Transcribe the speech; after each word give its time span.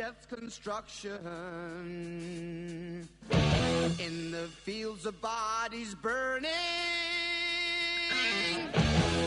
Death's 0.00 0.24
construction. 0.24 1.18
In 3.98 4.30
the 4.30 4.48
fields 4.64 5.04
of 5.04 5.20
bodies 5.20 5.94
burning. 5.94 6.48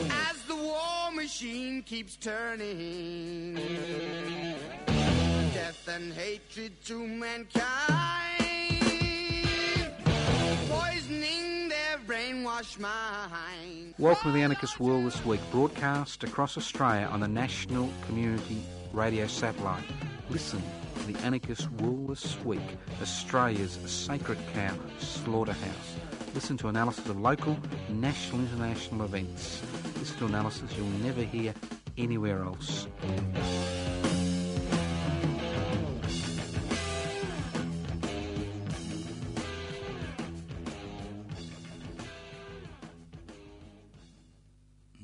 As 0.09 0.41
the 0.48 0.55
war 0.55 1.12
machine 1.14 1.84
keeps 1.84 2.16
turning. 2.16 3.54
Death 5.54 5.88
and 5.88 6.12
hatred 6.12 6.84
to 6.86 7.05
mankind. 7.08 7.62
Poisoning 10.72 11.70
their 11.70 12.00
brainwashed 12.08 12.80
mind. 12.80 13.94
Welcome 14.00 14.31
to 14.31 14.36
the 14.36 14.42
Anarchist 14.42 14.80
World 14.80 15.05
this 15.05 15.23
week, 15.23 15.42
broadcast 15.52 16.23
across 16.23 16.58
Australia 16.58 17.05
on 17.12 17.20
the 17.20 17.28
National 17.28 17.92
Community 18.08 18.64
Radio 18.92 19.28
Satellite. 19.28 19.84
Listen 20.34 20.64
to 20.96 21.14
the 21.14 21.20
Anarchist 21.20 21.70
World 21.73 22.08
this 22.08 22.44
week, 22.44 22.60
Australia's 23.00 23.78
sacred 23.86 24.40
cow 24.56 24.73
slaughterhouse. 24.98 25.96
Listen 26.34 26.58
to 26.58 26.70
analysis 26.70 27.08
of 27.08 27.20
local, 27.20 27.56
national, 27.90 28.42
international 28.42 29.06
events. 29.06 29.62
Listen 30.00 30.17
to 30.17 30.25
analysis 30.25 30.75
you'll 30.75 30.88
never 31.03 31.22
hear 31.22 31.53
anywhere 32.00 32.42
else. 32.42 32.88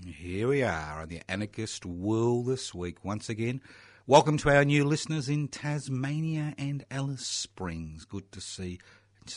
Here 0.03 0.47
we 0.47 0.63
are 0.63 1.01
on 1.03 1.07
the 1.09 1.21
Anarchist 1.29 1.85
World 1.85 2.47
this 2.47 2.73
week 2.73 3.05
once 3.05 3.29
again. 3.29 3.61
Welcome 4.09 4.39
to 4.39 4.49
our 4.49 4.65
new 4.65 4.85
listeners 4.85 5.29
in 5.29 5.49
Tasmania 5.49 6.55
and 6.57 6.83
Alice 6.89 7.27
Springs. 7.27 8.05
Good 8.05 8.31
to 8.31 8.41
see 8.41 8.79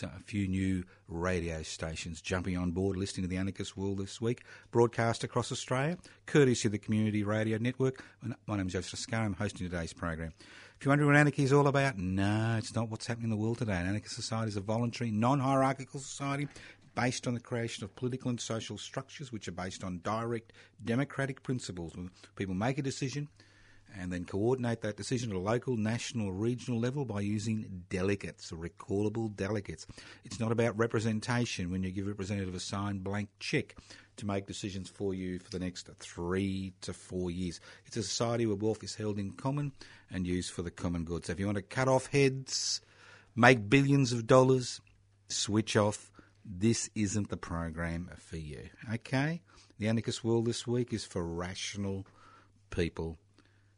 a 0.03 0.19
few 0.20 0.48
new 0.48 0.84
radio 1.09 1.62
stations 1.62 2.23
jumping 2.23 2.56
on 2.56 2.70
board 2.70 2.97
listening 2.97 3.25
to 3.25 3.28
the 3.28 3.37
Anarchist 3.37 3.77
World 3.77 3.98
this 3.98 4.19
week. 4.19 4.45
Broadcast 4.70 5.25
across 5.25 5.53
Australia, 5.53 5.98
courtesy 6.25 6.69
of 6.69 6.73
the 6.73 6.78
Community 6.78 7.23
Radio 7.23 7.59
Network. 7.59 8.03
My 8.47 8.56
name 8.56 8.69
is 8.69 8.73
Joseph 8.73 8.93
Toscano. 8.93 9.27
I'm 9.27 9.34
hosting 9.34 9.69
today's 9.69 9.93
program. 9.93 10.33
If 10.78 10.87
you're 10.87 10.93
wondering 10.93 11.11
what 11.11 11.19
anarchy 11.19 11.43
is 11.43 11.53
all 11.53 11.69
about, 11.69 11.98
no, 11.98 12.56
it's 12.56 12.75
not 12.75 12.89
what's 12.89 13.06
happening 13.06 13.25
in 13.25 13.31
the 13.31 13.37
world 13.37 13.59
today. 13.59 13.77
An 13.77 13.89
anarchist 13.89 14.15
society 14.15 14.48
is 14.48 14.56
a 14.56 14.62
voluntary, 14.62 15.11
non-hierarchical 15.11 16.00
society 16.00 16.48
based 16.95 17.27
on 17.27 17.34
the 17.34 17.41
creation 17.41 17.84
of 17.84 17.95
political 17.95 18.31
and 18.31 18.41
social 18.41 18.78
structures 18.78 19.31
which 19.31 19.48
are 19.48 19.53
based 19.53 19.84
on 19.84 20.00
direct 20.03 20.55
democratic 20.83 21.43
principles. 21.43 21.93
People 22.37 22.55
make 22.55 22.78
a 22.78 22.83
decision 22.83 23.28
and 23.98 24.12
then 24.12 24.25
coordinate 24.25 24.81
that 24.83 24.97
decision 24.97 25.31
at 25.31 25.37
a 25.37 25.41
local, 25.41 25.77
national, 25.77 26.33
regional 26.33 26.81
level 26.81 27.05
by 27.05 27.21
using 27.21 27.85
delegates, 27.89 28.51
recallable 28.51 29.34
delegates. 29.34 29.87
It's 30.25 30.41
not 30.41 30.53
about 30.53 30.79
representation 30.79 31.71
when 31.71 31.83
you 31.83 31.91
give 31.91 32.07
a 32.07 32.11
representative 32.11 32.55
a 32.55 32.61
signed 32.61 33.05
blank 33.05 33.29
cheque 33.39 33.77
to 34.17 34.27
make 34.27 34.47
decisions 34.47 34.89
for 34.89 35.15
you 35.15 35.39
for 35.39 35.51
the 35.51 35.59
next 35.59 35.89
three 35.99 36.72
to 36.83 36.93
four 36.93 37.31
years. 37.31 37.61
It's 37.87 37.97
a 37.97 38.03
society 38.03 38.47
where 38.47 38.56
wealth 38.56 38.83
is 38.83 38.94
held 38.94 39.19
in 39.19 39.33
common 39.33 39.72
and 40.11 40.27
used 40.27 40.53
for 40.53 40.62
the 40.62 40.71
common 40.71 41.05
good. 41.05 41.27
So 41.27 41.33
if 41.33 41.41
you 41.41 41.47
want 41.47 41.56
to 41.56 41.62
cut 41.62 41.89
off 41.89 42.06
heads, 42.06 42.81
make 43.34 43.69
billions 43.69 44.12
of 44.12 44.27
dollars, 44.27 44.81
switch 45.28 45.77
off, 45.77 46.11
this 46.45 46.91
isn't 46.95 47.28
the 47.28 47.37
program 47.37 48.11
for 48.19 48.37
you. 48.37 48.69
Okay? 48.93 49.43
The 49.78 49.89
Anarchist 49.89 50.25
World 50.25 50.47
this 50.47 50.66
week 50.66 50.93
is 50.93 51.05
for 51.05 51.25
rational 51.25 52.06
people 52.71 53.19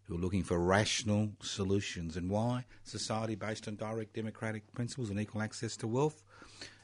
who 0.05 0.17
are 0.17 0.21
looking 0.21 0.43
for 0.43 0.59
rational 0.59 1.31
solutions. 1.41 2.17
And 2.17 2.31
why? 2.31 2.65
Society 2.83 3.35
based 3.35 3.69
on 3.69 3.77
direct 3.77 4.15
democratic 4.15 4.73
principles 4.75 5.11
and 5.11 5.19
equal 5.19 5.43
access 5.43 5.77
to 5.79 5.87
wealth. 5.87 6.23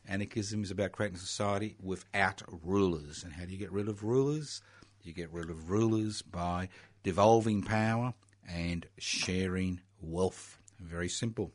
Anarchism 0.08 0.62
is 0.62 0.70
about 0.70 0.92
creating 0.92 1.16
a 1.16 1.20
society 1.20 1.76
without 1.82 2.42
rulers. 2.62 3.22
And 3.22 3.32
how 3.32 3.44
do 3.44 3.52
you 3.52 3.58
get 3.58 3.72
rid 3.72 3.88
of 3.88 4.02
rulers? 4.02 4.62
You 5.02 5.12
get 5.12 5.32
rid 5.32 5.50
of 5.50 5.70
rulers 5.70 6.22
by 6.22 6.68
devolving 7.02 7.62
power 7.62 8.14
and 8.48 8.86
sharing 8.98 9.80
wealth. 10.00 10.58
Very 10.80 11.08
simple. 11.08 11.52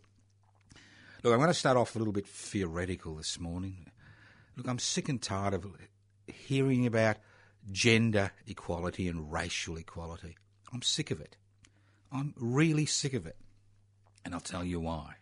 Look, 1.24 1.34
I'm 1.34 1.40
going 1.40 1.50
to 1.50 1.56
start 1.56 1.78
off 1.78 1.96
a 1.96 2.00
little 2.00 2.14
bit 2.14 2.28
theoretical 2.28 3.16
this 3.16 3.40
morning. 3.40 3.92
Look, 4.56 4.68
I'm 4.68 4.80
sick 4.80 5.10
and 5.10 5.22
tired 5.22 5.56
of 5.56 5.66
hearing 6.28 6.86
about 6.86 7.18
gender 7.72 8.32
equality 8.48 9.08
and 9.08 9.32
racial 9.32 9.78
equality. 9.78 10.38
I'm 10.72 10.84
sick 10.84 11.10
of 11.10 11.20
it. 11.20 11.36
I'm 12.16 12.34
really 12.38 12.86
sick 12.86 13.14
of 13.14 13.26
it. 13.26 13.36
And 14.24 14.34
I'll 14.34 14.40
tell 14.40 14.64
you 14.64 14.80
why. 14.80 15.16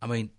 I 0.00 0.06
mean, 0.06 0.30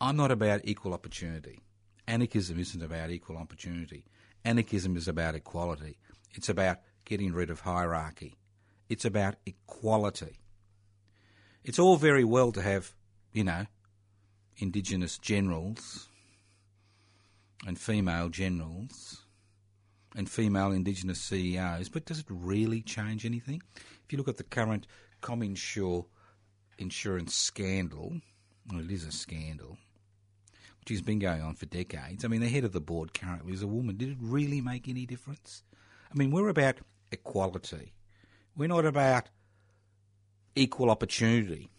I'm 0.00 0.16
not 0.16 0.30
about 0.30 0.60
equal 0.64 0.92
opportunity. 0.92 1.60
Anarchism 2.06 2.58
isn't 2.58 2.82
about 2.82 3.10
equal 3.10 3.38
opportunity. 3.38 4.04
Anarchism 4.44 4.96
is 4.96 5.08
about 5.08 5.34
equality. 5.34 5.96
It's 6.32 6.48
about 6.48 6.78
getting 7.04 7.32
rid 7.32 7.48
of 7.48 7.60
hierarchy. 7.60 8.36
It's 8.88 9.04
about 9.04 9.36
equality. 9.46 10.40
It's 11.64 11.78
all 11.78 11.96
very 11.96 12.24
well 12.24 12.52
to 12.52 12.60
have, 12.60 12.92
you 13.32 13.44
know, 13.44 13.66
Indigenous 14.58 15.16
generals 15.16 16.08
and 17.66 17.78
female 17.78 18.28
generals 18.28 19.22
and 20.14 20.28
female 20.28 20.72
Indigenous 20.72 21.20
CEOs, 21.20 21.88
but 21.88 22.04
does 22.04 22.18
it 22.18 22.26
really 22.28 22.82
change 22.82 23.24
anything? 23.24 23.62
If 24.12 24.16
you 24.16 24.18
look 24.18 24.28
at 24.28 24.36
the 24.36 24.44
current 24.44 24.86
CommInsure 25.22 26.04
insurance 26.76 27.34
scandal, 27.34 28.20
well, 28.70 28.84
it 28.84 28.90
is 28.90 29.06
a 29.06 29.10
scandal, 29.10 29.78
which 30.80 30.90
has 30.90 31.00
been 31.00 31.18
going 31.18 31.40
on 31.40 31.54
for 31.54 31.64
decades. 31.64 32.22
I 32.22 32.28
mean, 32.28 32.42
the 32.42 32.50
head 32.50 32.64
of 32.64 32.72
the 32.72 32.80
board 32.82 33.14
currently 33.14 33.54
is 33.54 33.62
a 33.62 33.66
woman. 33.66 33.96
Did 33.96 34.10
it 34.10 34.18
really 34.20 34.60
make 34.60 34.86
any 34.86 35.06
difference? 35.06 35.62
I 36.12 36.18
mean, 36.18 36.30
we're 36.30 36.50
about 36.50 36.80
equality. 37.10 37.94
We're 38.54 38.68
not 38.68 38.84
about 38.84 39.30
equal 40.54 40.90
opportunity. 40.90 41.70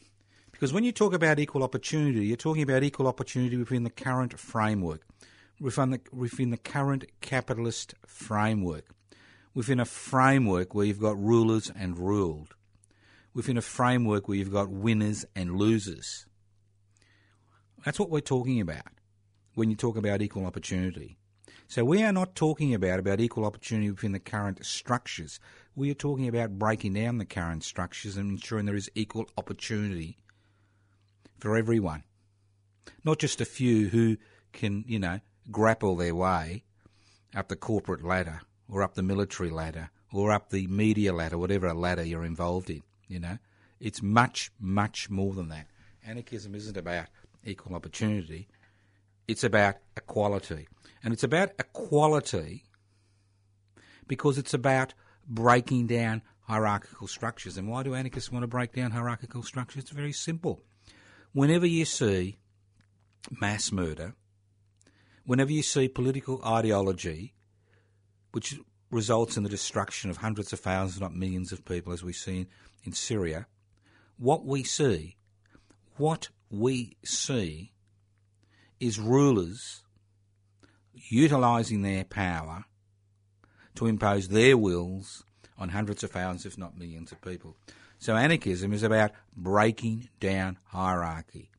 Because 0.52 0.74
when 0.74 0.84
you 0.84 0.92
talk 0.92 1.14
about 1.14 1.38
equal 1.38 1.62
opportunity, 1.62 2.26
you're 2.26 2.36
talking 2.36 2.64
about 2.64 2.82
equal 2.82 3.06
opportunity 3.06 3.58
within 3.58 3.84
the 3.84 3.92
current 3.92 4.40
framework, 4.40 5.06
within 5.62 5.92
the, 5.92 6.02
within 6.12 6.50
the 6.50 6.58
current 6.58 7.06
capitalist 7.22 7.94
framework, 8.08 8.86
within 9.54 9.80
a 9.80 9.86
framework 9.86 10.74
where 10.74 10.86
you've 10.86 11.00
got 11.00 11.22
rulers 11.22 11.72
and 11.76 11.98
ruled, 11.98 12.56
within 13.34 13.58
a 13.58 13.62
framework 13.62 14.28
where 14.28 14.38
you've 14.38 14.52
got 14.52 14.70
winners 14.70 15.26
and 15.36 15.56
losers. 15.58 16.26
That's 17.86 18.00
what 18.00 18.10
we're 18.10 18.22
talking 18.22 18.62
about 18.62 18.88
when 19.56 19.70
you 19.70 19.76
talk 19.76 19.98
about 19.98 20.22
equal 20.22 20.46
opportunity. 20.46 21.18
So 21.68 21.84
we 21.84 22.04
are 22.04 22.12
not 22.12 22.36
talking 22.36 22.74
about, 22.74 23.00
about 23.00 23.20
equal 23.20 23.46
opportunity 23.46 23.90
within 23.90 24.12
the 24.12 24.20
current 24.20 24.66
structures. 24.66 25.40
We 25.76 25.90
are 25.92 25.96
talking 25.96 26.28
about 26.28 26.60
breaking 26.60 26.94
down 26.94 27.18
the 27.18 27.26
current 27.26 27.64
structures 27.64 28.18
and 28.18 28.32
ensuring 28.32 28.66
there 28.66 28.76
is 28.76 28.92
equal 28.96 29.30
opportunity 29.38 30.18
for 31.40 31.58
everyone. 31.58 32.04
Not 33.04 33.20
just 33.20 33.42
a 33.42 33.46
few 33.46 33.90
who 33.90 34.18
can, 34.52 34.84
you 34.88 35.00
know, 35.00 35.20
grapple 35.52 35.96
their 35.96 36.16
way 36.16 36.64
up 37.36 37.48
the 37.48 37.56
corporate 37.56 38.04
ladder 38.04 38.42
or 38.74 38.82
up 38.82 38.96
the 38.96 39.04
military 39.04 39.52
ladder 39.52 39.92
or 40.12 40.32
up 40.32 40.50
the 40.50 40.66
media 40.66 41.14
ladder, 41.14 41.38
whatever 41.38 41.72
ladder 41.76 42.04
you're 42.04 42.26
involved 42.26 42.72
in, 42.72 42.82
you 43.08 43.20
know. 43.20 43.38
It's 43.80 44.02
much, 44.02 44.52
much 44.60 45.12
more 45.12 45.34
than 45.34 45.50
that. 45.50 45.68
Anarchism 46.04 46.56
isn't 46.56 46.76
about 46.76 47.06
equal 47.46 47.76
opportunity. 47.76 48.48
It's 49.28 49.44
about 49.44 49.76
equality. 49.96 50.68
And 51.04 51.14
it's 51.14 51.24
about 51.24 51.52
equality 51.60 52.64
because 54.08 54.40
it's 54.40 54.56
about 54.56 54.96
breaking 55.28 55.86
down 55.86 56.24
hierarchical 56.42 57.08
structures. 57.08 57.58
And 57.58 57.70
why 57.70 57.84
do 57.84 57.94
anarchists 57.94 58.32
want 58.32 58.42
to 58.44 58.48
break 58.48 58.74
down 58.74 58.92
hierarchical 58.92 59.44
structures? 59.44 59.84
It's 59.84 59.92
very 59.92 60.14
simple. 60.14 60.62
Whenever 61.32 61.68
you 61.68 61.86
see 61.86 62.40
mass 63.40 63.72
murder, 63.72 64.16
whenever 65.26 65.52
you 65.52 65.62
see 65.62 65.88
political 65.88 66.44
ideology, 66.44 67.36
which 68.34 68.60
results 68.92 69.38
in 69.38 69.44
the 69.44 69.50
destruction 69.50 70.10
of 70.10 70.18
hundreds 70.18 70.52
of 70.52 70.60
thousands, 70.60 71.00
not 71.00 71.16
millions 71.16 71.52
of 71.52 71.64
people, 71.66 71.94
as 71.94 72.04
we've 72.04 72.16
seen 72.16 72.48
in 72.84 72.92
Syria, 72.92 73.48
what 74.18 74.44
we 74.46 74.64
see, 74.64 75.16
what 75.98 76.30
we 76.50 76.98
see 77.04 77.72
is 78.80 79.00
rulers 79.00 79.84
utilising 80.94 81.82
their 81.82 82.04
power 82.04 82.66
to 83.76 83.88
impose 83.88 84.28
their 84.28 84.58
wills 84.58 85.24
on 85.58 85.70
hundreds 85.70 86.04
of 86.04 86.12
thousands, 86.12 86.46
if 86.46 86.58
not 86.58 86.78
millions, 86.78 87.12
of 87.12 87.22
people. 87.22 87.56
So 88.00 88.16
anarchism 88.16 88.74
is 88.74 88.84
about 88.84 89.12
breaking 89.36 90.10
down 90.20 90.58
hierarchy. 90.66 91.53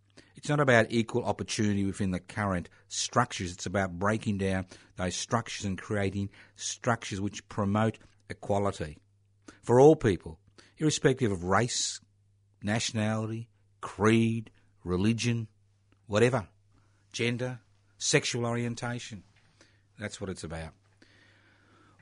It's 0.44 0.50
not 0.50 0.60
about 0.60 0.88
equal 0.90 1.24
opportunity 1.24 1.86
within 1.86 2.10
the 2.10 2.20
current 2.20 2.68
structures. 2.88 3.50
It's 3.50 3.64
about 3.64 3.98
breaking 3.98 4.36
down 4.36 4.66
those 4.96 5.16
structures 5.16 5.64
and 5.64 5.80
creating 5.80 6.28
structures 6.54 7.18
which 7.18 7.48
promote 7.48 7.96
equality 8.28 8.98
for 9.62 9.80
all 9.80 9.96
people, 9.96 10.38
irrespective 10.76 11.32
of 11.32 11.44
race, 11.44 11.98
nationality, 12.62 13.48
creed, 13.80 14.50
religion, 14.84 15.48
whatever, 16.08 16.46
gender, 17.10 17.60
sexual 17.96 18.44
orientation. 18.44 19.22
That's 19.98 20.20
what 20.20 20.28
it's 20.28 20.44
about. 20.44 20.74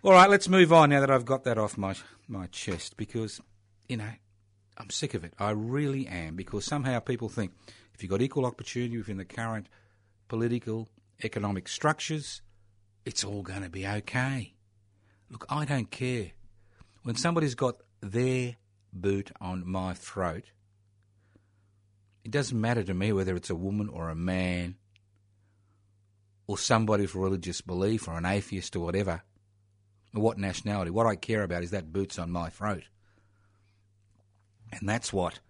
All 0.02 0.14
right, 0.14 0.28
let's 0.28 0.48
move 0.48 0.72
on 0.72 0.90
now 0.90 0.98
that 0.98 1.12
I've 1.12 1.26
got 1.26 1.44
that 1.44 1.58
off 1.58 1.78
my 1.78 1.94
my 2.26 2.46
chest 2.48 2.96
because 2.96 3.40
you 3.88 3.98
know 3.98 4.10
I'm 4.76 4.90
sick 4.90 5.14
of 5.14 5.22
it. 5.22 5.32
I 5.38 5.50
really 5.50 6.08
am 6.08 6.34
because 6.34 6.64
somehow 6.64 6.98
people 6.98 7.28
think 7.28 7.52
if 7.94 8.02
you've 8.02 8.10
got 8.10 8.22
equal 8.22 8.46
opportunity 8.46 8.96
within 8.96 9.16
the 9.16 9.24
current 9.24 9.68
political 10.28 10.88
economic 11.22 11.68
structures, 11.68 12.42
it's 13.04 13.24
all 13.24 13.42
going 13.42 13.62
to 13.62 13.70
be 13.70 13.86
okay. 13.86 14.54
Look, 15.30 15.46
I 15.48 15.64
don't 15.64 15.90
care. 15.90 16.32
When 17.02 17.16
somebody's 17.16 17.54
got 17.54 17.76
their 18.00 18.56
boot 18.92 19.30
on 19.40 19.68
my 19.68 19.94
throat, 19.94 20.44
it 22.24 22.30
doesn't 22.30 22.60
matter 22.60 22.82
to 22.84 22.94
me 22.94 23.12
whether 23.12 23.34
it's 23.34 23.50
a 23.50 23.54
woman 23.54 23.88
or 23.88 24.08
a 24.08 24.14
man 24.14 24.76
or 26.46 26.58
somebody 26.58 27.02
with 27.02 27.14
religious 27.14 27.60
belief 27.60 28.06
or 28.06 28.16
an 28.16 28.26
atheist 28.26 28.76
or 28.76 28.80
whatever 28.80 29.22
or 30.14 30.22
what 30.22 30.38
nationality. 30.38 30.90
What 30.90 31.06
I 31.06 31.16
care 31.16 31.42
about 31.42 31.62
is 31.62 31.70
that 31.70 31.92
boots 31.92 32.18
on 32.18 32.30
my 32.30 32.50
throat. 32.50 32.84
And 34.72 34.88
that's 34.88 35.12
what 35.12 35.40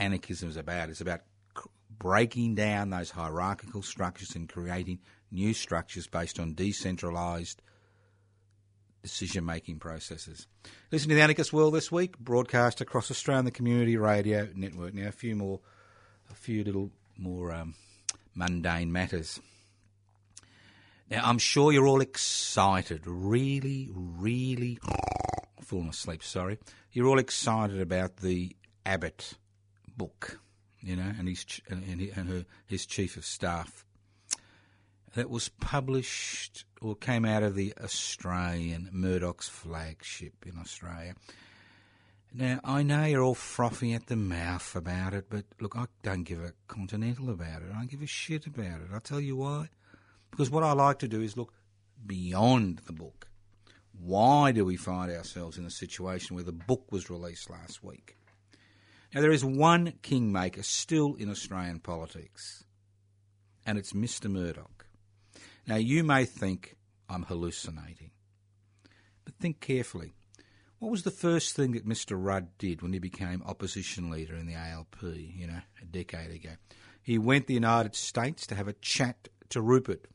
anarchism 0.00 0.48
is 0.48 0.56
about. 0.56 0.88
It's 0.88 1.00
about 1.00 1.20
breaking 1.98 2.54
down 2.54 2.90
those 2.90 3.10
hierarchical 3.10 3.82
structures 3.82 4.34
and 4.34 4.48
creating 4.48 4.98
new 5.30 5.52
structures 5.52 6.06
based 6.06 6.40
on 6.40 6.54
decentralised 6.54 7.56
decision 9.02 9.44
making 9.44 9.78
processes. 9.78 10.46
Listen 10.90 11.08
to 11.10 11.14
the 11.14 11.22
Anarchist 11.22 11.52
World 11.52 11.74
this 11.74 11.92
week, 11.92 12.18
broadcast 12.18 12.80
across 12.80 13.10
Australia 13.10 13.38
on 13.38 13.44
the 13.44 13.50
Community 13.50 13.96
Radio 13.96 14.48
Network. 14.54 14.94
Now, 14.94 15.08
a 15.08 15.12
few 15.12 15.36
more, 15.36 15.60
a 16.30 16.34
few 16.34 16.64
little 16.64 16.90
more 17.16 17.52
um, 17.52 17.74
mundane 18.34 18.92
matters. 18.92 19.40
Now, 21.10 21.22
I'm 21.24 21.38
sure 21.38 21.72
you're 21.72 21.86
all 21.86 22.00
excited, 22.00 23.02
really, 23.04 23.88
really 23.92 24.78
falling 25.60 25.88
asleep, 25.88 26.22
sorry. 26.22 26.58
You're 26.92 27.08
all 27.08 27.18
excited 27.18 27.80
about 27.80 28.18
the 28.18 28.56
Abbott 28.86 29.34
book, 30.00 30.40
you 30.80 30.96
know, 30.96 31.12
and 31.18 31.28
his, 31.28 31.44
and, 31.68 31.84
and 31.84 32.28
her, 32.30 32.46
his 32.66 32.86
chief 32.86 33.18
of 33.18 33.24
staff. 33.26 33.84
That 35.14 35.28
was 35.28 35.50
published 35.50 36.64
or 36.80 36.94
came 36.94 37.26
out 37.26 37.42
of 37.42 37.54
the 37.54 37.74
Australian 37.82 38.88
Murdoch's 38.90 39.48
flagship 39.48 40.46
in 40.46 40.56
Australia. 40.58 41.14
Now, 42.32 42.60
I 42.64 42.82
know 42.82 43.04
you're 43.04 43.22
all 43.22 43.34
frothing 43.34 43.92
at 43.92 44.06
the 44.06 44.16
mouth 44.16 44.74
about 44.74 45.12
it, 45.12 45.26
but 45.28 45.44
look, 45.60 45.76
I 45.76 45.86
don't 46.02 46.22
give 46.22 46.42
a 46.42 46.54
continental 46.66 47.28
about 47.28 47.60
it. 47.60 47.68
I 47.74 47.78
don't 47.78 47.90
give 47.90 48.02
a 48.02 48.06
shit 48.06 48.46
about 48.46 48.80
it. 48.80 48.88
I'll 48.90 49.00
tell 49.00 49.20
you 49.20 49.36
why. 49.36 49.68
Because 50.30 50.48
what 50.48 50.62
I 50.62 50.72
like 50.72 51.00
to 51.00 51.08
do 51.08 51.20
is 51.20 51.36
look 51.36 51.52
beyond 52.06 52.82
the 52.86 52.92
book. 52.94 53.28
Why 54.00 54.52
do 54.52 54.64
we 54.64 54.76
find 54.76 55.10
ourselves 55.10 55.58
in 55.58 55.66
a 55.66 55.70
situation 55.70 56.36
where 56.36 56.44
the 56.44 56.52
book 56.52 56.90
was 56.90 57.10
released 57.10 57.50
last 57.50 57.84
week? 57.84 58.16
Now, 59.14 59.20
there 59.20 59.32
is 59.32 59.44
one 59.44 59.94
kingmaker 60.02 60.62
still 60.62 61.14
in 61.14 61.30
Australian 61.30 61.80
politics, 61.80 62.64
and 63.66 63.76
it's 63.76 63.92
Mr. 63.92 64.30
Murdoch. 64.30 64.86
Now, 65.66 65.76
you 65.76 66.04
may 66.04 66.24
think 66.24 66.76
I'm 67.08 67.24
hallucinating, 67.24 68.12
but 69.24 69.34
think 69.34 69.60
carefully. 69.60 70.12
What 70.78 70.92
was 70.92 71.02
the 71.02 71.10
first 71.10 71.56
thing 71.56 71.72
that 71.72 71.86
Mr. 71.86 72.16
Rudd 72.18 72.56
did 72.56 72.80
when 72.80 72.92
he 72.92 72.98
became 72.98 73.42
opposition 73.44 74.10
leader 74.10 74.34
in 74.34 74.46
the 74.46 74.54
ALP, 74.54 74.96
you 75.02 75.46
know, 75.46 75.60
a 75.82 75.84
decade 75.84 76.30
ago? 76.30 76.50
He 77.02 77.18
went 77.18 77.44
to 77.44 77.48
the 77.48 77.54
United 77.54 77.94
States 77.94 78.46
to 78.46 78.54
have 78.54 78.68
a 78.68 78.72
chat 78.74 79.28
to 79.50 79.60
Rupert. 79.60 80.06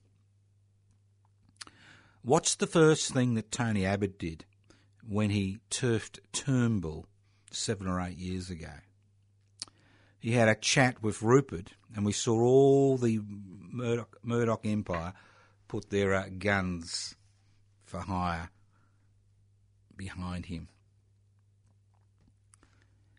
What's 2.21 2.55
the 2.55 2.65
first 2.65 3.13
thing 3.13 3.35
that 3.35 3.51
Tony 3.51 3.85
Abbott 3.85 4.17
did 4.17 4.45
when 5.07 5.29
he 5.29 5.59
turfed 5.69 6.19
Turnbull 6.31 7.05
seven 7.51 7.87
or 7.87 8.01
eight 8.01 8.17
years 8.17 8.49
ago? 8.49 8.71
He 10.25 10.31
had 10.31 10.49
a 10.49 10.55
chat 10.55 11.03
with 11.03 11.21
Rupert, 11.21 11.73
and 11.95 12.03
we 12.03 12.11
saw 12.11 12.41
all 12.41 12.97
the 12.97 13.19
Murdoch, 13.71 14.17
Murdoch 14.23 14.65
Empire 14.65 15.13
put 15.67 15.91
their 15.91 16.15
uh, 16.15 16.29
guns 16.39 17.13
for 17.83 17.99
hire 17.99 18.49
behind 19.95 20.47
him. 20.47 20.69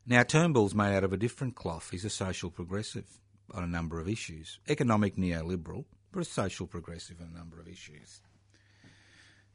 Now, 0.05 0.25
Turnbull's 0.25 0.75
made 0.75 0.97
out 0.97 1.05
of 1.05 1.13
a 1.13 1.17
different 1.17 1.55
cloth. 1.55 1.91
He's 1.93 2.05
a 2.05 2.11
social 2.11 2.51
progressive 2.51 3.07
on 3.55 3.63
a 3.63 3.69
number 3.69 4.01
of 4.01 4.09
issues, 4.09 4.59
economic 4.69 5.15
neoliberal, 5.15 5.85
but 6.11 6.23
a 6.23 6.25
social 6.25 6.67
progressive 6.67 7.21
on 7.21 7.31
a 7.33 7.39
number 7.39 7.61
of 7.61 7.69
issues. 7.69 8.21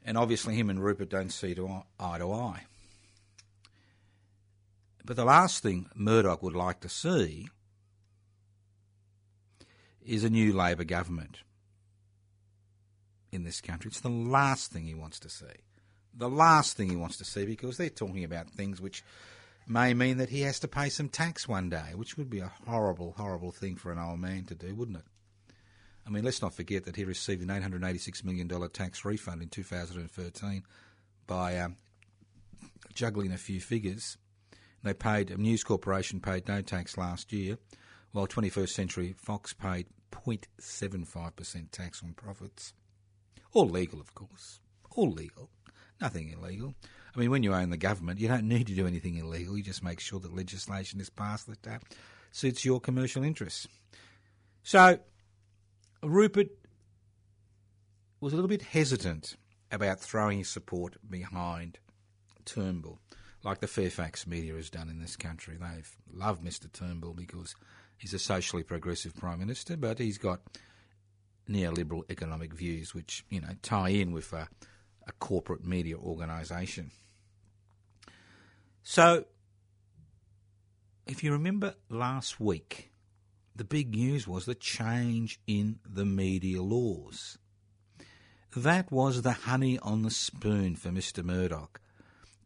And 0.02 0.16
obviously, 0.16 0.54
him 0.54 0.70
and 0.70 0.82
Rupert 0.82 1.10
don't 1.10 1.28
see 1.28 1.52
eye 2.00 2.18
to 2.18 2.32
eye. 2.32 2.62
But 5.04 5.16
the 5.16 5.24
last 5.24 5.62
thing 5.62 5.86
Murdoch 5.94 6.42
would 6.42 6.54
like 6.54 6.80
to 6.80 6.88
see 6.88 7.48
is 10.04 10.24
a 10.24 10.30
new 10.30 10.52
Labor 10.52 10.84
government 10.84 11.38
in 13.30 13.44
this 13.44 13.60
country. 13.60 13.88
It's 13.88 14.00
the 14.00 14.08
last 14.08 14.72
thing 14.72 14.84
he 14.84 14.94
wants 14.94 15.18
to 15.20 15.28
see. 15.28 15.46
The 16.14 16.28
last 16.28 16.76
thing 16.76 16.90
he 16.90 16.96
wants 16.96 17.16
to 17.18 17.24
see 17.24 17.46
because 17.46 17.78
they're 17.78 17.88
talking 17.88 18.24
about 18.24 18.50
things 18.50 18.80
which 18.80 19.02
may 19.66 19.94
mean 19.94 20.18
that 20.18 20.28
he 20.28 20.42
has 20.42 20.60
to 20.60 20.68
pay 20.68 20.88
some 20.88 21.08
tax 21.08 21.48
one 21.48 21.70
day, 21.70 21.92
which 21.94 22.16
would 22.16 22.28
be 22.28 22.40
a 22.40 22.52
horrible, 22.66 23.14
horrible 23.16 23.52
thing 23.52 23.76
for 23.76 23.90
an 23.90 23.98
old 23.98 24.20
man 24.20 24.44
to 24.44 24.54
do, 24.54 24.74
wouldn't 24.74 24.98
it? 24.98 25.04
I 26.06 26.10
mean, 26.10 26.24
let's 26.24 26.42
not 26.42 26.54
forget 26.54 26.84
that 26.84 26.96
he 26.96 27.04
received 27.04 27.42
an 27.42 27.48
$886 27.48 28.24
million 28.24 28.48
tax 28.70 29.04
refund 29.04 29.40
in 29.40 29.48
2013 29.48 30.64
by 31.26 31.58
um, 31.58 31.76
juggling 32.92 33.32
a 33.32 33.38
few 33.38 33.60
figures. 33.60 34.18
They 34.82 34.94
paid, 34.94 35.36
News 35.38 35.62
Corporation 35.62 36.20
paid 36.20 36.48
no 36.48 36.60
tax 36.60 36.96
last 36.96 37.32
year, 37.32 37.58
while 38.12 38.26
21st 38.26 38.70
Century 38.70 39.14
Fox 39.16 39.52
paid 39.52 39.86
0.75% 40.10 41.70
tax 41.70 42.02
on 42.02 42.14
profits. 42.14 42.74
All 43.52 43.68
legal, 43.68 44.00
of 44.00 44.14
course. 44.14 44.60
All 44.90 45.10
legal. 45.10 45.50
Nothing 46.00 46.30
illegal. 46.30 46.74
I 47.14 47.18
mean, 47.18 47.30
when 47.30 47.42
you 47.42 47.54
own 47.54 47.70
the 47.70 47.76
government, 47.76 48.18
you 48.18 48.28
don't 48.28 48.48
need 48.48 48.66
to 48.66 48.74
do 48.74 48.86
anything 48.86 49.16
illegal. 49.16 49.56
You 49.56 49.62
just 49.62 49.84
make 49.84 50.00
sure 50.00 50.18
that 50.20 50.34
legislation 50.34 51.00
is 51.00 51.10
passed 51.10 51.46
that 51.46 51.66
uh, 51.66 51.78
suits 52.30 52.64
your 52.64 52.80
commercial 52.80 53.22
interests. 53.22 53.68
So, 54.62 54.98
Rupert 56.02 56.48
was 58.20 58.32
a 58.32 58.36
little 58.36 58.48
bit 58.48 58.62
hesitant 58.62 59.36
about 59.70 60.00
throwing 60.00 60.38
his 60.38 60.48
support 60.48 60.96
behind 61.08 61.78
Turnbull, 62.44 62.98
like 63.44 63.60
the 63.60 63.66
Fairfax 63.66 64.26
media 64.26 64.54
has 64.54 64.70
done 64.70 64.88
in 64.88 65.00
this 65.00 65.16
country. 65.16 65.56
They've 65.58 65.96
loved 66.12 66.44
Mr. 66.44 66.70
Turnbull 66.72 67.14
because 67.14 67.54
he's 67.96 68.14
a 68.14 68.18
socially 68.18 68.62
progressive 68.62 69.16
prime 69.16 69.40
minister, 69.40 69.76
but 69.76 69.98
he's 69.98 70.18
got 70.18 70.40
neoliberal 71.48 72.08
economic 72.08 72.54
views 72.54 72.94
which 72.94 73.24
you 73.28 73.40
know 73.40 73.48
tie 73.62 73.88
in 73.88 74.12
with 74.12 74.32
a, 74.32 74.48
a 75.06 75.12
corporate 75.18 75.64
media 75.64 75.96
organisation. 75.96 76.90
So, 78.84 79.26
if 81.06 81.22
you 81.22 81.32
remember 81.32 81.74
last 81.88 82.40
week, 82.40 82.90
the 83.54 83.64
big 83.64 83.94
news 83.94 84.26
was 84.26 84.44
the 84.44 84.54
change 84.54 85.38
in 85.46 85.78
the 85.88 86.04
media 86.04 86.62
laws. 86.62 87.38
That 88.56 88.90
was 88.90 89.22
the 89.22 89.32
honey 89.32 89.78
on 89.78 90.02
the 90.02 90.10
spoon 90.10 90.76
for 90.76 90.88
Mr. 90.90 91.24
Murdoch 91.24 91.80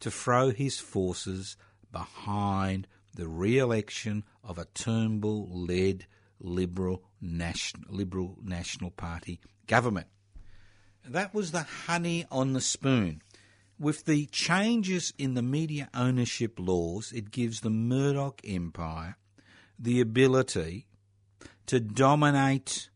to 0.01 0.11
throw 0.11 0.51
his 0.51 0.79
forces 0.79 1.57
behind 1.93 2.87
the 3.15 3.29
re 3.29 3.59
election 3.59 4.25
of 4.45 4.59
a 4.59 4.67
Turnbull 4.67 5.49
led 5.51 6.07
Liberal 6.39 7.03
National, 7.21 7.95
Liberal 7.95 8.37
National 8.43 8.91
Party 8.91 9.41
government. 9.67 10.07
That 11.09 11.33
was 11.35 11.53
the 11.53 11.63
honey 11.63 12.27
on 12.31 12.53
the 12.53 12.61
spoon. 12.61 13.23
With 13.79 14.07
the 14.07 14.27
changes 14.27 15.13
in 15.19 15.35
the 15.35 15.43
media 15.43 15.89
ownership 15.95 16.59
laws, 16.59 17.13
it 17.13 17.31
gives 17.31 17.61
the 17.61 17.71
Murdoch 17.71 18.41
empire 18.45 19.17
the 19.79 20.01
ability 20.01 20.87
to 21.67 21.81
dominate 21.81 22.89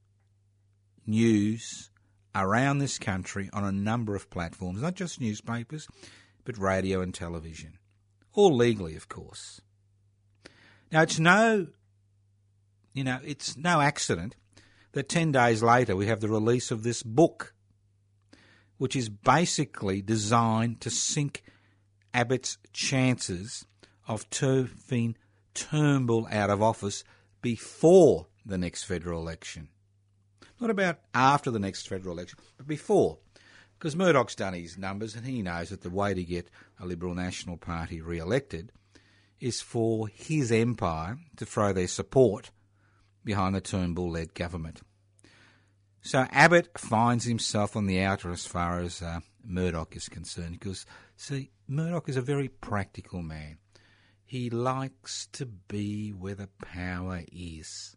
news 1.07 1.91
around 2.35 2.79
this 2.79 2.99
country 2.99 3.51
on 3.53 3.65
a 3.65 3.73
number 3.73 4.15
of 4.15 4.31
platforms, 4.31 4.81
not 4.81 4.95
just 4.95 5.21
newspapers, 5.21 5.89
but 6.45 6.59
radio 6.59 7.01
and 7.01 7.15
television. 7.15 7.79
All 8.33 8.55
legally, 8.55 8.97
of 8.97 9.09
course. 9.09 9.61
Now, 10.93 11.03
it's 11.03 11.19
no, 11.19 11.69
you 12.93 13.05
know, 13.05 13.19
it's 13.25 13.57
no 13.57 13.81
accident 13.81 14.37
that 14.93 15.09
10 15.09 15.33
days 15.33 15.63
later 15.63 15.95
we 15.95 16.07
have 16.07 16.21
the 16.21 16.29
release 16.29 16.71
of 16.71 16.83
this 16.83 17.03
book, 17.03 17.55
which 18.79 18.97
is 18.97 19.09
basically 19.09 20.03
designed 20.03 20.81
to 20.81 20.91
sink 20.91 21.43
Abbott's 22.13 22.59
chances 22.73 23.65
of 24.09 24.29
turfing 24.31 25.15
Turnbull 25.55 26.29
out 26.31 26.51
of 26.51 26.63
office 26.63 27.05
before 27.43 28.27
the 28.45 28.59
next 28.59 28.85
federal 28.85 29.21
election. 29.21 29.69
Not 30.61 30.71
about 30.71 30.99
after 31.15 31.51
the 31.51 31.59
next 31.59 31.89
federal 31.89 32.15
election, 32.15 32.39
but 32.57 32.67
before. 32.67 33.19
Because 33.81 33.97
Murdoch's 33.97 34.35
done 34.35 34.53
his 34.53 34.77
numbers 34.77 35.15
and 35.15 35.25
he 35.25 35.41
knows 35.41 35.71
that 35.71 35.81
the 35.81 35.89
way 35.89 36.13
to 36.13 36.23
get 36.23 36.51
a 36.79 36.85
Liberal 36.85 37.15
National 37.15 37.57
Party 37.57 38.03
re 38.03 38.19
elected 38.19 38.73
is 39.41 39.63
for 39.63 40.07
his 40.07 40.53
empire 40.53 41.17
to 41.37 41.47
throw 41.47 41.73
their 41.73 41.89
support 41.89 42.51
behind 43.25 43.55
the 43.55 43.61
Turnbull 43.63 44.11
led 44.11 44.35
government. 44.35 44.83
So 46.03 46.27
Abbott 46.31 46.79
finds 46.79 47.25
himself 47.25 47.75
on 47.75 47.87
the 47.87 48.03
outer 48.03 48.31
as 48.31 48.45
far 48.45 48.81
as 48.81 49.01
uh, 49.01 49.21
Murdoch 49.43 49.97
is 49.97 50.11
concerned 50.11 50.59
because, 50.59 50.85
see, 51.17 51.51
Murdoch 51.67 52.11
is 52.11 52.19
a 52.19 52.23
very 52.23 52.49
practical 52.49 53.23
man. 53.23 53.57
He 54.27 54.51
likes 54.51 55.27
to 55.33 55.47
be 55.47 56.11
where 56.11 56.35
the 56.35 56.51
power 56.63 57.23
is. 57.33 57.97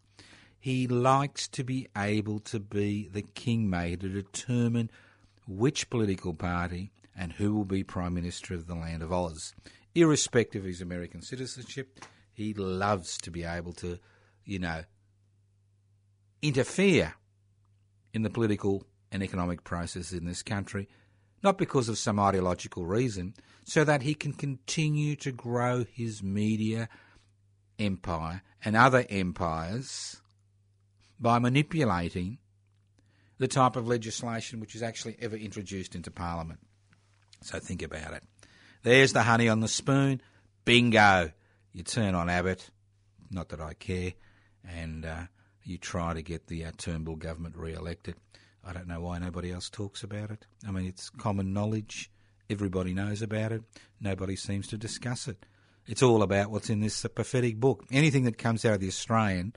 He 0.58 0.88
likes 0.88 1.50
to 1.50 1.66
be 1.66 1.90
able 1.98 2.40
to 2.40 2.62
be 2.62 3.10
the 3.10 3.22
kingmaker 3.22 3.98
to 3.98 4.10
determine 4.10 4.90
which 5.48 5.90
political 5.90 6.34
party 6.34 6.92
and 7.16 7.34
who 7.34 7.54
will 7.54 7.66
be 7.66 7.84
Prime 7.84 8.14
Minister 8.14 8.54
of 8.54 8.68
the 8.68 8.76
land 8.76 9.04
of 9.04 9.12
Oz. 9.12 9.54
Irrespective 9.96 10.64
of 10.64 10.68
his 10.68 10.82
American 10.82 11.22
citizenship, 11.22 12.00
he 12.34 12.54
loves 12.54 13.18
to 13.20 13.32
be 13.32 13.44
able 13.44 13.74
to, 13.74 14.00
you 14.46 14.60
know, 14.60 14.84
interfere 16.42 17.14
in 18.14 18.24
the 18.24 18.30
political 18.30 18.86
and 19.12 19.22
economic 19.22 19.64
process 19.64 20.12
in 20.12 20.26
this 20.26 20.42
country, 20.42 20.90
not 21.44 21.58
because 21.58 21.90
of 21.90 21.98
some 21.98 22.20
ideological 22.20 22.86
reason, 22.86 23.34
so 23.64 23.84
that 23.84 24.02
he 24.02 24.14
can 24.14 24.34
continue 24.34 25.16
to 25.16 25.32
grow 25.32 25.86
his 25.86 26.24
media 26.24 26.90
empire 27.80 28.42
and 28.64 28.76
other 28.76 29.06
empires 29.10 30.22
by 31.20 31.40
manipulating 31.40 32.40
the 33.44 33.48
type 33.50 33.76
of 33.76 33.90
legislation 33.90 34.62
which 34.62 34.74
is 34.74 34.82
actually 34.82 35.18
ever 35.20 35.36
introduced 35.36 35.96
into 35.96 36.10
Parliament. 36.10 36.62
So 37.42 37.60
think 37.60 37.82
about 37.82 38.14
it. 38.14 38.24
There's 38.84 39.12
the 39.12 39.24
honey 39.24 39.50
on 39.50 39.60
the 39.60 39.68
spoon. 39.68 40.22
Bingo. 40.64 41.30
You 41.74 41.84
turn 41.84 42.16
on 42.16 42.30
Abbott, 42.30 42.70
not 43.30 43.50
that 43.50 43.60
I 43.60 43.74
care, 43.74 44.14
and 44.66 45.06
uh, 45.06 45.24
you 45.66 45.78
try 45.78 46.14
to 46.14 46.22
get 46.22 46.48
the 46.48 46.64
uh, 46.64 46.72
Turnbull 46.78 47.18
government 47.18 47.58
re 47.58 47.74
elected. 47.74 48.16
I 48.64 48.72
don't 48.72 48.88
know 48.88 49.02
why 49.02 49.20
nobody 49.20 49.52
else 49.52 49.70
talks 49.70 50.04
about 50.04 50.32
it. 50.32 50.46
I 50.66 50.72
mean, 50.72 50.86
it's 50.86 51.10
common 51.10 51.52
knowledge. 51.52 52.10
Everybody 52.50 52.94
knows 52.94 53.22
about 53.22 53.52
it. 53.52 53.64
Nobody 54.00 54.38
seems 54.38 54.68
to 54.68 54.78
discuss 54.78 55.28
it. 55.28 55.46
It's 55.86 56.04
all 56.04 56.24
about 56.24 56.50
what's 56.50 56.70
in 56.70 56.80
this 56.80 57.06
pathetic 57.14 57.60
book. 57.60 57.84
Anything 57.92 58.24
that 58.24 58.38
comes 58.38 58.64
out 58.64 58.76
of 58.76 58.80
the 58.80 58.88
Australian, 58.88 59.54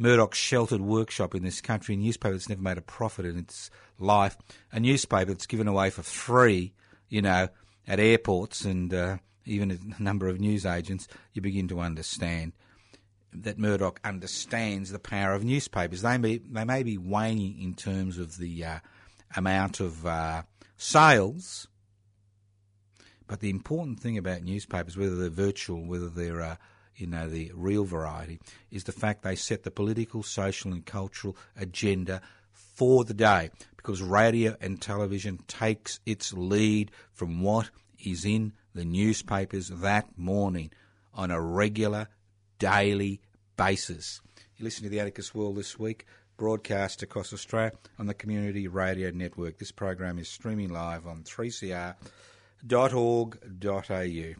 Murdoch's 0.00 0.38
sheltered 0.38 0.80
workshop 0.80 1.34
in 1.34 1.42
this 1.42 1.60
country, 1.60 1.94
a 1.94 1.98
newspaper 1.98 2.32
that's 2.32 2.48
never 2.48 2.62
made 2.62 2.78
a 2.78 2.82
profit 2.82 3.26
in 3.26 3.36
its 3.38 3.70
life, 3.98 4.34
a 4.72 4.80
newspaper 4.80 5.26
that's 5.26 5.44
given 5.44 5.68
away 5.68 5.90
for 5.90 6.02
free, 6.02 6.72
you 7.10 7.20
know, 7.20 7.48
at 7.86 8.00
airports 8.00 8.64
and 8.64 8.94
uh, 8.94 9.18
even 9.44 9.70
a 9.70 10.02
number 10.02 10.26
of 10.26 10.40
news 10.40 10.64
agents, 10.64 11.06
you 11.34 11.42
begin 11.42 11.68
to 11.68 11.80
understand 11.80 12.54
that 13.34 13.58
Murdoch 13.58 14.00
understands 14.02 14.90
the 14.90 14.98
power 14.98 15.34
of 15.34 15.44
newspapers. 15.44 16.00
They 16.00 16.16
may, 16.16 16.38
they 16.38 16.64
may 16.64 16.82
be 16.82 16.96
waning 16.96 17.60
in 17.60 17.74
terms 17.74 18.16
of 18.16 18.38
the 18.38 18.64
uh, 18.64 18.78
amount 19.36 19.80
of 19.80 20.06
uh, 20.06 20.42
sales, 20.78 21.68
but 23.26 23.40
the 23.40 23.50
important 23.50 24.00
thing 24.00 24.16
about 24.16 24.44
newspapers, 24.44 24.96
whether 24.96 25.14
they're 25.14 25.28
virtual, 25.28 25.84
whether 25.84 26.08
they're 26.08 26.40
uh, 26.40 26.56
you 26.96 27.06
know 27.06 27.28
the 27.28 27.52
real 27.54 27.84
variety, 27.84 28.40
is 28.70 28.84
the 28.84 28.92
fact 28.92 29.22
they 29.22 29.36
set 29.36 29.62
the 29.62 29.70
political, 29.70 30.22
social, 30.22 30.72
and 30.72 30.84
cultural 30.84 31.36
agenda 31.56 32.20
for 32.52 33.04
the 33.04 33.14
day. 33.14 33.50
Because 33.76 34.02
radio 34.02 34.56
and 34.60 34.80
television 34.80 35.38
takes 35.48 36.00
its 36.04 36.32
lead 36.32 36.90
from 37.12 37.40
what 37.42 37.70
is 38.04 38.24
in 38.24 38.52
the 38.74 38.84
newspapers 38.84 39.68
that 39.68 40.06
morning 40.18 40.70
on 41.14 41.30
a 41.30 41.40
regular, 41.40 42.08
daily 42.58 43.20
basis. 43.56 44.20
You 44.56 44.64
listen 44.64 44.84
to 44.84 44.90
the 44.90 45.00
Anarchist 45.00 45.34
World 45.34 45.56
this 45.56 45.78
week, 45.78 46.06
broadcast 46.36 47.02
across 47.02 47.32
Australia 47.32 47.72
on 47.98 48.06
the 48.06 48.14
Community 48.14 48.68
Radio 48.68 49.10
Network. 49.10 49.58
This 49.58 49.72
program 49.72 50.18
is 50.18 50.28
streaming 50.28 50.68
live 50.68 51.06
on 51.06 51.22
3CR 51.22 51.94
www.3cr.org.au. 52.66 54.34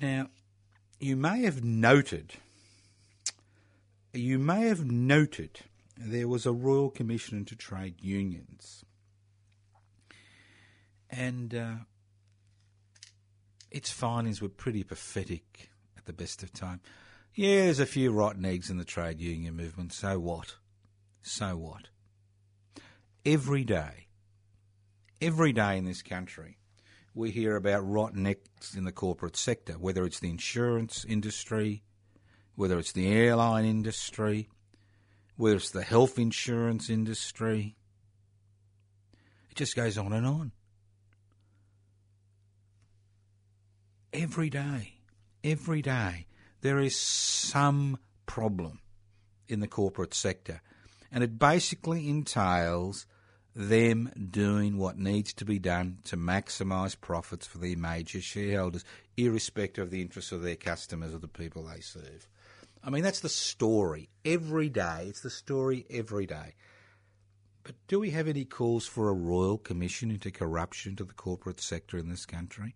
Now, 0.00 0.28
you 1.00 1.16
may 1.16 1.42
have 1.42 1.64
noted, 1.64 2.34
you 4.12 4.38
may 4.38 4.66
have 4.66 4.84
noted 4.84 5.60
there 5.96 6.28
was 6.28 6.46
a 6.46 6.52
Royal 6.52 6.90
Commission 6.90 7.38
into 7.38 7.56
Trade 7.56 7.96
Unions. 8.00 8.84
And 11.08 11.54
uh, 11.54 11.74
its 13.70 13.90
findings 13.90 14.40
were 14.40 14.48
pretty 14.48 14.84
pathetic 14.84 15.70
at 15.96 16.04
the 16.04 16.12
best 16.12 16.42
of 16.42 16.52
time. 16.52 16.80
Yeah, 17.34 17.64
there's 17.64 17.80
a 17.80 17.86
few 17.86 18.12
rotten 18.12 18.44
eggs 18.44 18.70
in 18.70 18.76
the 18.76 18.84
trade 18.84 19.20
union 19.20 19.56
movement. 19.56 19.92
So 19.92 20.18
what? 20.18 20.56
So 21.22 21.56
what? 21.56 21.88
Every 23.24 23.64
day, 23.64 24.06
every 25.20 25.52
day 25.52 25.78
in 25.78 25.84
this 25.84 26.02
country, 26.02 26.58
we 27.14 27.30
hear 27.30 27.56
about 27.56 27.88
rotten 27.88 28.26
eggs 28.26 28.74
in 28.76 28.84
the 28.84 28.92
corporate 28.92 29.36
sector, 29.36 29.74
whether 29.74 30.04
it's 30.04 30.20
the 30.20 30.30
insurance 30.30 31.04
industry, 31.08 31.82
whether 32.54 32.78
it's 32.78 32.92
the 32.92 33.08
airline 33.08 33.64
industry, 33.64 34.48
whether 35.36 35.56
it's 35.56 35.70
the 35.70 35.82
health 35.82 36.18
insurance 36.18 36.88
industry. 36.88 37.76
It 39.50 39.56
just 39.56 39.74
goes 39.74 39.98
on 39.98 40.12
and 40.12 40.26
on. 40.26 40.52
Every 44.12 44.50
day, 44.50 44.94
every 45.42 45.82
day, 45.82 46.26
there 46.60 46.78
is 46.78 46.96
some 46.96 47.98
problem 48.26 48.80
in 49.48 49.60
the 49.60 49.68
corporate 49.68 50.14
sector. 50.14 50.60
And 51.12 51.24
it 51.24 51.38
basically 51.38 52.08
entails 52.08 53.06
them 53.54 54.10
doing 54.30 54.78
what 54.78 54.98
needs 54.98 55.32
to 55.34 55.44
be 55.44 55.58
done 55.58 55.98
to 56.04 56.16
maximise 56.16 56.98
profits 57.00 57.46
for 57.46 57.58
their 57.58 57.76
major 57.76 58.20
shareholders, 58.20 58.84
irrespective 59.16 59.84
of 59.84 59.90
the 59.90 60.00
interests 60.00 60.32
of 60.32 60.42
their 60.42 60.56
customers 60.56 61.14
or 61.14 61.18
the 61.18 61.28
people 61.28 61.64
they 61.64 61.80
serve. 61.80 62.28
I 62.82 62.90
mean, 62.90 63.02
that's 63.02 63.20
the 63.20 63.28
story 63.28 64.08
every 64.24 64.68
day. 64.68 65.06
It's 65.08 65.20
the 65.20 65.30
story 65.30 65.84
every 65.90 66.26
day. 66.26 66.54
But 67.62 67.74
do 67.88 68.00
we 68.00 68.10
have 68.10 68.26
any 68.26 68.44
calls 68.44 68.86
for 68.86 69.08
a 69.08 69.14
royal 69.14 69.58
commission 69.58 70.10
into 70.10 70.30
corruption 70.30 70.96
to 70.96 71.04
the 71.04 71.12
corporate 71.12 71.60
sector 71.60 71.98
in 71.98 72.08
this 72.08 72.24
country? 72.24 72.74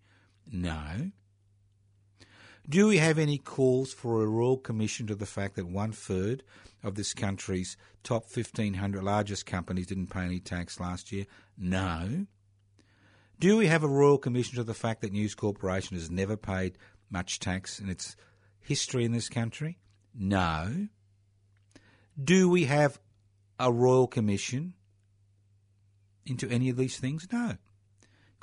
No. 0.51 1.11
Do 2.67 2.87
we 2.87 2.97
have 2.97 3.19
any 3.19 3.37
calls 3.37 3.93
for 3.93 4.23
a 4.23 4.27
royal 4.27 4.57
commission 4.57 5.05
to 5.07 5.15
the 5.15 5.27
fact 5.27 5.55
that 5.55 5.67
one 5.67 5.91
third 5.91 6.43
of 6.83 6.95
this 6.95 7.13
country's 7.13 7.77
top 8.03 8.23
1,500 8.23 9.03
largest 9.03 9.45
companies 9.45 9.87
didn't 9.87 10.07
pay 10.07 10.21
any 10.21 10.39
tax 10.39 10.79
last 10.79 11.11
year? 11.11 11.25
No. 11.57 12.25
Do 13.39 13.57
we 13.57 13.67
have 13.67 13.83
a 13.83 13.87
royal 13.87 14.17
commission 14.17 14.55
to 14.55 14.63
the 14.63 14.73
fact 14.73 15.01
that 15.01 15.11
News 15.11 15.35
Corporation 15.35 15.95
has 15.95 16.09
never 16.09 16.35
paid 16.35 16.77
much 17.11 17.39
tax 17.39 17.79
in 17.79 17.87
its 17.87 18.15
history 18.59 19.05
in 19.05 19.11
this 19.11 19.29
country? 19.29 19.77
No. 20.15 20.87
Do 22.21 22.49
we 22.49 22.65
have 22.65 22.99
a 23.59 23.71
royal 23.71 24.07
commission 24.07 24.73
into 26.25 26.49
any 26.49 26.69
of 26.69 26.77
these 26.77 26.97
things? 26.97 27.27
No 27.31 27.57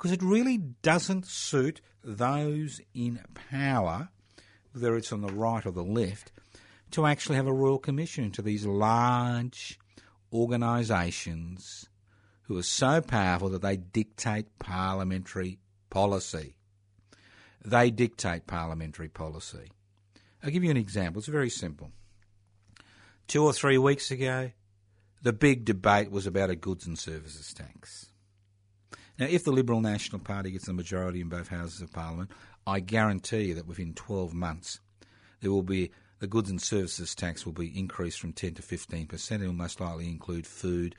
because 0.02 0.10
it 0.10 0.20
really 0.20 0.58
doesn't 0.58 1.24
suit 1.24 1.80
those 2.02 2.80
in 2.92 3.20
power, 3.34 4.08
whether 4.72 4.96
it's 4.96 5.12
on 5.12 5.20
the 5.20 5.32
right 5.32 5.64
or 5.64 5.70
the 5.70 5.84
left, 5.84 6.32
to 6.90 7.06
actually 7.06 7.36
have 7.36 7.46
a 7.46 7.52
royal 7.52 7.78
commission 7.78 8.24
into 8.24 8.42
these 8.42 8.66
large 8.66 9.78
organisations 10.32 11.88
who 12.42 12.58
are 12.58 12.64
so 12.64 13.00
powerful 13.00 13.48
that 13.50 13.62
they 13.62 13.76
dictate 13.76 14.58
parliamentary 14.58 15.60
policy. 15.88 16.56
They 17.64 17.92
dictate 17.92 18.48
parliamentary 18.48 19.08
policy. 19.08 19.70
I'll 20.42 20.50
give 20.50 20.64
you 20.64 20.70
an 20.72 20.76
example. 20.76 21.20
It's 21.20 21.28
very 21.28 21.48
simple. 21.48 21.92
Two 23.28 23.44
or 23.44 23.52
three 23.52 23.78
weeks 23.78 24.10
ago, 24.10 24.50
the 25.22 25.32
big 25.32 25.64
debate 25.64 26.10
was 26.10 26.26
about 26.26 26.50
a 26.50 26.56
goods 26.56 26.88
and 26.88 26.98
services 26.98 27.54
tax. 27.54 28.08
Now, 29.22 29.28
if 29.30 29.44
the 29.44 29.52
Liberal 29.52 29.80
National 29.80 30.18
Party 30.18 30.50
gets 30.50 30.66
the 30.66 30.72
majority 30.72 31.20
in 31.20 31.28
both 31.28 31.46
houses 31.46 31.80
of 31.80 31.92
Parliament, 31.92 32.32
I 32.66 32.80
guarantee 32.80 33.42
you 33.42 33.54
that 33.54 33.68
within 33.68 33.94
12 33.94 34.34
months 34.34 34.80
there 35.40 35.52
will 35.52 35.62
be 35.62 35.92
the 36.18 36.26
goods 36.26 36.50
and 36.50 36.60
services 36.60 37.14
tax 37.14 37.46
will 37.46 37.52
be 37.52 37.68
increased 37.78 38.18
from 38.18 38.32
10 38.32 38.54
to 38.54 38.62
15 38.62 39.06
percent. 39.06 39.40
It 39.40 39.46
will 39.46 39.52
most 39.52 39.80
likely 39.80 40.08
include 40.08 40.44
food 40.44 40.96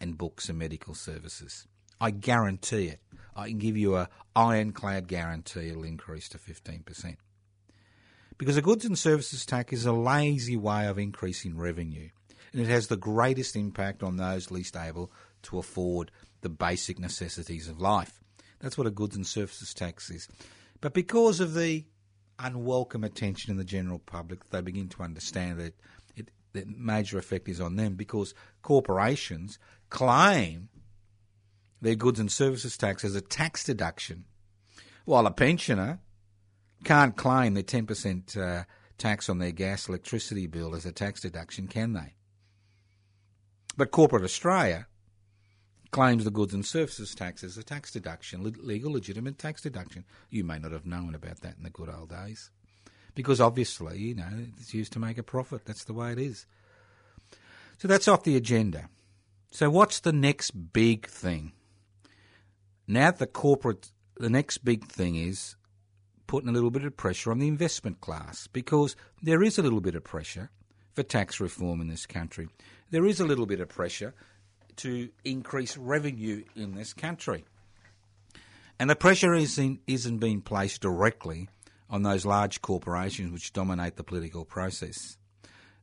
and 0.00 0.16
books 0.16 0.48
and 0.48 0.58
medical 0.58 0.94
services. 0.94 1.66
I 2.00 2.10
guarantee 2.10 2.86
it. 2.86 3.00
I 3.36 3.48
can 3.48 3.58
give 3.58 3.76
you 3.76 3.96
a 3.96 4.08
ironclad 4.34 5.06
guarantee 5.06 5.68
it'll 5.68 5.84
increase 5.84 6.30
to 6.30 6.38
15 6.38 6.84
percent. 6.84 7.18
Because 8.38 8.56
a 8.56 8.62
goods 8.62 8.86
and 8.86 8.98
services 8.98 9.44
tax 9.44 9.74
is 9.74 9.84
a 9.84 9.92
lazy 9.92 10.56
way 10.56 10.86
of 10.86 10.98
increasing 10.98 11.58
revenue, 11.58 12.08
and 12.54 12.62
it 12.62 12.68
has 12.68 12.86
the 12.86 12.96
greatest 12.96 13.56
impact 13.56 14.02
on 14.02 14.16
those 14.16 14.50
least 14.50 14.74
able 14.74 15.12
to 15.42 15.58
afford 15.58 16.10
the 16.40 16.48
basic 16.48 16.98
necessities 16.98 17.68
of 17.68 17.80
life. 17.80 18.20
That's 18.60 18.78
what 18.78 18.86
a 18.86 18.90
goods 18.90 19.16
and 19.16 19.26
services 19.26 19.74
tax 19.74 20.10
is. 20.10 20.28
But 20.80 20.94
because 20.94 21.40
of 21.40 21.54
the 21.54 21.84
unwelcome 22.38 23.04
attention 23.04 23.50
in 23.50 23.56
the 23.56 23.64
general 23.64 23.98
public, 23.98 24.50
they 24.50 24.60
begin 24.60 24.88
to 24.90 25.02
understand 25.02 25.58
that 25.58 25.74
it, 26.16 26.30
the 26.52 26.64
major 26.66 27.18
effect 27.18 27.48
is 27.48 27.60
on 27.60 27.76
them 27.76 27.94
because 27.94 28.34
corporations 28.62 29.58
claim 29.90 30.68
their 31.80 31.94
goods 31.94 32.20
and 32.20 32.30
services 32.30 32.76
tax 32.76 33.04
as 33.04 33.14
a 33.14 33.20
tax 33.20 33.64
deduction, 33.64 34.24
while 35.04 35.26
a 35.26 35.30
pensioner 35.30 36.00
can't 36.84 37.16
claim 37.16 37.54
their 37.54 37.62
10% 37.62 38.36
uh, 38.36 38.64
tax 38.98 39.28
on 39.28 39.38
their 39.38 39.52
gas 39.52 39.88
electricity 39.88 40.46
bill 40.46 40.74
as 40.74 40.86
a 40.86 40.92
tax 40.92 41.20
deduction, 41.20 41.68
can 41.68 41.92
they? 41.92 42.14
But 43.76 43.90
corporate 43.90 44.24
Australia 44.24 44.86
claims 45.90 46.24
the 46.24 46.30
goods 46.30 46.54
and 46.54 46.64
services 46.64 47.14
tax 47.14 47.44
as 47.44 47.56
a 47.56 47.62
tax 47.62 47.90
deduction, 47.90 48.54
legal, 48.62 48.92
legitimate 48.92 49.38
tax 49.38 49.62
deduction. 49.62 50.04
You 50.30 50.44
may 50.44 50.58
not 50.58 50.72
have 50.72 50.86
known 50.86 51.14
about 51.14 51.40
that 51.40 51.56
in 51.56 51.62
the 51.62 51.70
good 51.70 51.88
old 51.88 52.10
days. 52.10 52.50
Because 53.14 53.40
obviously, 53.40 53.98
you 53.98 54.14
know, 54.14 54.28
it's 54.58 54.74
used 54.74 54.92
to 54.92 54.98
make 54.98 55.16
a 55.16 55.22
profit. 55.22 55.64
That's 55.64 55.84
the 55.84 55.94
way 55.94 56.12
it 56.12 56.18
is. 56.18 56.46
So 57.78 57.88
that's 57.88 58.08
off 58.08 58.24
the 58.24 58.36
agenda. 58.36 58.88
So 59.50 59.70
what's 59.70 60.00
the 60.00 60.12
next 60.12 60.50
big 60.72 61.06
thing? 61.06 61.52
Now 62.86 63.10
the 63.10 63.26
corporate, 63.26 63.90
the 64.16 64.30
next 64.30 64.58
big 64.58 64.86
thing 64.86 65.16
is 65.16 65.56
putting 66.26 66.48
a 66.48 66.52
little 66.52 66.70
bit 66.70 66.84
of 66.84 66.96
pressure 66.96 67.30
on 67.30 67.38
the 67.38 67.48
investment 67.48 68.00
class 68.00 68.48
because 68.48 68.96
there 69.22 69.42
is 69.42 69.58
a 69.58 69.62
little 69.62 69.80
bit 69.80 69.94
of 69.94 70.04
pressure 70.04 70.50
for 70.94 71.02
tax 71.02 71.40
reform 71.40 71.80
in 71.80 71.88
this 71.88 72.06
country. 72.06 72.48
There 72.90 73.06
is 73.06 73.20
a 73.20 73.26
little 73.26 73.46
bit 73.46 73.60
of 73.60 73.68
pressure 73.68 74.14
to 74.76 75.08
increase 75.24 75.76
revenue 75.76 76.44
in 76.54 76.74
this 76.74 76.92
country. 76.92 77.44
And 78.78 78.90
the 78.90 78.96
pressure 78.96 79.34
isn't, 79.34 79.80
isn't 79.86 80.18
being 80.18 80.42
placed 80.42 80.82
directly 80.82 81.48
on 81.88 82.02
those 82.02 82.26
large 82.26 82.60
corporations 82.60 83.32
which 83.32 83.52
dominate 83.52 83.96
the 83.96 84.04
political 84.04 84.44
process. 84.44 85.16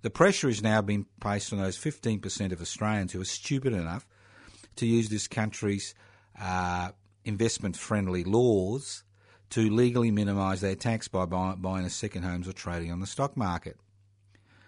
The 0.01 0.09
pressure 0.09 0.49
is 0.49 0.61
now 0.61 0.81
being 0.81 1.05
placed 1.19 1.53
on 1.53 1.59
those 1.59 1.77
15% 1.77 2.51
of 2.51 2.61
Australians 2.61 3.13
who 3.13 3.21
are 3.21 3.25
stupid 3.25 3.73
enough 3.73 4.05
to 4.75 4.85
use 4.85 5.09
this 5.09 5.27
country's 5.27 5.95
uh, 6.39 6.89
investment 7.23 7.77
friendly 7.77 8.23
laws 8.23 9.03
to 9.51 9.69
legally 9.69 10.11
minimise 10.11 10.61
their 10.61 10.75
tax 10.75 11.07
by 11.07 11.25
buy, 11.25 11.55
buying 11.55 11.85
a 11.85 11.89
second 11.89 12.23
homes 12.23 12.47
or 12.47 12.53
trading 12.53 12.91
on 12.91 12.99
the 12.99 13.07
stock 13.07 13.37
market. 13.37 13.77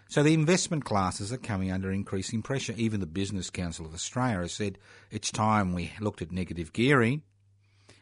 So 0.08 0.22
the 0.22 0.34
investment 0.34 0.84
classes 0.84 1.32
are 1.32 1.38
coming 1.38 1.72
under 1.72 1.90
increasing 1.90 2.42
pressure. 2.42 2.74
Even 2.76 3.00
the 3.00 3.06
Business 3.06 3.50
Council 3.50 3.86
of 3.86 3.94
Australia 3.94 4.38
has 4.38 4.52
said 4.52 4.78
it's 5.10 5.30
time 5.30 5.72
we 5.72 5.92
looked 6.00 6.22
at 6.22 6.30
negative 6.30 6.72
gearing 6.72 7.22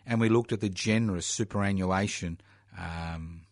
and 0.06 0.20
we 0.20 0.28
looked 0.28 0.52
at 0.52 0.60
the 0.60 0.68
generous 0.68 1.26
superannuation 1.26 2.40
um, 2.78 3.46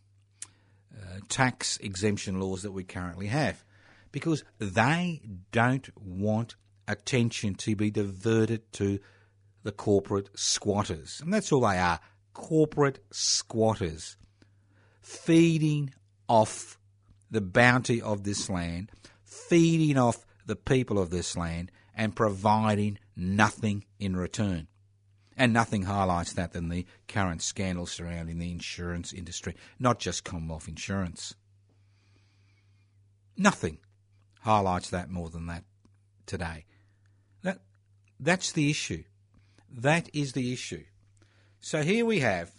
uh, 0.95 1.21
tax 1.29 1.79
exemption 1.79 2.41
laws 2.41 2.63
that 2.63 2.73
we 2.73 2.85
currently 2.85 3.29
have 3.29 3.65
because 4.11 4.45
they 4.59 5.23
don't 5.51 5.89
want 5.97 6.57
attention 6.87 7.55
to 7.55 7.75
be 7.75 7.91
diverted 7.91 8.71
to 8.75 8.99
the 9.63 9.73
corporate 9.73 10.29
squatters. 10.35 11.21
And 11.23 11.33
that's 11.33 11.53
all 11.53 11.61
they 11.61 11.79
are 11.79 12.01
corporate 12.35 12.99
squatters 13.11 14.17
feeding 15.01 15.93
off 16.29 16.79
the 17.33 17.41
bounty 17.41 18.01
of 18.01 18.23
this 18.23 18.49
land, 18.49 18.93
feeding 19.25 19.99
off 19.99 20.25
the 20.47 20.55
people 20.55 20.99
of 20.99 21.11
this 21.11 21.37
land, 21.37 21.73
and 21.95 22.15
providing 22.15 22.99
nothing 23.17 23.85
in 23.99 24.15
return. 24.15 24.69
And 25.37 25.53
nothing 25.53 25.85
highlights 25.85 26.35
that 26.35 26.53
than 26.53 26.69
the 26.69 26.87
current 27.09 27.43
scandal 27.43 27.87
surrounding 27.87 28.39
the 28.39 28.53
insurance 28.53 29.13
industry, 29.15 29.57
not 29.79 29.99
just 29.99 30.25
Commonwealth 30.25 30.69
Insurance. 30.69 31.35
Nothing 33.37 33.79
highlights 34.43 34.91
that 34.91 35.11
more 35.11 35.31
than 35.31 35.47
that 35.47 35.65
today. 36.27 36.67
That, 37.43 37.61
that's 38.21 38.53
the 38.53 38.71
issue. 38.71 39.05
That 39.71 40.11
is 40.13 40.35
the 40.35 40.53
issue. 40.53 40.85
So 41.61 41.83
here 41.83 42.05
we 42.05 42.21
have 42.21 42.53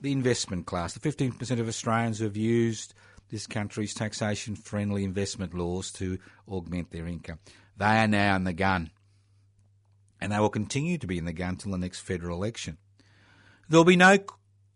the 0.00 0.10
investment 0.10 0.66
class, 0.66 0.94
the 0.94 1.00
15% 1.00 1.60
of 1.60 1.68
Australians 1.68 2.18
who 2.18 2.24
have 2.24 2.36
used 2.36 2.92
this 3.30 3.46
country's 3.46 3.94
taxation 3.94 4.56
friendly 4.56 5.04
investment 5.04 5.54
laws 5.54 5.90
to 5.92 6.18
augment 6.48 6.90
their 6.90 7.06
income. 7.06 7.38
They 7.76 7.84
are 7.84 8.08
now 8.08 8.36
in 8.36 8.44
the 8.44 8.52
gun. 8.52 8.90
And 10.20 10.32
they 10.32 10.38
will 10.38 10.48
continue 10.48 10.96
to 10.98 11.06
be 11.06 11.18
in 11.18 11.26
the 11.26 11.32
gun 11.32 11.56
till 11.56 11.72
the 11.72 11.78
next 11.78 12.00
federal 12.00 12.38
election. 12.38 12.78
There'll 13.68 13.84
be 13.84 13.96
no 13.96 14.18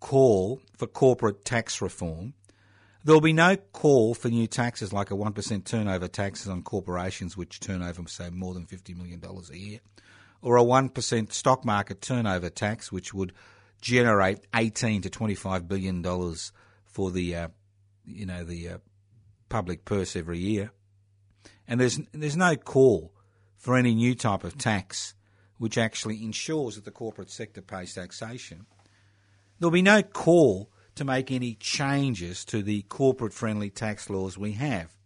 call 0.00 0.60
for 0.76 0.86
corporate 0.86 1.44
tax 1.44 1.80
reform. 1.80 2.34
There'll 3.04 3.22
be 3.22 3.32
no 3.32 3.56
call 3.56 4.14
for 4.14 4.28
new 4.28 4.46
taxes 4.46 4.92
like 4.92 5.10
a 5.10 5.14
1% 5.14 5.64
turnover 5.64 6.08
taxes 6.08 6.48
on 6.48 6.62
corporations 6.62 7.36
which 7.36 7.60
turn 7.60 7.82
over, 7.82 8.02
say, 8.08 8.28
more 8.28 8.52
than 8.52 8.66
$50 8.66 8.94
million 8.96 9.22
a 9.24 9.56
year, 9.56 9.80
or 10.42 10.58
a 10.58 10.62
1% 10.62 11.32
stock 11.32 11.64
market 11.64 12.02
turnover 12.02 12.50
tax 12.50 12.92
which 12.92 13.14
would 13.14 13.32
generate 13.80 14.40
18 14.54 15.02
to 15.02 15.08
$25 15.08 15.66
billion 15.66 16.02
for 16.84 17.10
the 17.10 17.36
uh, 17.36 17.48
you 18.14 18.26
know 18.26 18.44
the 18.44 18.68
uh, 18.68 18.78
public 19.48 19.84
purse 19.84 20.16
every 20.16 20.38
year, 20.38 20.72
and 21.66 21.80
there's 21.80 22.00
there's 22.12 22.36
no 22.36 22.56
call 22.56 23.12
for 23.56 23.76
any 23.76 23.94
new 23.94 24.14
type 24.14 24.44
of 24.44 24.56
tax 24.56 25.14
which 25.60 25.76
actually 25.76 26.24
ensures 26.24 26.76
that 26.76 26.86
the 26.86 26.90
corporate 26.90 27.30
sector 27.30 27.60
pays 27.60 27.94
taxation. 27.94 28.64
There'll 29.58 29.70
be 29.70 29.82
no 29.82 30.02
call 30.02 30.70
to 30.94 31.04
make 31.04 31.30
any 31.30 31.54
changes 31.54 32.46
to 32.46 32.62
the 32.62 32.80
corporate 32.82 33.34
friendly 33.34 33.68
tax 33.68 34.08
laws 34.08 34.38
we 34.38 34.52
have. 34.52 34.96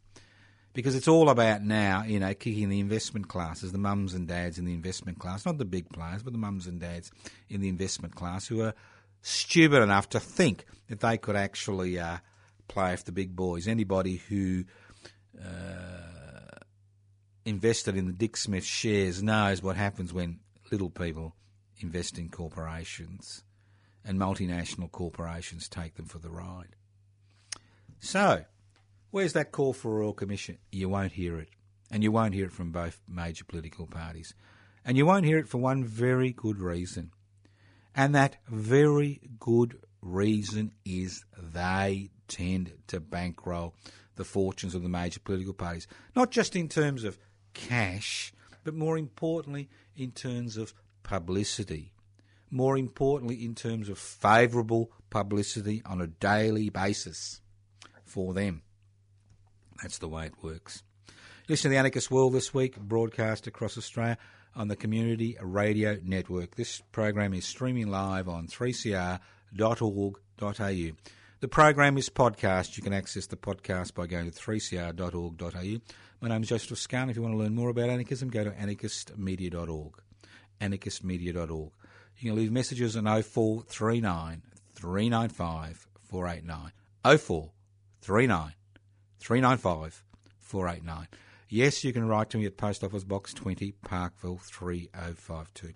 Because 0.73 0.95
it's 0.95 1.09
all 1.09 1.29
about 1.29 1.63
now, 1.63 2.05
you 2.05 2.21
know, 2.21 2.35
kicking 2.35 2.69
the 2.69 2.79
investment 2.79 3.27
classes, 3.27 3.73
the 3.73 3.79
mums 3.79 4.15
and 4.15 4.29
dads 4.29 4.57
in 4.57 4.65
the 4.65 4.75
investment 4.75 5.19
class, 5.19 5.45
not 5.45 5.59
the 5.59 5.65
big 5.65 5.89
players, 5.91 6.23
but 6.23 6.33
the 6.33 6.39
mums 6.39 6.69
and 6.69 6.81
dads 6.81 7.11
in 7.49 7.61
the 7.61 7.69
investment 7.69 8.15
class 8.15 8.47
who 8.47 8.61
are 8.63 8.75
stupid 9.23 9.83
enough 9.83 10.09
to 10.11 10.21
think 10.21 10.67
that 10.89 11.01
they 11.01 11.19
could 11.19 11.35
actually 11.35 11.99
uh, 11.99 12.19
play 12.69 12.97
for 12.97 13.05
the 13.05 13.13
big 13.13 13.35
boys. 13.35 13.69
Anybody 13.69 14.17
who 14.29 14.65
uh, 15.43 16.59
invested 17.45 17.97
in 17.97 18.07
the 18.07 18.13
Dick 18.13 18.37
Smith 18.37 18.65
shares 18.65 19.23
knows 19.23 19.63
what 19.63 19.77
happens 19.77 20.13
when 20.13 20.41
little 20.71 20.91
people 20.91 21.35
invest 21.79 22.19
in 22.19 22.29
corporations 22.29 23.43
and 24.05 24.19
multinational 24.19 24.91
corporations 24.91 25.69
take 25.69 25.95
them 25.95 26.07
for 26.07 26.19
the 26.19 26.31
ride. 26.31 26.77
So, 28.01 28.45
where's 29.11 29.33
that 29.33 29.51
call 29.51 29.73
for 29.73 29.97
a 29.97 30.01
Royal 30.01 30.13
Commission? 30.13 30.59
You 30.71 30.89
won't 30.89 31.13
hear 31.13 31.39
it. 31.39 31.49
And 31.91 32.03
you 32.03 32.13
won't 32.13 32.35
hear 32.35 32.47
it 32.47 32.53
from 32.53 32.73
both 32.73 33.01
major 33.09 33.45
political 33.45 33.87
parties. 33.87 34.35
And 34.85 34.97
you 34.97 35.07
won't 35.07 35.25
hear 35.25 35.39
it 35.39 35.49
for 35.49 35.59
one 35.59 35.85
very 35.85 36.33
good 36.33 36.61
reason. 36.61 37.13
And 37.95 38.15
that 38.15 38.37
very 38.49 39.21
good 39.39 39.79
reason 40.05 40.73
is 40.85 41.25
they 41.37 42.11
tend 42.29 42.73
to 42.89 43.01
bankroll 43.01 43.75
the 44.17 44.25
fortunes 44.25 44.75
of 44.75 44.83
the 44.83 44.89
major 44.89 45.21
political 45.21 45.55
parties, 45.55 45.89
not 46.15 46.31
just 46.31 46.55
in 46.55 46.69
terms 46.69 47.05
of 47.05 47.19
cash, 47.53 48.33
but 48.63 48.75
more 48.75 48.97
importantly, 48.97 49.69
in 49.97 50.13
terms 50.13 50.57
of 50.57 50.75
publicity. 51.03 51.93
More 52.51 52.79
importantly, 52.79 53.45
in 53.45 53.55
terms 53.55 53.89
of 53.89 53.99
favourable 53.99 54.93
publicity 55.11 55.83
on 55.85 56.01
a 56.01 56.07
daily 56.07 56.69
basis 56.69 57.41
for 58.05 58.33
them. 58.33 58.63
That's 59.83 59.99
the 59.99 60.09
way 60.09 60.27
it 60.27 60.35
works. 60.43 60.83
Listen 61.49 61.65
to 61.65 61.69
the 61.71 61.79
Anarchist 61.79 62.11
World 62.11 62.33
this 62.33 62.55
week, 62.55 62.79
broadcast 62.79 63.47
across 63.47 63.77
Australia 63.77 64.19
on 64.55 64.69
the 64.69 64.77
Community 64.77 65.37
Radio 65.43 65.99
Network. 66.03 66.55
This 66.55 66.81
program 66.93 67.35
is 67.35 67.45
streaming 67.45 67.89
live 67.89 68.29
on 68.29 68.47
3cr.org.au. 69.55 70.97
The 71.41 71.49
program 71.49 71.99
is 71.99 72.09
podcast. 72.09 72.77
You 72.77 72.83
can 72.83 72.93
access 72.93 73.27
the 73.27 73.37
podcast 73.37 73.95
by 73.95 74.07
going 74.07 74.31
to 74.31 74.37
3cr.org.au. 74.37 75.81
My 76.21 76.29
name 76.29 76.43
is 76.43 76.49
Joseph 76.49 76.71
Toscano. 76.71 77.11
If 77.11 77.17
you 77.17 77.23
want 77.23 77.35
to 77.35 77.39
learn 77.39 77.55
more 77.55 77.69
about 77.69 77.91
anarchism, 77.91 78.31
go 78.31 78.45
to 78.45 78.51
anarchistmedia.org. 78.51 79.93
Anarchistmedia.org. 80.61 81.73
You 82.19 82.31
can 82.31 82.37
leave 82.37 82.53
messages 82.53 82.97
on 82.97 83.05
0439 83.05 84.43
395 84.75 85.89
489. 86.03 86.73
0439 87.05 88.55
395 89.21 90.05
489. 90.41 91.09
Yes, 91.49 91.85
you 91.85 91.93
can 91.93 92.09
write 92.09 92.31
to 92.31 92.39
me 92.39 92.47
at 92.47 92.57
Post 92.57 92.83
Office 92.83 93.05
Box 93.05 93.35
20, 93.35 93.73
Parkville 93.85 94.39
3052. 94.39 95.75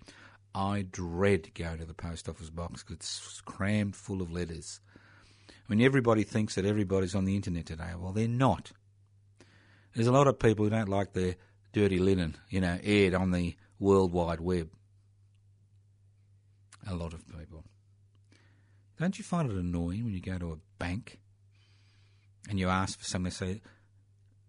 I 0.55 0.87
dread 0.91 1.55
going 1.55 1.79
to 1.79 1.85
the 1.85 1.95
post 1.95 2.29
office 2.29 2.51
box 2.51 2.83
because 2.83 2.97
it's 2.97 3.41
crammed 3.43 3.95
full 3.95 4.23
of 4.23 4.33
letters. 4.33 4.81
I 5.49 5.75
mean, 5.75 5.85
everybody 5.85 6.25
thinks 6.25 6.55
that 6.55 6.65
everybody's 6.65 7.15
on 7.15 7.25
the 7.25 7.37
internet 7.37 7.67
today. 7.67 7.91
Well, 7.99 8.13
they're 8.13 8.27
not. 8.27 8.73
There's 9.95 10.07
a 10.07 10.13
lot 10.13 10.27
of 10.27 10.39
people 10.39 10.65
who 10.65 10.71
don't 10.71 10.89
like 10.89 11.13
their 11.13 11.37
dirty 11.73 11.99
linen, 11.99 12.37
you 12.49 12.61
know, 12.61 12.79
aired 12.83 13.15
on 13.15 13.31
the 13.31 13.57
World 13.79 14.13
Wide 14.13 14.41
Web. 14.41 14.71
A 16.87 16.95
lot 16.95 17.13
of 17.13 17.27
people. 17.27 17.65
Don't 18.99 19.19
you 19.19 19.25
find 19.25 19.51
it 19.51 19.57
annoying 19.57 20.05
when 20.05 20.15
you 20.15 20.21
go 20.21 20.39
to 20.39 20.53
a 20.53 20.59
bank 20.79 21.19
and 22.49 22.59
you 22.59 22.69
ask 22.69 22.99
for 22.99 23.05
something? 23.05 23.31
They 23.31 23.55
say, 23.55 23.61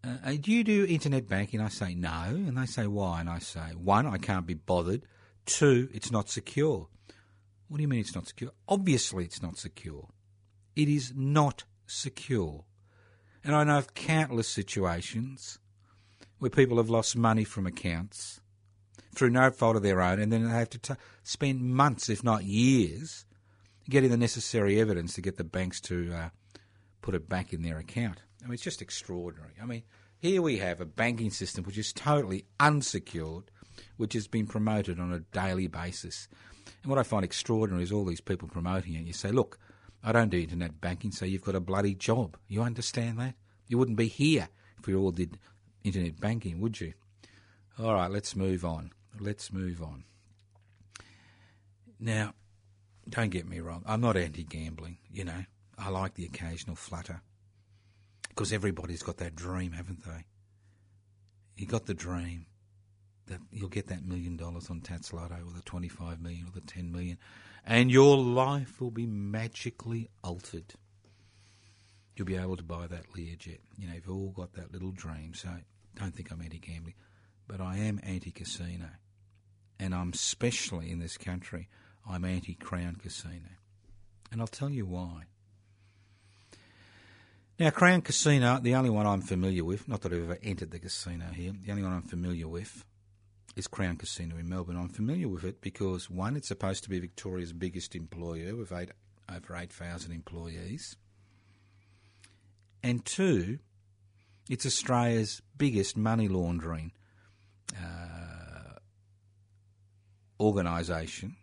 uh, 0.03 0.33
"Do 0.39 0.51
you 0.51 0.63
do 0.63 0.85
internet 0.85 1.27
banking?" 1.27 1.61
I 1.61 1.67
say 1.67 1.93
no, 1.93 2.23
and 2.29 2.57
they 2.57 2.65
say 2.65 2.87
why, 2.87 3.19
and 3.19 3.29
I 3.29 3.39
say 3.39 3.73
one, 3.75 4.07
I 4.07 4.17
can't 4.17 4.47
be 4.47 4.53
bothered. 4.53 5.03
Two, 5.49 5.89
it's 5.93 6.11
not 6.11 6.29
secure. 6.29 6.87
What 7.67 7.77
do 7.77 7.81
you 7.81 7.87
mean 7.87 8.01
it's 8.01 8.13
not 8.13 8.27
secure? 8.27 8.51
Obviously, 8.67 9.25
it's 9.25 9.41
not 9.41 9.57
secure. 9.57 10.09
It 10.75 10.87
is 10.87 11.11
not 11.15 11.63
secure. 11.87 12.65
And 13.43 13.55
I 13.55 13.63
know 13.63 13.79
of 13.79 13.95
countless 13.95 14.47
situations 14.47 15.57
where 16.37 16.51
people 16.51 16.77
have 16.77 16.89
lost 16.89 17.17
money 17.17 17.43
from 17.43 17.65
accounts 17.65 18.41
through 19.15 19.31
no 19.31 19.49
fault 19.49 19.75
of 19.75 19.81
their 19.81 20.01
own, 20.01 20.19
and 20.19 20.31
then 20.31 20.43
they 20.43 20.51
have 20.51 20.69
to 20.69 20.77
t- 20.77 20.93
spend 21.23 21.63
months, 21.63 22.09
if 22.09 22.23
not 22.23 22.43
years, 22.43 23.25
getting 23.89 24.11
the 24.11 24.17
necessary 24.17 24.79
evidence 24.79 25.15
to 25.15 25.21
get 25.21 25.37
the 25.37 25.43
banks 25.43 25.81
to 25.81 26.13
uh, 26.13 26.29
put 27.01 27.15
it 27.15 27.27
back 27.27 27.53
in 27.53 27.63
their 27.63 27.79
account. 27.79 28.21
I 28.41 28.45
mean, 28.45 28.53
it's 28.53 28.63
just 28.63 28.83
extraordinary. 28.83 29.53
I 29.59 29.65
mean, 29.65 29.81
here 30.19 30.43
we 30.43 30.59
have 30.59 30.79
a 30.79 30.85
banking 30.85 31.31
system 31.31 31.63
which 31.63 31.77
is 31.77 31.91
totally 31.91 32.45
unsecured, 32.59 33.49
which 33.97 34.13
has 34.13 34.27
been 34.27 34.47
promoted 34.47 34.99
on 34.99 35.13
a 35.13 35.19
daily 35.19 35.67
basis. 35.67 36.27
And 36.83 36.89
what 36.89 36.99
I 36.99 37.03
find 37.03 37.25
extraordinary 37.25 37.83
is 37.83 37.91
all 37.91 38.05
these 38.05 38.21
people 38.21 38.47
promoting 38.47 38.93
it. 38.93 39.05
You 39.05 39.13
say, 39.13 39.31
look, 39.31 39.59
I 40.03 40.11
don't 40.11 40.29
do 40.29 40.39
internet 40.39 40.79
banking, 40.79 41.11
so 41.11 41.25
you've 41.25 41.43
got 41.43 41.55
a 41.55 41.59
bloody 41.59 41.95
job. 41.95 42.37
You 42.47 42.61
understand 42.61 43.19
that? 43.19 43.35
You 43.67 43.77
wouldn't 43.77 43.97
be 43.97 44.07
here 44.07 44.49
if 44.79 44.87
we 44.87 44.95
all 44.95 45.11
did 45.11 45.37
internet 45.83 46.19
banking, 46.19 46.59
would 46.61 46.79
you? 46.79 46.93
All 47.77 47.93
right, 47.93 48.11
let's 48.11 48.35
move 48.35 48.65
on. 48.65 48.91
Let's 49.19 49.51
move 49.51 49.81
on. 49.81 50.03
Now, 51.99 52.33
don't 53.09 53.29
get 53.29 53.47
me 53.47 53.59
wrong, 53.59 53.83
I'm 53.85 54.01
not 54.01 54.15
anti 54.15 54.43
gambling, 54.43 54.97
you 55.11 55.25
know. 55.25 55.43
I 55.77 55.89
like 55.89 56.13
the 56.13 56.25
occasional 56.25 56.75
flutter. 56.75 57.21
Because 58.29 58.53
everybody's 58.53 59.03
got 59.03 59.17
that 59.17 59.35
dream, 59.35 59.71
haven't 59.71 60.05
they? 60.05 60.25
You 61.55 61.65
got 61.65 61.85
the 61.87 61.93
dream 61.93 62.45
that 63.29 63.39
you'll 63.51 63.69
get 63.69 63.87
that 63.87 64.05
million 64.05 64.37
dollars 64.37 64.69
on 64.69 64.81
TattsLotto 64.81 65.47
or 65.47 65.53
the 65.55 65.61
25 65.63 66.21
million 66.21 66.45
or 66.45 66.51
the 66.51 66.65
10 66.65 66.91
million 66.91 67.17
and 67.65 67.91
your 67.91 68.17
life 68.17 68.81
will 68.81 68.91
be 68.91 69.05
magically 69.05 70.09
altered. 70.23 70.73
You'll 72.15 72.25
be 72.27 72.35
able 72.35 72.57
to 72.57 72.63
buy 72.63 72.87
that 72.87 73.13
Learjet. 73.13 73.59
You 73.77 73.87
know, 73.87 73.93
you've 73.93 74.09
all 74.09 74.31
got 74.31 74.53
that 74.53 74.73
little 74.73 74.91
dream. 74.91 75.33
So 75.33 75.49
don't 75.95 76.13
think 76.13 76.31
I'm 76.31 76.41
anti 76.41 76.59
gambling, 76.59 76.95
but 77.47 77.61
I 77.61 77.77
am 77.77 77.99
anti 78.03 78.31
casino. 78.31 78.89
And 79.79 79.95
I'm 79.95 80.11
especially 80.13 80.91
in 80.91 80.99
this 80.99 81.17
country, 81.17 81.69
I'm 82.09 82.25
anti 82.25 82.55
Crown 82.55 82.95
Casino. 82.95 83.49
And 84.31 84.41
I'll 84.41 84.47
tell 84.47 84.69
you 84.69 84.85
why. 84.85 85.23
Now, 87.59 87.69
Crown 87.69 88.01
Casino, 88.01 88.59
the 88.59 88.75
only 88.75 88.89
one 88.89 89.05
I'm 89.05 89.21
familiar 89.21 89.63
with, 89.63 89.87
not 89.87 90.01
that 90.01 90.13
I've 90.13 90.23
ever 90.23 90.39
entered 90.41 90.71
the 90.71 90.79
casino 90.79 91.25
here, 91.33 91.53
the 91.65 91.71
only 91.71 91.83
one 91.83 91.93
I'm 91.93 92.01
familiar 92.01 92.47
with 92.47 92.85
is 93.55 93.67
Crown 93.67 93.97
Casino 93.97 94.37
in 94.37 94.47
Melbourne. 94.47 94.77
I'm 94.77 94.89
familiar 94.89 95.27
with 95.27 95.43
it 95.43 95.61
because 95.61 96.09
one, 96.09 96.35
it's 96.35 96.47
supposed 96.47 96.83
to 96.83 96.89
be 96.89 96.99
Victoria's 96.99 97.53
biggest 97.53 97.95
employer 97.95 98.55
with 98.55 98.71
eight, 98.71 98.91
over 99.33 99.55
8,000 99.55 100.11
employees, 100.11 100.95
and 102.83 103.03
two, 103.05 103.59
it's 104.49 104.65
Australia's 104.65 105.41
biggest 105.57 105.97
money 105.97 106.27
laundering 106.27 106.91
uh, 107.77 108.79
organisation. 110.39 111.35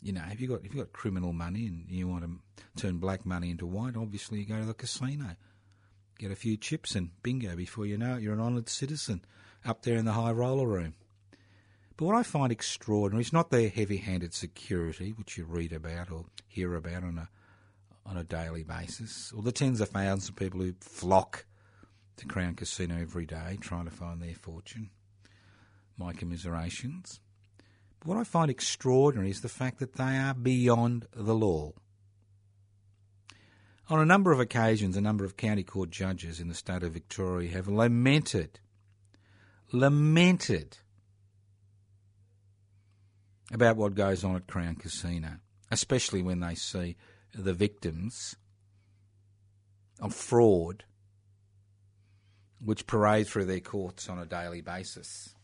You 0.00 0.12
know, 0.12 0.24
if 0.30 0.40
you 0.40 0.48
got 0.48 0.64
if 0.64 0.74
you 0.74 0.80
got 0.80 0.92
criminal 0.92 1.32
money 1.32 1.66
and 1.66 1.88
you 1.88 2.08
want 2.08 2.24
to 2.24 2.80
turn 2.80 2.98
black 2.98 3.24
money 3.24 3.50
into 3.50 3.66
white, 3.66 3.96
obviously 3.96 4.40
you 4.40 4.46
go 4.46 4.58
to 4.58 4.64
the 4.64 4.74
casino, 4.74 5.36
get 6.22 6.30
a 6.30 6.36
few 6.36 6.56
chips, 6.56 6.94
and 6.94 7.10
bingo! 7.24 7.56
Before 7.56 7.84
you 7.84 7.98
know 7.98 8.14
it, 8.14 8.22
you're 8.22 8.32
an 8.32 8.40
honoured 8.40 8.68
citizen 8.68 9.24
up 9.64 9.82
there 9.82 9.96
in 9.96 10.04
the 10.04 10.12
high 10.12 10.30
roller 10.30 10.68
room. 10.68 10.94
But 11.96 12.04
what 12.04 12.14
I 12.14 12.22
find 12.22 12.52
extraordinary 12.52 13.22
is 13.22 13.32
not 13.32 13.50
their 13.50 13.68
heavy-handed 13.68 14.32
security, 14.32 15.10
which 15.10 15.36
you 15.36 15.44
read 15.44 15.72
about 15.72 16.12
or 16.12 16.26
hear 16.46 16.76
about 16.76 17.02
on 17.02 17.18
a 17.18 17.28
on 18.06 18.16
a 18.16 18.24
daily 18.24 18.62
basis, 18.62 19.32
or 19.36 19.42
the 19.42 19.52
tens 19.52 19.80
of 19.80 19.88
thousands 19.88 20.28
of 20.28 20.36
people 20.36 20.60
who 20.60 20.74
flock 20.80 21.44
to 22.16 22.26
Crown 22.26 22.54
Casino 22.54 23.00
every 23.00 23.26
day 23.26 23.58
trying 23.60 23.84
to 23.84 23.92
find 23.92 24.20
their 24.20 24.34
fortune. 24.34 24.90
My 25.96 26.12
commiserations. 26.12 27.20
But 27.98 28.08
what 28.08 28.18
I 28.18 28.24
find 28.24 28.50
extraordinary 28.50 29.30
is 29.30 29.40
the 29.40 29.48
fact 29.48 29.78
that 29.78 29.94
they 29.94 30.18
are 30.18 30.34
beyond 30.34 31.06
the 31.14 31.34
law. 31.34 31.72
On 33.88 33.98
a 33.98 34.06
number 34.06 34.32
of 34.32 34.40
occasions, 34.40 34.96
a 34.96 35.00
number 35.00 35.24
of 35.24 35.36
county 35.36 35.64
court 35.64 35.90
judges 35.90 36.40
in 36.40 36.48
the 36.48 36.54
state 36.54 36.82
of 36.82 36.92
Victoria 36.92 37.50
have 37.50 37.68
lamented, 37.68 38.60
lamented 39.72 40.78
about 43.52 43.76
what 43.76 43.94
goes 43.94 44.24
on 44.24 44.36
at 44.36 44.46
Crown 44.46 44.76
Casino, 44.76 45.38
especially 45.70 46.22
when 46.22 46.40
they 46.40 46.54
see 46.54 46.96
the 47.34 47.52
victims 47.52 48.36
of 50.00 50.14
fraud 50.14 50.84
which 52.64 52.86
parade 52.86 53.26
through 53.26 53.44
their 53.44 53.60
courts 53.60 54.08
on 54.08 54.18
a 54.18 54.26
daily 54.26 54.60
basis. 54.60 55.34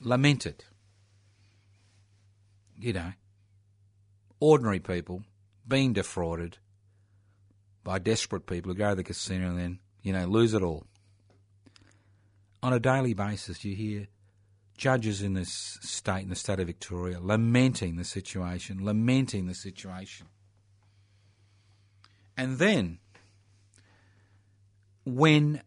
Lamented. 0.00 0.64
You 2.78 2.92
know, 2.92 3.12
ordinary 4.40 4.80
people 4.80 5.22
being 5.66 5.92
defrauded 5.92 6.58
by 7.86 8.00
desperate 8.00 8.46
people 8.46 8.72
who 8.72 8.76
go 8.76 8.90
to 8.90 8.96
the 8.96 9.04
casino 9.04 9.46
and 9.46 9.58
then, 9.58 9.78
you 10.02 10.12
know, 10.12 10.26
lose 10.26 10.54
it 10.54 10.62
all. 10.62 10.84
On 12.60 12.72
a 12.72 12.80
daily 12.80 13.14
basis, 13.14 13.64
you 13.64 13.76
hear 13.76 14.08
judges 14.76 15.22
in 15.22 15.34
this 15.34 15.78
state, 15.82 16.24
in 16.24 16.28
the 16.28 16.34
state 16.34 16.58
of 16.58 16.66
Victoria, 16.66 17.20
lamenting 17.20 17.94
the 17.94 18.02
situation, 18.02 18.84
lamenting 18.84 19.46
the 19.46 19.54
situation. 19.54 20.26
And 22.36 22.58
then, 22.58 22.98
when 25.04 25.62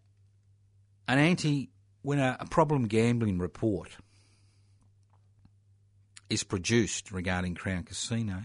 an 1.07 1.19
anti, 1.19 1.69
when 2.01 2.19
a, 2.19 2.35
a 2.41 2.45
problem 2.45 2.89
gambling 2.89 3.39
report 3.39 3.95
is 6.29 6.43
produced 6.43 7.13
regarding 7.13 7.55
Crown 7.55 7.83
Casino, 7.83 8.43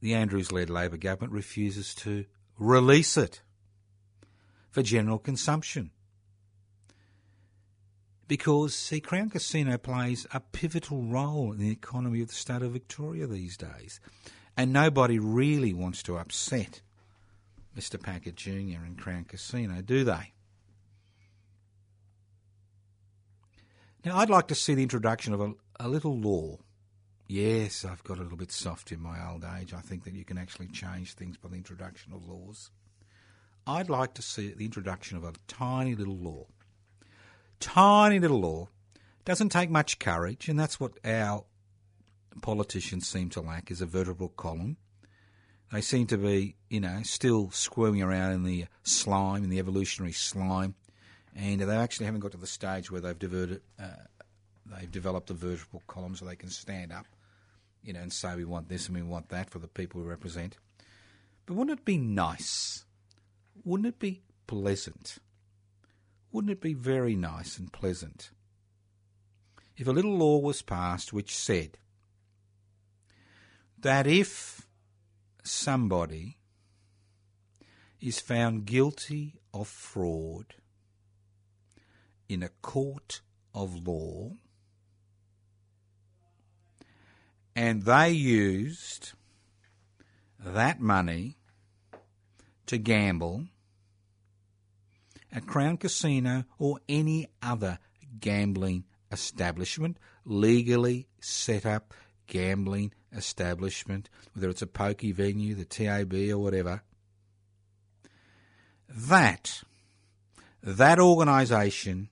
the 0.00 0.14
Andrews 0.14 0.50
led 0.50 0.68
Labor 0.70 0.96
government 0.96 1.32
refuses 1.32 1.94
to 1.94 2.24
release 2.58 3.16
it 3.16 3.42
for 4.70 4.82
general 4.82 5.18
consumption 5.18 5.90
because, 8.28 8.74
see, 8.74 9.00
Crown 9.00 9.30
Casino 9.30 9.78
plays 9.78 10.26
a 10.32 10.40
pivotal 10.40 11.02
role 11.02 11.52
in 11.52 11.58
the 11.58 11.70
economy 11.70 12.20
of 12.20 12.28
the 12.28 12.34
state 12.34 12.60
of 12.60 12.72
Victoria 12.72 13.26
these 13.26 13.56
days. 13.56 14.00
And 14.56 14.72
nobody 14.72 15.18
really 15.18 15.72
wants 15.72 16.02
to 16.04 16.18
upset 16.18 16.82
Mr. 17.76 18.00
Packer 18.00 18.32
Jr. 18.32 18.84
and 18.84 18.98
Crown 18.98 19.24
Casino, 19.24 19.80
do 19.80 20.04
they? 20.04 20.34
Now, 24.04 24.18
I'd 24.18 24.30
like 24.30 24.48
to 24.48 24.54
see 24.54 24.74
the 24.74 24.82
introduction 24.82 25.32
of 25.32 25.40
a, 25.40 25.54
a 25.80 25.88
little 25.88 26.16
law. 26.16 26.58
Yes, 27.28 27.84
I've 27.84 28.02
got 28.04 28.18
a 28.18 28.22
little 28.22 28.38
bit 28.38 28.50
soft 28.50 28.90
in 28.90 29.00
my 29.00 29.24
old 29.30 29.44
age. 29.58 29.74
I 29.74 29.80
think 29.80 30.04
that 30.04 30.14
you 30.14 30.24
can 30.24 30.38
actually 30.38 30.68
change 30.68 31.12
things 31.12 31.36
by 31.36 31.50
the 31.50 31.56
introduction 31.56 32.12
of 32.12 32.26
laws. 32.26 32.70
I'd 33.66 33.90
like 33.90 34.14
to 34.14 34.22
see 34.22 34.52
the 34.52 34.64
introduction 34.64 35.18
of 35.18 35.24
a 35.24 35.34
tiny 35.46 35.94
little 35.94 36.16
law 36.16 36.46
tiny 37.60 38.18
little 38.18 38.40
law. 38.40 38.68
Doesn't 39.24 39.50
take 39.50 39.70
much 39.70 39.98
courage, 39.98 40.48
and 40.48 40.58
that's 40.58 40.80
what 40.80 40.92
our 41.04 41.44
politicians 42.40 43.06
seem 43.06 43.28
to 43.30 43.40
lack 43.40 43.70
is 43.70 43.80
a 43.80 43.86
vertebral 43.86 44.28
column 44.28 44.76
They 45.72 45.80
seem 45.80 46.06
to 46.06 46.16
be, 46.16 46.54
you 46.70 46.80
know, 46.80 47.00
still 47.02 47.50
squirming 47.50 48.02
around 48.02 48.32
in 48.32 48.44
the 48.44 48.66
slime, 48.84 49.44
in 49.44 49.50
the 49.50 49.58
evolutionary 49.58 50.12
slime, 50.12 50.74
and 51.34 51.60
they 51.60 51.76
actually 51.76 52.06
haven't 52.06 52.20
got 52.20 52.32
to 52.32 52.38
the 52.38 52.46
stage 52.46 52.90
where 52.90 53.00
they've 53.00 53.18
diverted, 53.18 53.60
uh, 53.78 54.04
they've 54.64 54.90
developed 54.90 55.30
a 55.30 55.34
vertebral 55.34 55.82
column 55.86 56.14
so 56.14 56.24
they 56.24 56.36
can 56.36 56.48
stand 56.48 56.92
up, 56.92 57.06
you 57.88 57.94
know, 57.94 58.00
and 58.00 58.12
say 58.12 58.36
we 58.36 58.44
want 58.44 58.68
this 58.68 58.86
and 58.86 58.94
we 58.94 59.02
want 59.02 59.30
that 59.30 59.48
for 59.48 59.58
the 59.58 59.66
people 59.66 60.02
we 60.02 60.06
represent. 60.06 60.58
But 61.46 61.54
wouldn't 61.54 61.80
it 61.80 61.86
be 61.86 61.96
nice? 61.96 62.84
Wouldn't 63.64 63.86
it 63.86 63.98
be 63.98 64.20
pleasant? 64.46 65.16
Wouldn't 66.30 66.52
it 66.52 66.60
be 66.60 66.74
very 66.74 67.16
nice 67.16 67.56
and 67.56 67.72
pleasant 67.72 68.30
if 69.78 69.86
a 69.86 69.92
little 69.92 70.18
law 70.18 70.38
was 70.38 70.60
passed 70.60 71.12
which 71.14 71.34
said 71.34 71.78
that 73.78 74.06
if 74.06 74.66
somebody 75.42 76.36
is 78.00 78.20
found 78.20 78.66
guilty 78.66 79.36
of 79.54 79.66
fraud 79.66 80.56
in 82.28 82.42
a 82.42 82.50
court 82.60 83.22
of 83.54 83.86
law 83.86 84.32
and 87.58 87.82
they 87.82 88.10
used 88.10 89.14
that 90.38 90.80
money 90.80 91.36
to 92.66 92.78
gamble 92.78 93.46
at 95.32 95.44
Crown 95.44 95.76
Casino 95.76 96.44
or 96.60 96.78
any 96.88 97.26
other 97.42 97.80
gambling 98.20 98.84
establishment, 99.10 99.96
legally 100.24 101.08
set 101.20 101.66
up 101.66 101.94
gambling 102.28 102.92
establishment, 103.12 104.08
whether 104.34 104.50
it's 104.50 104.62
a 104.62 104.66
pokey 104.68 105.10
venue, 105.10 105.56
the 105.56 105.64
TAB 105.64 106.14
or 106.30 106.38
whatever, 106.38 106.84
that 108.88 109.64
that 110.62 111.00
organisation 111.00 112.08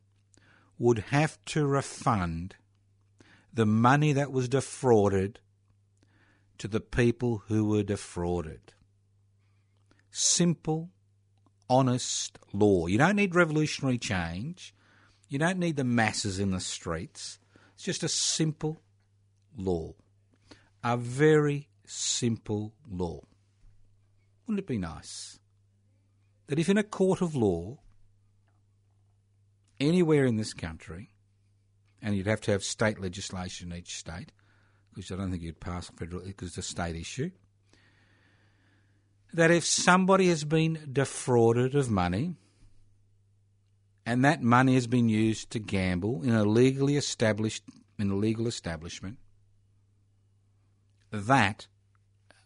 would 0.76 0.98
have 1.10 1.38
to 1.44 1.64
refund 1.68 2.56
the 3.56 3.66
money 3.66 4.12
that 4.12 4.30
was 4.30 4.50
defrauded 4.50 5.40
to 6.58 6.68
the 6.68 6.80
people 6.80 7.42
who 7.48 7.64
were 7.64 7.82
defrauded. 7.82 8.74
Simple, 10.10 10.90
honest 11.68 12.38
law. 12.52 12.86
You 12.86 12.98
don't 12.98 13.16
need 13.16 13.34
revolutionary 13.34 13.96
change. 13.96 14.74
You 15.28 15.38
don't 15.38 15.58
need 15.58 15.76
the 15.76 15.84
masses 15.84 16.38
in 16.38 16.50
the 16.50 16.60
streets. 16.60 17.38
It's 17.74 17.84
just 17.84 18.02
a 18.02 18.08
simple 18.08 18.82
law. 19.56 19.94
A 20.84 20.98
very 20.98 21.68
simple 21.86 22.74
law. 22.88 23.22
Wouldn't 24.46 24.60
it 24.60 24.66
be 24.66 24.78
nice 24.78 25.38
that 26.46 26.58
if 26.58 26.68
in 26.68 26.76
a 26.76 26.82
court 26.82 27.22
of 27.22 27.34
law, 27.34 27.78
anywhere 29.80 30.26
in 30.26 30.36
this 30.36 30.52
country, 30.52 31.15
and 32.02 32.16
you'd 32.16 32.26
have 32.26 32.40
to 32.42 32.52
have 32.52 32.62
state 32.62 33.00
legislation 33.00 33.72
in 33.72 33.78
each 33.78 33.96
state, 33.96 34.32
because 34.94 35.10
I 35.12 35.16
don't 35.16 35.30
think 35.30 35.42
you'd 35.42 35.60
pass 35.60 35.90
federal 35.90 36.22
because 36.22 36.48
it's 36.48 36.58
a 36.58 36.62
state 36.62 36.96
issue, 36.96 37.30
that 39.32 39.50
if 39.50 39.64
somebody 39.64 40.28
has 40.28 40.44
been 40.44 40.88
defrauded 40.92 41.74
of 41.74 41.90
money, 41.90 42.34
and 44.04 44.24
that 44.24 44.42
money 44.42 44.74
has 44.74 44.86
been 44.86 45.08
used 45.08 45.50
to 45.50 45.58
gamble 45.58 46.22
in 46.22 46.30
a 46.30 46.44
legally 46.44 46.96
established 46.96 47.64
in 47.98 48.10
a 48.10 48.16
legal 48.16 48.46
establishment, 48.46 49.18
that 51.10 51.66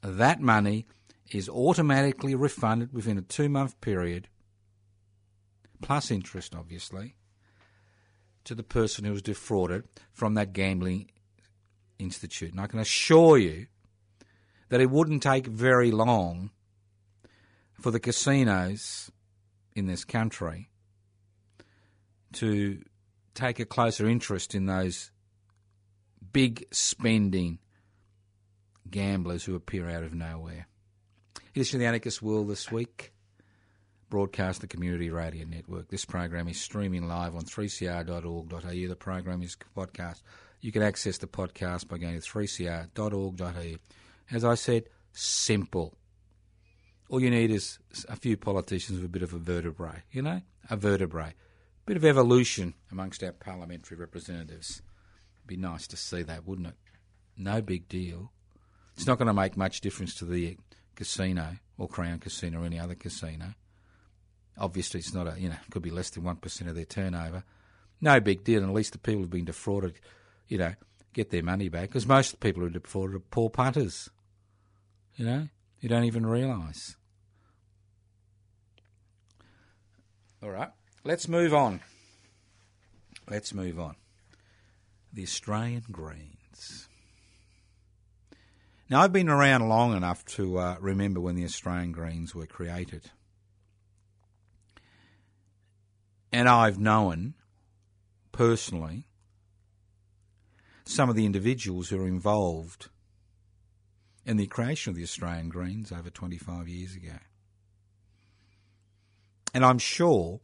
that 0.03 0.41
money 0.41 0.87
is 1.31 1.49
automatically 1.49 2.35
refunded 2.35 2.93
within 2.93 3.19
a 3.19 3.23
two 3.23 3.49
month 3.49 3.81
period, 3.81 4.29
plus 5.83 6.11
interest, 6.11 6.55
obviously, 6.55 7.15
to 8.45 8.55
the 8.55 8.63
person 8.63 9.05
who 9.05 9.13
was 9.13 9.23
defrauded 9.23 9.85
from 10.13 10.35
that 10.35 10.53
gambling 10.53 11.11
institute. 11.99 12.51
And 12.53 12.61
I 12.61 12.67
can 12.67 12.79
assure 12.79 13.39
you 13.39 13.67
that 14.69 14.81
it 14.81 14.91
wouldn't 14.91 15.23
take 15.23 15.47
very 15.47 15.91
long 15.91 16.51
for 17.81 17.91
the 17.91 18.01
casinos 18.01 19.11
in 19.75 19.87
this 19.87 20.05
country 20.05 20.71
to 22.33 22.83
take 23.35 23.59
a 23.59 23.65
closer 23.65 24.09
interest 24.09 24.55
in 24.55 24.67
those 24.67 25.11
big 26.33 26.67
spending 26.71 27.59
gamblers 28.91 29.45
who 29.45 29.55
appear 29.55 29.89
out 29.89 30.03
of 30.03 30.15
nowhere. 30.15 30.67
Here's 31.53 31.71
to 31.71 31.79
the 31.79 31.87
Anarchist 31.87 32.23
World 32.23 32.49
this 32.49 32.71
week. 32.71 33.13
Broadcast 34.11 34.61
the 34.61 34.67
Community 34.67 35.09
Radio 35.09 35.47
Network. 35.47 35.89
This 35.89 36.05
program 36.05 36.49
is 36.49 36.61
streaming 36.61 37.07
live 37.07 37.37
on 37.37 37.43
3cr.org.au. 37.43 38.89
The 38.89 38.97
program 38.97 39.41
is 39.41 39.57
podcast. 39.77 40.23
You 40.61 40.73
can 40.73 40.83
access 40.83 41.19
the 41.19 41.29
podcast 41.29 41.87
by 41.87 41.99
going 41.99 42.21
to 42.21 42.29
3cr.org.au. 42.29 43.77
As 44.33 44.45
I 44.45 44.55
said, 44.57 44.85
simple. 45.13 45.95
All 47.09 47.23
you 47.23 47.31
need 47.31 47.53
is 47.53 47.79
a 48.09 48.17
few 48.17 48.37
politicians 48.37 48.99
with 48.99 49.07
a 49.07 49.13
bit 49.13 49.23
of 49.23 49.33
a 49.33 49.39
vertebrae, 49.39 50.03
you 50.11 50.23
know, 50.23 50.43
a 50.69 50.77
vertebrae. 50.77 51.29
A 51.31 51.35
Bit 51.87 51.97
of 51.97 52.05
evolution 52.05 52.75
amongst 52.91 53.23
our 53.23 53.33
parliamentary 53.33 53.97
representatives. 53.97 54.83
It'd 55.37 55.47
Be 55.47 55.57
nice 55.57 55.87
to 55.87 55.97
see 55.97 56.23
that, 56.25 56.47
wouldn't 56.47 56.67
it? 56.69 56.77
No 57.37 57.63
big 57.63 57.89
deal. 57.89 58.33
It's 58.97 59.07
not 59.07 59.19
going 59.19 59.29
to 59.29 59.35
make 59.35 59.57
much 59.57 59.81
difference 59.81 60.17
to 60.17 60.25
the 60.25 60.57
casino 60.97 61.59
or 61.79 61.87
Crown 61.87 62.19
Casino 62.19 62.63
or 62.63 62.67
any 62.67 62.79
other 62.81 62.97
casino. 62.97 63.55
Obviously, 64.61 65.01
it's 65.01 65.15
not 65.15 65.27
a, 65.27 65.41
you 65.41 65.49
know, 65.49 65.57
could 65.71 65.83
be 65.83 65.91
less 65.91 66.11
than 66.11 66.23
1% 66.23 66.69
of 66.69 66.75
their 66.75 66.85
turnover. 66.85 67.45
No 68.01 68.21
big 68.21 68.45
deal, 68.45 68.61
and 68.61 68.71
at 68.71 68.75
least 68.75 68.93
the 68.93 68.99
people 68.99 69.23
who've 69.23 69.31
been 69.31 69.47
defrauded, 69.47 69.95
you 70.49 70.59
know, 70.59 70.75
get 71.15 71.31
their 71.31 71.43
money 71.43 71.71
back. 71.71 71.89
Because 71.89 72.07
most 72.07 72.35
of 72.35 72.41
the 72.41 72.47
people 72.47 72.61
who 72.61 72.67
are 72.67 72.71
defrauded 72.71 73.17
are 73.17 73.21
poor 73.21 73.49
punters, 73.49 74.11
you 75.17 75.25
know, 75.25 75.49
you 75.81 75.89
don't 75.89 76.05
even 76.05 76.27
realise. 76.27 76.97
All 80.43 80.51
right, 80.51 80.71
let's 81.05 81.27
move 81.27 81.55
on. 81.55 81.81
Let's 83.29 83.55
move 83.55 83.79
on. 83.79 83.97
The 85.13 85.23
Australian 85.23 85.85
Greens. 85.91 86.89
Now, 88.91 89.03
I've 89.03 89.13
been 89.13 89.29
around 89.29 89.69
long 89.69 89.97
enough 89.97 90.25
to 90.37 90.59
uh, 90.59 90.77
remember 90.81 91.21
when 91.21 91.37
the 91.37 91.45
Australian 91.45 91.93
Greens 91.93 92.35
were 92.35 92.47
created. 92.47 93.11
And 96.33 96.49
I've 96.49 96.79
known 96.79 97.35
personally 98.33 99.07
some 100.85 101.09
of 101.09 101.17
the 101.17 101.27
individuals 101.27 101.89
who 101.89 102.01
are 102.01 102.09
involved 102.09 102.89
in 104.25 104.37
the 104.37 104.47
creation 104.47 104.91
of 104.91 104.97
the 104.97 105.03
Australian 105.03 105.49
Greens 105.49 105.93
over 105.93 106.11
25 106.11 106.69
years 106.69 106.95
ago. 106.95 107.19
And 109.53 109.65
I'm 109.65 109.79
sure 109.79 110.41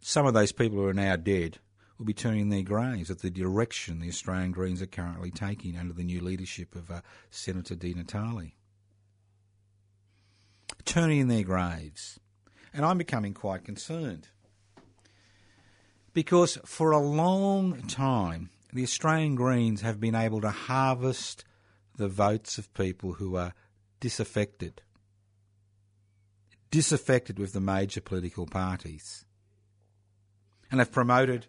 some 0.00 0.26
of 0.26 0.34
those 0.34 0.52
people 0.52 0.78
who 0.78 0.86
are 0.86 0.94
now 0.94 1.16
dead 1.16 1.58
will 1.98 2.06
be 2.06 2.12
turning 2.12 2.48
their 2.48 2.62
graves 2.62 3.10
at 3.10 3.20
the 3.20 3.30
direction 3.30 4.00
the 4.00 4.08
Australian 4.08 4.52
Greens 4.52 4.82
are 4.82 4.86
currently 4.86 5.30
taking 5.30 5.76
under 5.76 5.92
the 5.92 6.04
new 6.04 6.20
leadership 6.20 6.74
of 6.74 6.90
uh, 6.90 7.00
Senator 7.30 7.74
Di 7.74 7.94
Natale. 7.94 8.54
Turning 10.84 11.20
in 11.20 11.28
their 11.28 11.44
graves. 11.44 12.18
And 12.72 12.84
I'm 12.84 12.98
becoming 12.98 13.34
quite 13.34 13.64
concerned. 13.64 14.28
Because 16.14 16.58
for 16.64 16.92
a 16.92 16.98
long 16.98 17.82
time, 17.88 18.50
the 18.72 18.84
Australian 18.84 19.34
Greens 19.34 19.82
have 19.82 20.00
been 20.00 20.14
able 20.14 20.40
to 20.40 20.50
harvest 20.50 21.44
the 21.96 22.08
votes 22.08 22.56
of 22.56 22.72
people 22.72 23.14
who 23.14 23.36
are 23.36 23.52
disaffected, 23.98 24.80
disaffected 26.70 27.38
with 27.38 27.52
the 27.52 27.60
major 27.60 28.00
political 28.00 28.46
parties, 28.46 29.24
and 30.70 30.80
have 30.80 30.92
promoted 30.92 31.46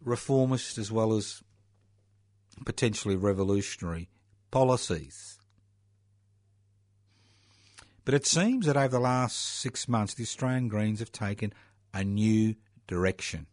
reformist 0.00 0.78
as 0.78 0.92
well 0.92 1.12
as 1.12 1.42
potentially 2.64 3.16
revolutionary 3.16 4.08
policies. 4.52 5.38
But 8.04 8.14
it 8.14 8.24
seems 8.24 8.66
that 8.66 8.76
over 8.76 8.88
the 8.88 9.00
last 9.00 9.36
six 9.36 9.88
months, 9.88 10.14
the 10.14 10.22
Australian 10.22 10.68
Greens 10.68 11.00
have 11.00 11.10
taken 11.10 11.52
a 11.92 12.04
new 12.04 12.54
direction. 12.86 13.46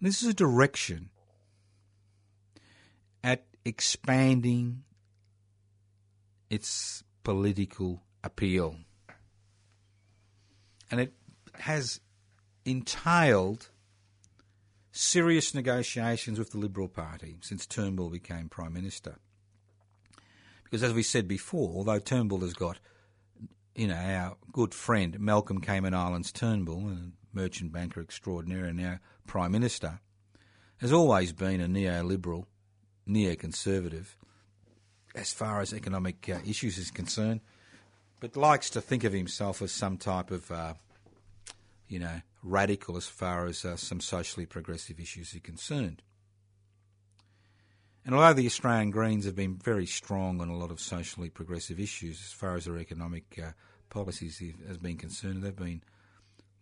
This 0.00 0.22
is 0.22 0.28
a 0.28 0.34
direction 0.34 1.10
at 3.22 3.44
expanding 3.64 4.82
its 6.48 7.04
political 7.22 8.02
appeal. 8.24 8.76
And 10.90 11.00
it 11.00 11.12
has 11.54 12.00
entailed 12.64 13.68
serious 14.92 15.54
negotiations 15.54 16.38
with 16.38 16.50
the 16.50 16.58
Liberal 16.58 16.88
Party 16.88 17.36
since 17.40 17.66
Turnbull 17.66 18.10
became 18.10 18.48
Prime 18.48 18.72
Minister. 18.72 19.16
Because 20.64 20.82
as 20.82 20.92
we 20.92 21.02
said 21.02 21.28
before, 21.28 21.74
although 21.74 21.98
Turnbull 21.98 22.40
has 22.40 22.54
got, 22.54 22.78
you 23.74 23.88
know, 23.88 23.96
our 23.96 24.36
good 24.52 24.74
friend 24.74 25.18
Malcolm 25.20 25.60
Cayman 25.60 25.94
Islands 25.94 26.32
Turnbull, 26.32 26.88
a 26.88 27.10
merchant 27.32 27.72
banker 27.72 28.00
extraordinaire 28.00 28.64
and 28.64 28.78
now 28.78 28.98
Prime 29.26 29.52
Minister, 29.52 30.00
has 30.78 30.92
always 30.92 31.32
been 31.32 31.60
a 31.60 31.68
neoliberal, 31.68 32.46
neoconservative 33.08 34.16
as 35.14 35.32
far 35.32 35.60
as 35.60 35.72
economic 35.72 36.28
uh, 36.28 36.38
issues 36.46 36.78
is 36.78 36.90
concerned, 36.90 37.40
but 38.20 38.36
likes 38.36 38.70
to 38.70 38.80
think 38.80 39.04
of 39.04 39.12
himself 39.12 39.60
as 39.60 39.72
some 39.72 39.96
type 39.96 40.30
of, 40.30 40.50
uh, 40.50 40.74
you 41.88 41.98
know, 41.98 42.20
radical 42.42 42.96
as 42.96 43.06
far 43.06 43.46
as 43.46 43.64
uh, 43.64 43.76
some 43.76 44.00
socially 44.00 44.46
progressive 44.46 44.98
issues 45.00 45.34
are 45.34 45.40
concerned. 45.40 46.02
And 48.04 48.14
although 48.14 48.32
the 48.32 48.46
Australian 48.46 48.90
Greens 48.90 49.26
have 49.26 49.36
been 49.36 49.56
very 49.56 49.86
strong 49.86 50.40
on 50.40 50.48
a 50.48 50.56
lot 50.56 50.70
of 50.70 50.80
socially 50.80 51.28
progressive 51.28 51.78
issues 51.78 52.20
as 52.24 52.32
far 52.32 52.56
as 52.56 52.64
their 52.64 52.78
economic 52.78 53.38
uh, 53.38 53.50
policies 53.90 54.42
has 54.66 54.78
been 54.78 54.96
concerned, 54.96 55.42
they've 55.42 55.54
been 55.54 55.82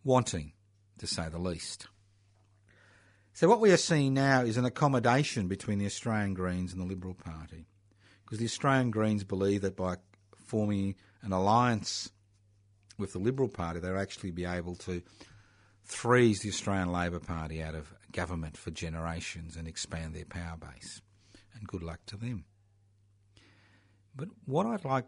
wanting, 0.03 0.53
to 0.99 1.07
say 1.07 1.29
the 1.29 1.39
least. 1.39 1.89
So 3.33 3.49
what 3.49 3.61
we 3.61 3.73
are 3.73 3.77
seeing 3.77 4.15
now 4.15 4.43
is 4.43 4.57
an 4.57 4.65
accommodation 4.65 5.49
between 5.49 5.79
the 5.79 5.87
Australian 5.87 6.35
Greens 6.35 6.73
and 6.73 6.81
the 6.81 6.87
Liberal 6.87 7.15
Party, 7.15 7.67
because 8.25 8.39
the 8.39 8.45
Australian 8.45 8.91
Greens 8.91 9.25
believe 9.25 9.63
that 9.63 9.77
by 9.77 9.97
forming 10.47 10.97
an 11.23 11.33
alliance 11.33 12.11
with 12.99 13.13
the 13.13 13.19
Liberal 13.19 13.49
Party, 13.49 13.79
they'll 13.81 13.99
actually 13.99 14.33
be 14.33 14.45
able 14.45 14.75
to 14.77 15.03
freeze 15.85 16.41
the 16.41 16.49
Australian 16.49 16.93
Labor 16.93 17.21
Party 17.21 17.63
out 17.63 17.75
of 17.75 17.95
government 18.13 18.57
for 18.57 18.71
generations 18.71 19.57
and 19.57 19.69
expand 19.69 20.15
their 20.15 20.25
power 20.25 20.57
base 20.57 21.01
and 21.55 21.67
good 21.67 21.83
luck 21.83 22.01
to 22.07 22.17
them. 22.17 22.45
But 24.15 24.29
what 24.45 24.67
I'd 24.67 24.85
like 24.85 25.07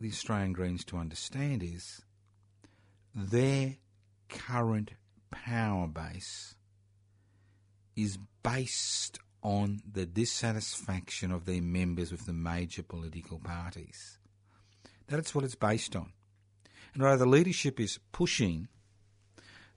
the 0.00 0.08
Australian 0.08 0.52
Greens 0.52 0.84
to 0.86 0.96
understand 0.96 1.62
is 1.62 2.02
their 3.14 3.76
current 4.30 4.92
power 5.30 5.86
base 5.86 6.54
is 7.96 8.18
based 8.42 9.18
on 9.42 9.80
the 9.90 10.06
dissatisfaction 10.06 11.32
of 11.32 11.44
their 11.44 11.62
members 11.62 12.12
with 12.12 12.26
the 12.26 12.32
major 12.32 12.82
political 12.82 13.38
parties. 13.38 14.18
That's 15.08 15.34
what 15.34 15.44
it's 15.44 15.54
based 15.54 15.96
on. 15.96 16.12
And 16.94 17.02
although 17.02 17.24
the 17.24 17.26
leadership 17.26 17.80
is 17.80 17.98
pushing 18.12 18.68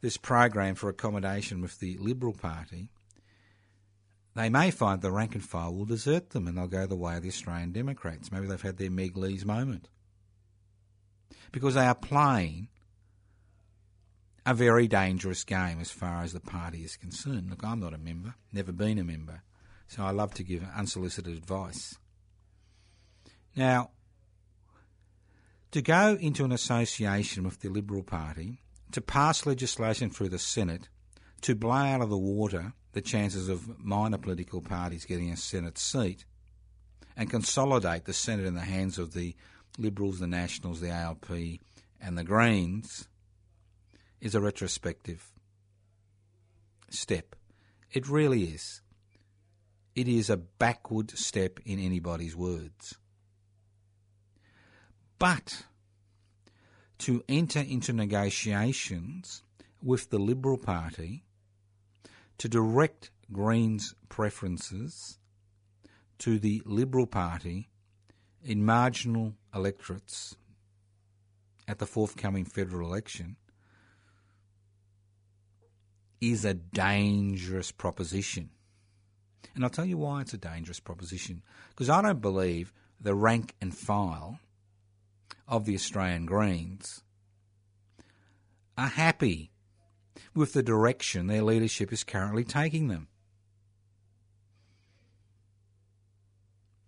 this 0.01 0.17
program 0.17 0.75
for 0.75 0.89
accommodation 0.89 1.61
with 1.61 1.79
the 1.79 1.97
Liberal 1.97 2.33
Party, 2.33 2.89
they 4.35 4.49
may 4.49 4.71
find 4.71 5.01
the 5.01 5.11
rank 5.11 5.35
and 5.35 5.43
file 5.43 5.73
will 5.73 5.85
desert 5.85 6.31
them 6.31 6.47
and 6.47 6.57
they'll 6.57 6.67
go 6.67 6.85
the 6.85 6.95
way 6.95 7.15
of 7.15 7.23
the 7.23 7.29
Australian 7.29 7.71
Democrats. 7.71 8.31
Maybe 8.31 8.47
they've 8.47 8.61
had 8.61 8.77
their 8.77 8.91
Meg 8.91 9.15
Lees 9.15 9.45
moment. 9.45 9.89
Because 11.51 11.75
they 11.75 11.85
are 11.85 11.95
playing 11.95 12.67
a 14.45 14.53
very 14.53 14.87
dangerous 14.87 15.43
game 15.43 15.79
as 15.79 15.91
far 15.91 16.23
as 16.23 16.33
the 16.33 16.39
party 16.39 16.83
is 16.83 16.97
concerned. 16.97 17.49
Look, 17.49 17.63
I'm 17.63 17.79
not 17.79 17.93
a 17.93 17.97
member, 17.97 18.35
never 18.51 18.71
been 18.71 18.99
a 18.99 19.03
member, 19.03 19.43
so 19.87 20.03
I 20.03 20.11
love 20.11 20.33
to 20.35 20.43
give 20.43 20.65
unsolicited 20.75 21.35
advice. 21.35 21.97
Now, 23.55 23.91
to 25.71 25.81
go 25.81 26.17
into 26.19 26.43
an 26.45 26.51
association 26.51 27.43
with 27.43 27.61
the 27.61 27.69
Liberal 27.69 28.03
Party, 28.03 28.59
to 28.91 29.01
pass 29.01 29.45
legislation 29.45 30.09
through 30.09 30.29
the 30.29 30.39
Senate, 30.39 30.89
to 31.41 31.55
blow 31.55 31.71
out 31.71 32.01
of 32.01 32.09
the 32.09 32.17
water 32.17 32.73
the 32.93 33.01
chances 33.01 33.49
of 33.49 33.79
minor 33.83 34.17
political 34.17 34.61
parties 34.61 35.05
getting 35.05 35.31
a 35.31 35.37
Senate 35.37 35.77
seat 35.77 36.25
and 37.17 37.29
consolidate 37.29 38.05
the 38.05 38.13
Senate 38.13 38.45
in 38.45 38.53
the 38.53 38.61
hands 38.61 38.97
of 38.99 39.13
the 39.13 39.35
Liberals, 39.77 40.19
the 40.19 40.27
Nationals, 40.27 40.79
the 40.79 40.91
ALP, 40.91 41.27
and 41.99 42.17
the 42.17 42.23
Greens 42.23 43.07
is 44.23 44.33
a 44.33 44.39
retrospective 44.39 45.33
step. 46.89 47.35
It 47.91 48.07
really 48.07 48.45
is. 48.45 48.81
It 49.95 50.07
is 50.07 50.29
a 50.29 50.37
backward 50.37 51.11
step 51.11 51.59
in 51.65 51.77
anybody's 51.77 52.33
words. 52.33 52.95
But 55.19 55.65
to 56.99 57.21
enter 57.27 57.59
into 57.59 57.91
negotiations 57.91 59.43
with 59.81 60.09
the 60.09 60.19
Liberal 60.19 60.57
Party 60.57 61.25
to 62.37 62.47
direct 62.47 63.11
Greens' 63.33 63.93
preferences 64.07 65.19
to 66.19 66.39
the 66.39 66.61
Liberal 66.65 67.07
Party 67.07 67.67
in 68.41 68.65
marginal 68.65 69.33
electorates 69.53 70.37
at 71.67 71.79
the 71.79 71.85
forthcoming 71.85 72.45
federal 72.45 72.87
election 72.87 73.35
is 76.31 76.45
a 76.45 76.53
dangerous 76.53 77.71
proposition. 77.71 78.49
And 79.55 79.63
I'll 79.63 79.69
tell 79.69 79.85
you 79.85 79.97
why 79.97 80.21
it's 80.21 80.33
a 80.33 80.37
dangerous 80.37 80.79
proposition. 80.79 81.43
Because 81.69 81.89
I 81.89 82.01
don't 82.01 82.21
believe 82.21 82.73
the 82.99 83.13
rank 83.13 83.55
and 83.61 83.75
file 83.75 84.39
of 85.47 85.65
the 85.65 85.75
Australian 85.75 86.25
Greens 86.25 87.03
are 88.77 88.87
happy 88.87 89.51
with 90.33 90.53
the 90.53 90.63
direction 90.63 91.27
their 91.27 91.43
leadership 91.43 91.91
is 91.91 92.03
currently 92.03 92.43
taking 92.43 92.87
them. 92.87 93.07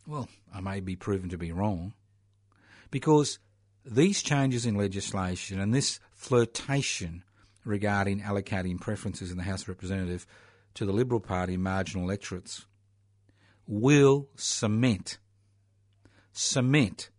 Well, 0.07 0.29
I 0.53 0.61
may 0.61 0.79
be 0.79 0.95
proven 0.95 1.29
to 1.29 1.37
be 1.37 1.51
wrong, 1.51 1.93
because 2.89 3.39
these 3.83 4.23
changes 4.23 4.65
in 4.65 4.75
legislation 4.75 5.59
and 5.59 5.73
this 5.73 5.99
flirtation 6.13 7.23
regarding 7.65 8.21
allocating 8.21 8.79
preferences 8.79 9.31
in 9.31 9.37
the 9.37 9.43
House 9.43 9.63
of 9.63 9.69
Representatives 9.69 10.25
to 10.75 10.85
the 10.85 10.93
Liberal 10.93 11.19
Party 11.19 11.57
marginal 11.57 12.05
electorates 12.05 12.65
will 13.67 14.29
cement 14.35 15.17
cement 16.31 17.09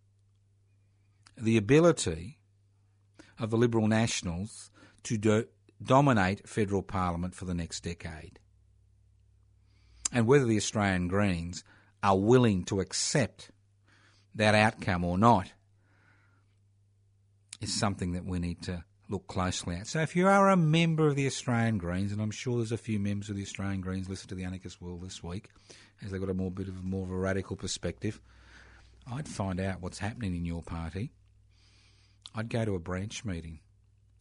the 1.37 1.57
ability 1.57 2.39
of 3.39 3.49
the 3.49 3.57
Liberal 3.57 3.87
Nationals 3.87 4.71
to 5.03 5.17
do, 5.17 5.45
dominate 5.83 6.47
federal 6.47 6.81
parliament 6.81 7.35
for 7.35 7.45
the 7.45 7.53
next 7.53 7.81
decade. 7.81 8.39
And 10.11 10.25
whether 10.25 10.45
the 10.45 10.57
Australian 10.57 11.07
Greens 11.07 11.63
are 12.01 12.17
willing 12.17 12.63
to 12.65 12.79
accept 12.79 13.51
that 14.35 14.55
outcome 14.55 15.03
or 15.03 15.17
not 15.17 15.51
is 17.59 17.73
something 17.73 18.13
that 18.13 18.25
we 18.25 18.39
need 18.39 18.61
to 18.63 18.83
look 19.09 19.27
closely 19.27 19.75
at. 19.75 19.87
So 19.87 19.99
if 20.01 20.15
you 20.15 20.27
are 20.27 20.49
a 20.49 20.57
member 20.57 21.07
of 21.07 21.15
the 21.15 21.27
Australian 21.27 21.77
Greens, 21.77 22.11
and 22.11 22.21
I'm 22.21 22.31
sure 22.31 22.57
there's 22.57 22.71
a 22.71 22.77
few 22.77 22.99
members 22.99 23.29
of 23.29 23.35
the 23.35 23.41
Australian 23.41 23.81
Greens 23.81 24.09
listen 24.09 24.29
to 24.29 24.35
the 24.35 24.43
Anarchist 24.43 24.81
World 24.81 25.01
this 25.01 25.23
week, 25.23 25.49
as 26.03 26.11
they've 26.11 26.19
got 26.19 26.29
a 26.29 26.33
more 26.33 26.51
bit 26.51 26.67
of 26.67 26.83
more 26.83 27.03
of 27.03 27.11
a 27.11 27.17
radical 27.17 27.55
perspective, 27.55 28.21
I'd 29.11 29.27
find 29.27 29.59
out 29.59 29.81
what's 29.81 29.99
happening 29.99 30.35
in 30.35 30.45
your 30.45 30.61
party. 30.61 31.11
I'd 32.35 32.49
go 32.49 32.65
to 32.65 32.75
a 32.75 32.79
branch 32.79 33.23
meeting. 33.23 33.59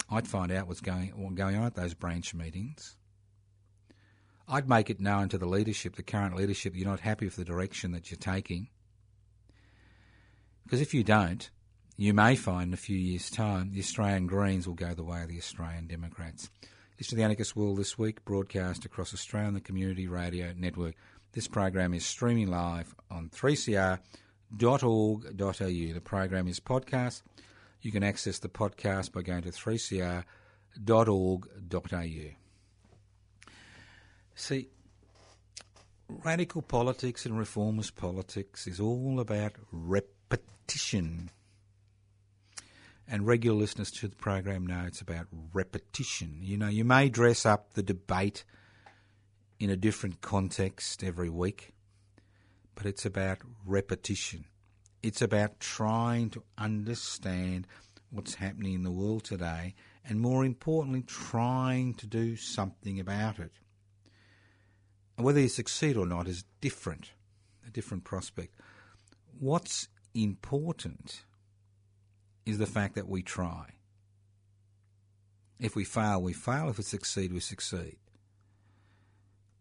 I'd 0.09 0.29
find 0.29 0.53
out 0.53 0.69
what's 0.69 0.81
going 0.81 1.13
going 1.35 1.57
on 1.57 1.65
at 1.65 1.75
those 1.75 1.95
branch 1.95 2.33
meetings. 2.33 2.97
I'd 4.49 4.69
make 4.69 4.91
it 4.91 5.01
known 5.01 5.29
to 5.31 5.39
the 5.39 5.47
leadership, 5.47 5.97
the 5.97 6.05
current 6.05 6.37
leadership, 6.37 6.77
you're 6.77 6.89
not 6.89 7.01
happy 7.01 7.25
with 7.25 7.35
the 7.35 7.45
direction 7.45 7.91
that 7.93 8.11
you're 8.11 8.19
taking. 8.19 8.69
Because 10.63 10.81
if 10.81 10.95
you 10.95 11.03
don't, 11.03 11.51
you 11.97 12.13
may 12.13 12.37
find 12.37 12.69
in 12.69 12.75
a 12.75 12.79
few 12.79 12.97
years' 12.97 13.31
time 13.31 13.73
the 13.73 13.81
Australian 13.81 14.27
Greens 14.27 14.67
will 14.67 14.75
go 14.75 14.93
the 14.95 15.03
way 15.03 15.23
of 15.23 15.29
the 15.29 15.39
Australian 15.39 15.87
Democrats. 15.87 16.51
This 16.99 17.09
is 17.09 17.15
the 17.15 17.23
Anarchist 17.23 17.57
World 17.57 17.79
this 17.79 17.99
week, 17.99 18.25
broadcast 18.25 18.85
across 18.85 19.15
Australia 19.15 19.49
on 19.49 19.55
the 19.55 19.61
Community 19.61 20.07
Radio 20.07 20.53
Network. 20.57 20.95
This 21.33 21.49
program 21.49 21.93
is 21.93 22.07
streaming 22.07 22.49
live 22.49 22.95
on 23.11 23.29
3cr.org.au. 23.29 24.01
The 25.35 26.01
program 26.03 26.49
is 26.49 26.61
podcast. 26.61 27.23
You 27.83 27.93
can 27.93 28.03
access 28.03 28.39
the 28.39 28.49
podcast 28.49 29.13
by 29.13 29.23
going 29.23 29.43
to 29.43 29.51
3cr.org.au. 29.51 30.25
See, 34.35 34.69
radical 36.09 36.63
politics 36.63 37.27
and 37.27 37.39
reformist 37.39 37.97
politics 37.97 38.67
is 38.67 38.81
all 38.81 39.21
about 39.21 39.53
repetition. 39.71 41.31
And 43.09 43.27
regular 43.27 43.57
listeners 43.57 43.93
to 43.93 44.09
the 44.09 44.17
program 44.17 44.67
know 44.67 44.85
it's 44.87 45.01
about 45.01 45.27
repetition. 45.53 46.39
You 46.43 46.57
know, 46.57 46.69
you 46.69 46.85
may 46.85 47.09
dress 47.09 47.47
up 47.47 47.75
the 47.75 47.83
debate 47.83 48.45
in 49.61 49.71
a 49.71 49.77
different 49.77 50.21
context 50.21 51.05
every 51.05 51.31
week, 51.31 51.73
but 52.75 52.85
it's 52.85 53.07
about 53.07 53.39
repetition. 53.65 54.47
It's 55.03 55.23
about 55.23 55.61
trying 55.61 56.31
to 56.31 56.43
understand 56.59 57.69
what's 58.11 58.35
happening 58.35 58.75
in 58.75 58.83
the 58.83 58.91
world 58.91 59.25
today 59.25 59.75
and, 60.05 60.21
more 60.21 60.45
importantly, 60.45 61.03
trying 61.03 61.95
to 61.95 62.07
do 62.07 62.35
something 62.37 62.99
about 62.99 63.39
it. 63.39 63.53
And 65.17 65.25
whether 65.25 65.41
you 65.41 65.49
succeed 65.49 65.97
or 65.97 66.07
not 66.07 66.27
is 66.27 66.45
different, 66.61 67.13
a 67.67 67.71
different 67.71 68.05
prospect. 68.05 68.55
What's 69.39 69.89
important 70.13 71.25
is 72.47 72.59
the 72.59 72.67
fact 72.67 72.95
that 72.95 73.09
we 73.09 73.23
try. 73.23 73.67
If 75.59 75.75
we 75.75 75.85
fail, 75.85 76.23
we 76.23 76.33
fail. 76.33 76.71
If 76.71 76.79
we 76.79 76.85
succeed, 76.85 77.33
we 77.33 77.41
succeed. 77.41 77.97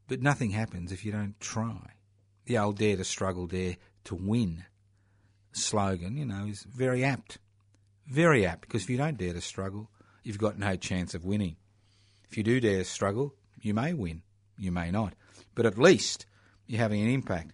But 0.07 0.21
nothing 0.21 0.51
happens 0.51 0.91
if 0.91 1.03
you 1.03 1.11
don't 1.11 1.39
try. 1.39 1.93
The 2.45 2.59
old 2.59 2.77
dare 2.77 2.95
to 2.97 3.03
struggle, 3.03 3.47
dare 3.47 3.77
to 4.05 4.15
win 4.15 4.65
slogan, 5.51 6.15
you 6.15 6.25
know, 6.25 6.45
is 6.45 6.63
very 6.63 7.03
apt. 7.03 7.39
Very 8.07 8.45
apt, 8.45 8.61
because 8.61 8.83
if 8.83 8.89
you 8.89 8.97
don't 8.97 9.17
dare 9.17 9.33
to 9.33 9.41
struggle, 9.41 9.89
you've 10.23 10.37
got 10.37 10.59
no 10.59 10.75
chance 10.75 11.15
of 11.15 11.25
winning. 11.25 11.55
If 12.29 12.37
you 12.37 12.43
do 12.43 12.59
dare 12.59 12.79
to 12.79 12.85
struggle, 12.85 13.33
you 13.59 13.73
may 13.73 13.93
win, 13.93 14.21
you 14.59 14.71
may 14.71 14.91
not. 14.91 15.13
But 15.55 15.65
at 15.65 15.79
least 15.79 16.27
you're 16.67 16.81
having 16.81 17.01
an 17.01 17.09
impact. 17.09 17.53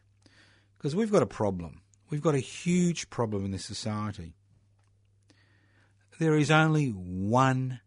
Because 0.78 0.96
we've 0.96 1.12
got 1.12 1.22
a 1.22 1.28
problem. 1.28 1.82
We've 2.10 2.22
got 2.22 2.36
a 2.36 2.40
huge 2.40 3.10
problem 3.10 3.46
in 3.46 3.52
this 3.52 3.64
society. 3.64 4.34
There 6.22 6.38
is 6.38 6.52
only 6.52 6.90
one 6.90 7.80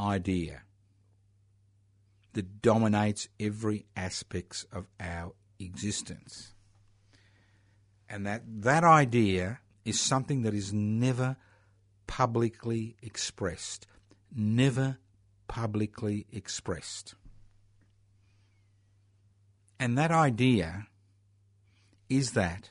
idea 0.00 0.62
that 2.32 2.62
dominates 2.62 3.28
every 3.38 3.84
aspects 3.94 4.64
of 4.72 4.86
our 4.98 5.34
existence. 5.58 6.54
And 8.08 8.24
that 8.24 8.40
that 8.62 8.84
idea 8.84 9.58
is 9.84 10.00
something 10.00 10.44
that 10.44 10.54
is 10.54 10.72
never 10.72 11.36
publicly 12.06 12.96
expressed. 13.02 13.86
Never 14.34 14.96
publicly 15.46 16.24
expressed. 16.32 17.16
And 19.78 19.98
that 19.98 20.10
idea 20.10 20.86
is 22.08 22.32
that 22.32 22.70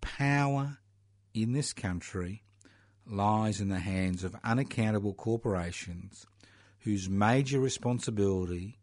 power 0.00 0.78
in 1.36 1.52
this 1.52 1.72
country 1.72 2.42
lies 3.06 3.60
in 3.60 3.68
the 3.68 3.78
hands 3.78 4.24
of 4.24 4.34
unaccountable 4.42 5.12
corporations 5.12 6.26
whose 6.80 7.10
major 7.10 7.60
responsibility 7.60 8.78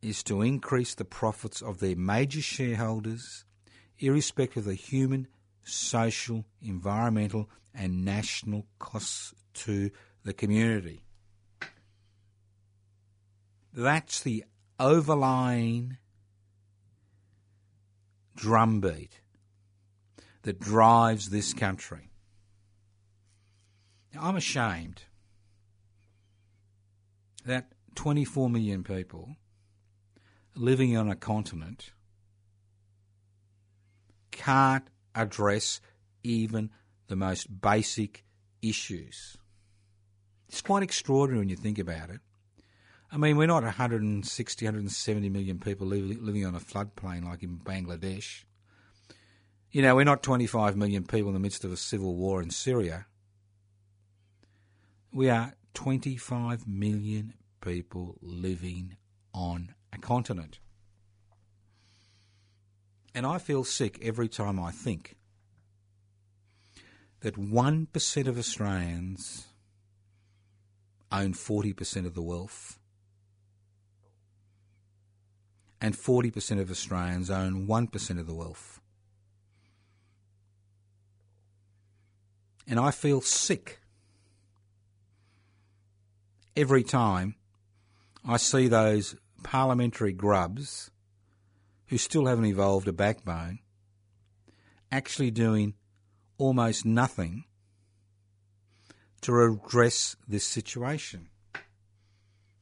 is 0.00 0.22
to 0.22 0.40
increase 0.40 0.94
the 0.94 1.04
profits 1.04 1.60
of 1.60 1.78
their 1.78 1.94
major 1.94 2.40
shareholders, 2.40 3.44
irrespective 3.98 4.62
of 4.62 4.64
the 4.64 4.74
human, 4.74 5.28
social, 5.62 6.44
environmental, 6.60 7.48
and 7.74 8.04
national 8.04 8.66
costs 8.78 9.34
to 9.54 9.90
the 10.24 10.32
community. 10.32 11.04
That's 13.72 14.22
the 14.22 14.44
overlying 14.80 15.98
drumbeat 18.34 19.21
that 20.42 20.60
drives 20.60 21.30
this 21.30 21.54
country. 21.54 22.10
Now, 24.14 24.22
I'm 24.24 24.36
ashamed 24.36 25.02
that 27.44 27.72
24 27.94 28.50
million 28.50 28.82
people 28.84 29.36
living 30.54 30.96
on 30.96 31.08
a 31.08 31.16
continent 31.16 31.92
can't 34.30 34.86
address 35.14 35.80
even 36.22 36.70
the 37.08 37.16
most 37.16 37.60
basic 37.60 38.24
issues. 38.60 39.36
It's 40.48 40.62
quite 40.62 40.82
extraordinary 40.82 41.40
when 41.40 41.48
you 41.48 41.56
think 41.56 41.78
about 41.78 42.10
it. 42.10 42.20
I 43.10 43.18
mean, 43.18 43.36
we're 43.36 43.46
not 43.46 43.62
160, 43.62 44.64
170 44.64 45.28
million 45.28 45.58
people 45.58 45.86
living 45.86 46.46
on 46.46 46.54
a 46.54 46.60
floodplain 46.60 47.24
like 47.24 47.42
in 47.42 47.58
Bangladesh. 47.58 48.44
You 49.72 49.80
know, 49.80 49.96
we're 49.96 50.04
not 50.04 50.22
25 50.22 50.76
million 50.76 51.04
people 51.04 51.28
in 51.28 51.34
the 51.34 51.40
midst 51.40 51.64
of 51.64 51.72
a 51.72 51.78
civil 51.78 52.14
war 52.14 52.42
in 52.42 52.50
Syria. 52.50 53.06
We 55.10 55.30
are 55.30 55.54
25 55.72 56.68
million 56.68 57.32
people 57.62 58.18
living 58.20 58.98
on 59.32 59.74
a 59.90 59.96
continent. 59.96 60.58
And 63.14 63.24
I 63.24 63.38
feel 63.38 63.64
sick 63.64 63.98
every 64.02 64.28
time 64.28 64.60
I 64.60 64.72
think 64.72 65.16
that 67.20 67.36
1% 67.36 68.26
of 68.26 68.38
Australians 68.38 69.46
own 71.10 71.32
40% 71.32 72.04
of 72.04 72.14
the 72.14 72.22
wealth, 72.22 72.78
and 75.80 75.94
40% 75.94 76.60
of 76.60 76.70
Australians 76.70 77.30
own 77.30 77.66
1% 77.66 78.20
of 78.20 78.26
the 78.26 78.34
wealth. 78.34 78.81
And 82.72 82.80
I 82.80 82.90
feel 82.90 83.20
sick 83.20 83.80
every 86.56 86.82
time 86.82 87.34
I 88.26 88.38
see 88.38 88.66
those 88.66 89.14
parliamentary 89.42 90.14
grubs 90.14 90.90
who 91.88 91.98
still 91.98 92.24
haven't 92.24 92.46
evolved 92.46 92.88
a 92.88 92.92
backbone 92.94 93.58
actually 94.90 95.30
doing 95.30 95.74
almost 96.38 96.86
nothing 96.86 97.44
to 99.20 99.38
address 99.42 100.16
this 100.26 100.46
situation. 100.46 101.28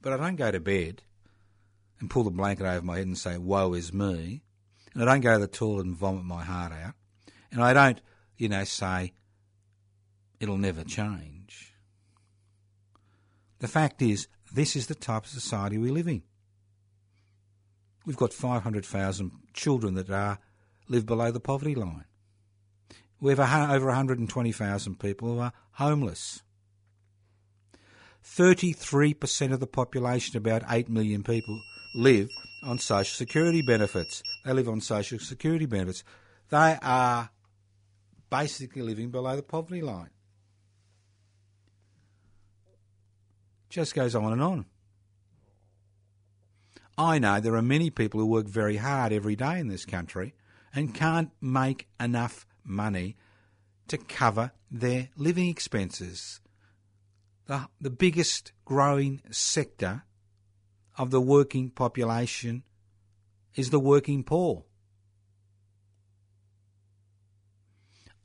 But 0.03 0.13
I 0.13 0.17
don't 0.17 0.35
go 0.35 0.51
to 0.51 0.59
bed 0.59 1.03
and 2.01 2.11
pull 2.11 2.25
the 2.25 2.33
blanket 2.33 2.67
over 2.67 2.85
my 2.85 2.97
head 2.97 3.07
and 3.07 3.17
say, 3.17 3.39
woe 3.39 3.75
is 3.75 3.93
me. 3.93 4.43
And 4.93 5.05
I 5.05 5.07
don't 5.07 5.21
go 5.21 5.35
to 5.35 5.39
the 5.39 5.47
toilet 5.47 5.87
and 5.87 5.97
vomit 5.97 6.25
my 6.25 6.43
heart 6.43 6.73
out. 6.73 6.95
And 7.53 7.63
I 7.63 7.73
don't, 7.73 8.01
you 8.37 8.49
know, 8.49 8.65
say, 8.65 9.13
it'll 10.41 10.59
never 10.59 10.83
change. 10.83 11.75
The 13.61 13.69
fact 13.69 14.01
is, 14.03 14.27
this 14.53 14.75
is 14.75 14.87
the 14.87 14.95
type 14.95 15.25
of 15.25 15.31
society 15.31 15.79
we 15.79 15.91
live 15.91 16.09
in. 16.09 16.23
We've 18.07 18.17
got 18.17 18.33
500,000 18.33 19.31
children 19.53 19.95
that 19.95 20.11
are 20.11 20.39
live 20.89 21.07
below 21.07 21.31
the 21.31 21.41
poverty 21.41 21.75
line. 21.75 22.07
We 23.21 23.35
have 23.35 23.71
over 23.71 23.87
120,000 23.87 24.99
people 24.99 25.35
who 25.35 25.41
are 25.41 25.53
homeless. 25.73 26.43
33% 28.25 29.53
of 29.53 29.61
the 29.61 29.67
population, 29.67 30.37
about 30.39 30.63
8 30.69 30.89
million 30.89 31.23
people, 31.23 31.61
live 31.95 32.31
on 32.63 32.79
social 32.79 33.15
security 33.15 33.61
benefits. 33.63 34.23
They 34.45 34.53
live 34.55 34.69
on 34.69 34.81
social 34.81 35.19
security 35.19 35.67
benefits. 35.67 36.03
They 36.49 36.79
are 36.81 37.31
basically 38.31 38.83
living 38.83 39.11
below 39.11 39.37
the 39.37 39.43
poverty 39.43 39.83
line. 39.83 40.11
Just 43.71 43.95
goes 43.95 44.17
on 44.17 44.33
and 44.33 44.43
on. 44.43 44.67
I 46.99 47.19
know 47.19 47.41
there 47.41 47.55
are 47.55 47.63
many 47.63 47.89
people 47.89 48.21
who 48.21 48.27
work 48.27 48.47
very 48.47 48.77
hard 48.77 49.13
every 49.13 49.37
day 49.37 49.59
in 49.59 49.69
this 49.69 49.87
country 49.87 50.35
and 50.75 50.95
can't 50.95 51.31
make 51.41 51.89
enough 51.99 52.47
money 52.65 53.17
to 53.89 53.97
cover 53.97 54.53
their 54.71 55.09
living 55.17 55.49
expenses. 55.49 56.41
The, 57.47 57.69
the 57.81 57.91
biggest 57.91 58.53
growing 58.65 59.23
sector 59.31 60.03
of 60.99 61.11
the 61.11 61.21
working 61.21 61.71
population 61.71 62.65
is 63.55 63.71
the 63.71 63.81
working 63.81 64.25
poor. 64.25 64.65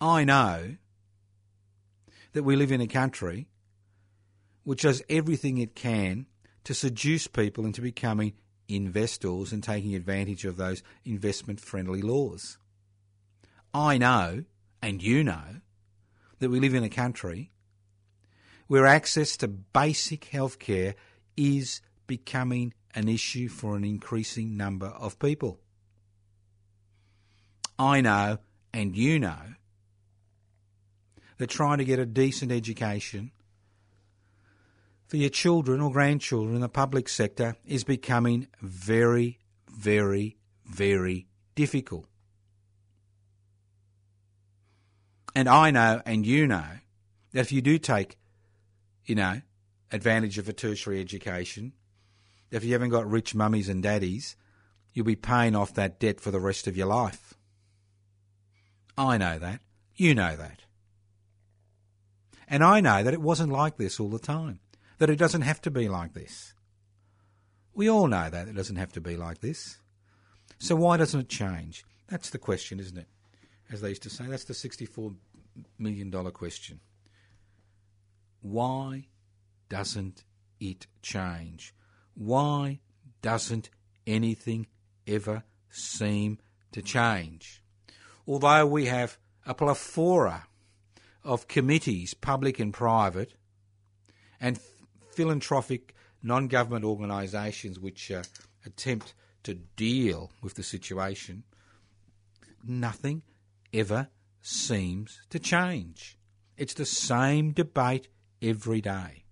I 0.01 0.23
know 0.23 0.75
that 2.33 2.43
we 2.43 2.55
live 2.55 2.71
in 2.71 2.81
a 2.81 2.87
country 2.87 3.47
which 4.65 4.81
does 4.81 5.01
everything 5.09 5.57
it 5.57 5.75
can 5.75 6.25
to 6.65 6.73
seduce 6.73 7.27
people 7.27 7.65
into 7.65 7.81
becoming 7.81 8.33
investors 8.67 9.53
and 9.53 9.63
taking 9.63 9.95
advantage 9.95 10.43
of 10.43 10.57
those 10.57 10.83
investment 11.05 11.61
friendly 11.61 12.01
laws. 12.01 12.57
I 13.73 13.97
know, 13.97 14.43
and 14.81 15.01
you 15.01 15.23
know, 15.23 15.61
that 16.39 16.49
we 16.49 16.59
live 16.59 16.73
in 16.73 16.83
a 16.83 16.89
country 16.89 17.51
where 18.67 18.87
access 18.87 19.37
to 19.37 19.47
basic 19.47 20.21
healthcare 20.31 20.95
is 21.37 21.81
becoming 22.07 22.73
an 22.95 23.07
issue 23.07 23.47
for 23.47 23.75
an 23.75 23.83
increasing 23.83 24.57
number 24.57 24.87
of 24.87 25.19
people. 25.19 25.59
I 27.77 28.01
know, 28.01 28.39
and 28.73 28.95
you 28.95 29.19
know, 29.19 29.55
that 31.37 31.49
trying 31.49 31.77
to 31.77 31.85
get 31.85 31.99
a 31.99 32.05
decent 32.05 32.51
education 32.51 33.31
for 35.07 35.17
your 35.17 35.29
children 35.29 35.81
or 35.81 35.91
grandchildren 35.91 36.55
in 36.55 36.61
the 36.61 36.69
public 36.69 37.07
sector 37.09 37.55
is 37.65 37.83
becoming 37.83 38.47
very, 38.61 39.39
very, 39.69 40.37
very 40.65 41.27
difficult. 41.53 42.07
And 45.35 45.49
I 45.49 45.71
know, 45.71 46.01
and 46.05 46.25
you 46.25 46.47
know, 46.47 46.63
that 47.33 47.41
if 47.41 47.51
you 47.51 47.61
do 47.61 47.77
take, 47.77 48.17
you 49.05 49.15
know, 49.15 49.41
advantage 49.91 50.37
of 50.37 50.47
a 50.47 50.53
tertiary 50.53 51.01
education, 51.01 51.73
if 52.51 52.63
you 52.63 52.73
haven't 52.73 52.89
got 52.89 53.09
rich 53.09 53.35
mummies 53.35 53.69
and 53.69 53.83
daddies, 53.83 54.35
you'll 54.93 55.05
be 55.05 55.15
paying 55.15 55.55
off 55.55 55.73
that 55.73 55.99
debt 55.99 56.21
for 56.21 56.31
the 56.31 56.39
rest 56.39 56.67
of 56.67 56.77
your 56.77 56.87
life. 56.87 57.33
I 58.97 59.17
know 59.17 59.37
that. 59.37 59.59
You 59.95 60.15
know 60.15 60.35
that. 60.35 60.61
And 62.47 62.63
I 62.63 62.79
know 62.79 63.03
that 63.03 63.13
it 63.13 63.21
wasn't 63.21 63.51
like 63.51 63.77
this 63.77 63.99
all 63.99 64.09
the 64.09 64.19
time, 64.19 64.59
that 64.97 65.09
it 65.09 65.17
doesn't 65.17 65.41
have 65.41 65.61
to 65.61 65.71
be 65.71 65.87
like 65.87 66.13
this. 66.13 66.53
We 67.73 67.89
all 67.89 68.07
know 68.07 68.29
that 68.29 68.47
it 68.47 68.55
doesn't 68.55 68.77
have 68.77 68.93
to 68.93 69.01
be 69.01 69.17
like 69.17 69.41
this. 69.41 69.79
So 70.59 70.75
why 70.75 70.97
doesn't 70.97 71.19
it 71.19 71.29
change? 71.29 71.83
That's 72.07 72.29
the 72.29 72.37
question, 72.37 72.79
isn't 72.79 72.97
it? 72.97 73.07
As 73.71 73.81
they 73.81 73.89
used 73.89 74.03
to 74.03 74.09
say, 74.09 74.25
that's 74.25 74.45
the 74.45 74.53
$64 74.53 75.15
million 75.77 76.11
question. 76.31 76.79
Why 78.41 79.07
doesn't 79.69 80.23
it 80.59 80.87
change? 81.01 81.73
Why 82.13 82.79
doesn't 83.21 83.69
anything 84.07 84.67
ever 85.07 85.43
seem 85.69 86.37
to 86.71 86.81
change? 86.81 87.61
Although 88.27 88.65
we 88.67 88.85
have 88.85 89.17
a 89.45 89.53
plethora 89.53 90.47
of 91.23 91.47
committees, 91.47 92.13
public 92.13 92.59
and 92.59 92.73
private, 92.73 93.33
and 94.39 94.59
philanthropic 95.15 95.95
non 96.21 96.47
government 96.47 96.85
organisations 96.85 97.79
which 97.79 98.11
uh, 98.11 98.23
attempt 98.65 99.13
to 99.43 99.53
deal 99.53 100.31
with 100.41 100.55
the 100.55 100.63
situation, 100.63 101.43
nothing 102.63 103.21
ever 103.73 104.09
seems 104.41 105.21
to 105.29 105.39
change. 105.39 106.17
It's 106.57 106.73
the 106.73 106.85
same 106.85 107.51
debate 107.51 108.07
every 108.41 108.81
day. 108.81 109.23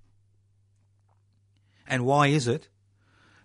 And 1.87 2.05
why 2.05 2.27
is 2.27 2.47
it 2.47 2.69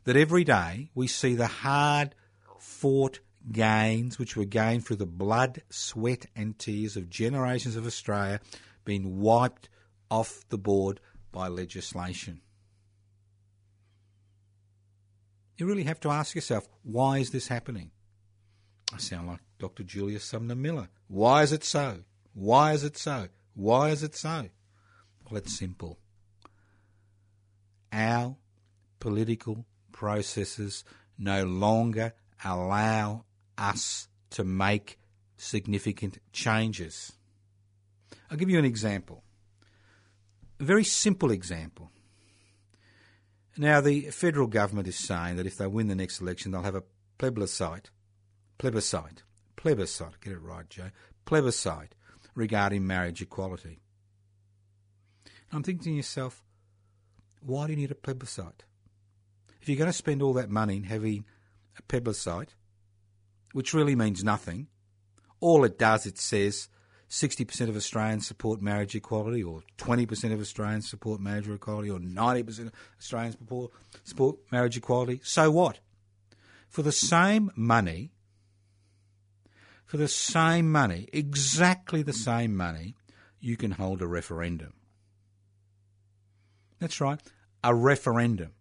that 0.05 0.17
every 0.17 0.45
day 0.45 0.91
we 0.95 1.07
see 1.07 1.35
the 1.35 1.47
hard 1.47 2.15
fought 2.59 3.21
gains 3.51 4.19
which 4.19 4.37
were 4.37 4.45
gained 4.45 4.85
through 4.85 4.97
the 4.97 5.07
blood, 5.07 5.63
sweat, 5.71 6.27
and 6.37 6.59
tears 6.59 6.97
of 6.97 7.09
generations 7.09 7.77
of 7.77 7.87
Australia 7.87 8.41
being 8.85 9.21
wiped 9.21 9.69
off 10.11 10.45
the 10.49 10.59
board 10.59 11.01
by 11.33 11.49
legislation? 11.49 12.41
You 15.57 15.67
really 15.67 15.85
have 15.85 16.01
to 16.01 16.11
ask 16.11 16.35
yourself, 16.35 16.69
why 16.83 17.19
is 17.19 17.31
this 17.31 17.49
happening? 17.49 17.91
I 18.93 18.99
sound 18.99 19.27
like 19.27 19.41
Dr. 19.59 19.83
Julius 19.83 20.25
Sumner 20.25 20.55
Miller. 20.55 20.89
Why 21.09 21.43
is 21.43 21.53
it 21.53 21.65
so? 21.65 22.05
Why 22.33 22.73
is 22.73 22.85
it 22.85 22.97
so? 22.97 23.29
Why 23.55 23.91
is 23.91 24.03
it 24.03 24.15
so? 24.15 24.49
Well, 25.29 25.39
it's 25.39 25.59
simple. 25.59 25.99
Our 27.93 28.37
political 29.01 29.67
processes 29.93 30.85
no 31.19 31.45
longer 31.45 32.15
allow 32.45 33.25
us 33.57 34.09
to 34.31 34.45
make 34.45 34.99
significant 35.37 36.19
changes. 36.33 37.13
I'll 38.31 38.37
give 38.37 38.51
you 38.51 38.59
an 38.59 38.65
example. 38.65 39.25
A 40.61 40.65
very 40.65 40.85
simple 40.85 41.31
example. 41.31 41.91
Now, 43.57 43.81
the 43.81 44.03
federal 44.11 44.47
government 44.47 44.89
is 44.89 44.97
saying 44.97 45.37
that 45.37 45.47
if 45.47 45.57
they 45.57 45.67
win 45.67 45.89
the 45.89 45.95
next 45.95 46.21
election, 46.21 46.53
they'll 46.53 46.63
have 46.63 46.75
a 46.75 46.85
plebiscite, 47.19 47.91
plebiscite, 48.57 49.23
plebiscite, 49.57 50.21
get 50.21 50.33
it 50.33 50.41
right, 50.41 50.69
Joe, 50.69 50.91
plebiscite 51.25 51.95
regarding 52.35 52.87
marriage 52.87 53.21
equality. 53.21 53.81
I'm 55.53 55.63
thinking 55.63 55.85
to 55.85 55.97
yourself, 55.97 56.45
why 57.41 57.67
do 57.67 57.73
you 57.73 57.79
need 57.79 57.91
a 57.91 57.97
plebiscite? 57.97 58.65
If 59.61 59.69
you're 59.69 59.79
going 59.79 59.91
to 59.91 59.93
spend 59.93 60.23
all 60.23 60.35
that 60.35 60.51
money 60.51 60.83
having 60.83 61.25
a 61.77 61.83
plebiscite, 61.83 62.55
which 63.53 63.75
really 63.75 63.97
means 63.97 64.23
nothing, 64.23 64.69
all 65.41 65.65
it 65.65 65.79
does, 65.79 66.07
it 66.07 66.19
says 66.19 66.69
60% 67.09 67.69
of 67.69 67.77
Australians 67.77 68.27
support 68.27 68.61
marriage 68.61 68.95
equality, 68.95 69.43
or 69.43 69.63
20% 69.79 70.33
of 70.33 70.41
Australians 70.41 70.91
support 70.91 71.21
marriage 71.21 71.49
equality, 71.49 71.91
or 71.91 71.99
90% 71.99 72.67
of 72.67 72.73
Australians 72.99 73.37
support, 73.39 73.71
support 74.05 74.37
marriage 74.53 74.77
equality. 74.77 75.21
So 75.25 75.51
what? 75.51 75.79
For 76.69 76.83
the 76.83 76.93
same 76.93 77.51
money, 77.57 78.13
for 79.87 79.97
the 79.97 80.09
same 80.09 80.71
money, 80.71 81.09
exactly 81.13 82.03
the 82.03 82.13
same 82.13 82.55
money, 82.55 82.95
you 83.41 83.57
can 83.57 83.71
hold 83.71 84.03
a 84.03 84.07
referendum. 84.07 84.75
That's 86.79 87.01
right, 87.01 87.21
a 87.65 87.75
referendum. 87.75 88.53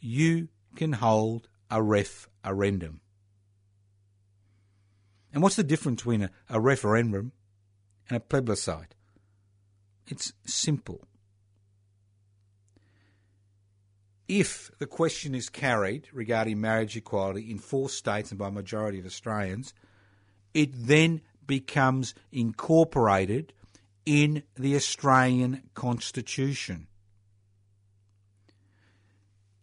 You 0.00 0.48
can 0.74 0.94
hold 0.94 1.48
a 1.70 1.82
referendum. 1.82 3.00
And 5.34 5.42
what's 5.42 5.56
the 5.56 5.62
difference 5.64 6.00
between 6.00 6.22
a, 6.22 6.30
a 6.48 6.60
referendum 6.60 7.32
and 8.08 8.16
a 8.16 8.20
plebiscite? 8.20 8.94
It's 10.06 10.32
simple. 10.44 11.02
If 14.26 14.70
the 14.78 14.86
question 14.86 15.34
is 15.34 15.48
carried 15.48 16.08
regarding 16.12 16.60
marriage 16.60 16.96
equality 16.96 17.50
in 17.50 17.58
four 17.58 17.88
states 17.88 18.30
and 18.30 18.38
by 18.38 18.48
a 18.48 18.50
majority 18.50 18.98
of 18.98 19.06
Australians, 19.06 19.74
it 20.54 20.70
then 20.72 21.20
becomes 21.46 22.14
incorporated 22.32 23.52
in 24.06 24.42
the 24.56 24.76
Australian 24.76 25.62
Constitution 25.74 26.86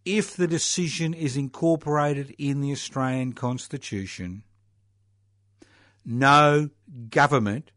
if 0.04 0.36
the 0.36 0.46
decision 0.46 1.14
is 1.14 1.36
incorporated 1.36 2.34
in 2.38 2.60
the 2.60 2.72
Australian 2.72 3.32
Constitution, 3.32 4.42
no 6.04 6.70
government, 7.08 7.70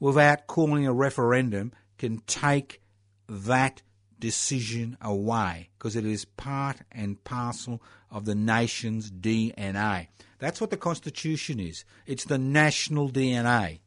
without 0.00 0.48
calling 0.48 0.86
a 0.86 0.92
referendum, 0.92 1.72
can 1.98 2.18
take 2.26 2.82
that 3.28 3.82
decision 4.18 4.96
away 5.00 5.70
because 5.78 5.94
it 5.94 6.04
is 6.04 6.24
part 6.24 6.78
and 6.90 7.22
parcel 7.22 7.80
of 8.10 8.24
the 8.24 8.34
nation's 8.34 9.10
DNA. 9.10 10.08
That's 10.38 10.60
what 10.60 10.70
the 10.70 10.76
Constitution 10.76 11.60
is. 11.60 11.84
It's 12.06 12.24
the 12.24 12.38
national 12.38 13.10
DNA. 13.10 13.78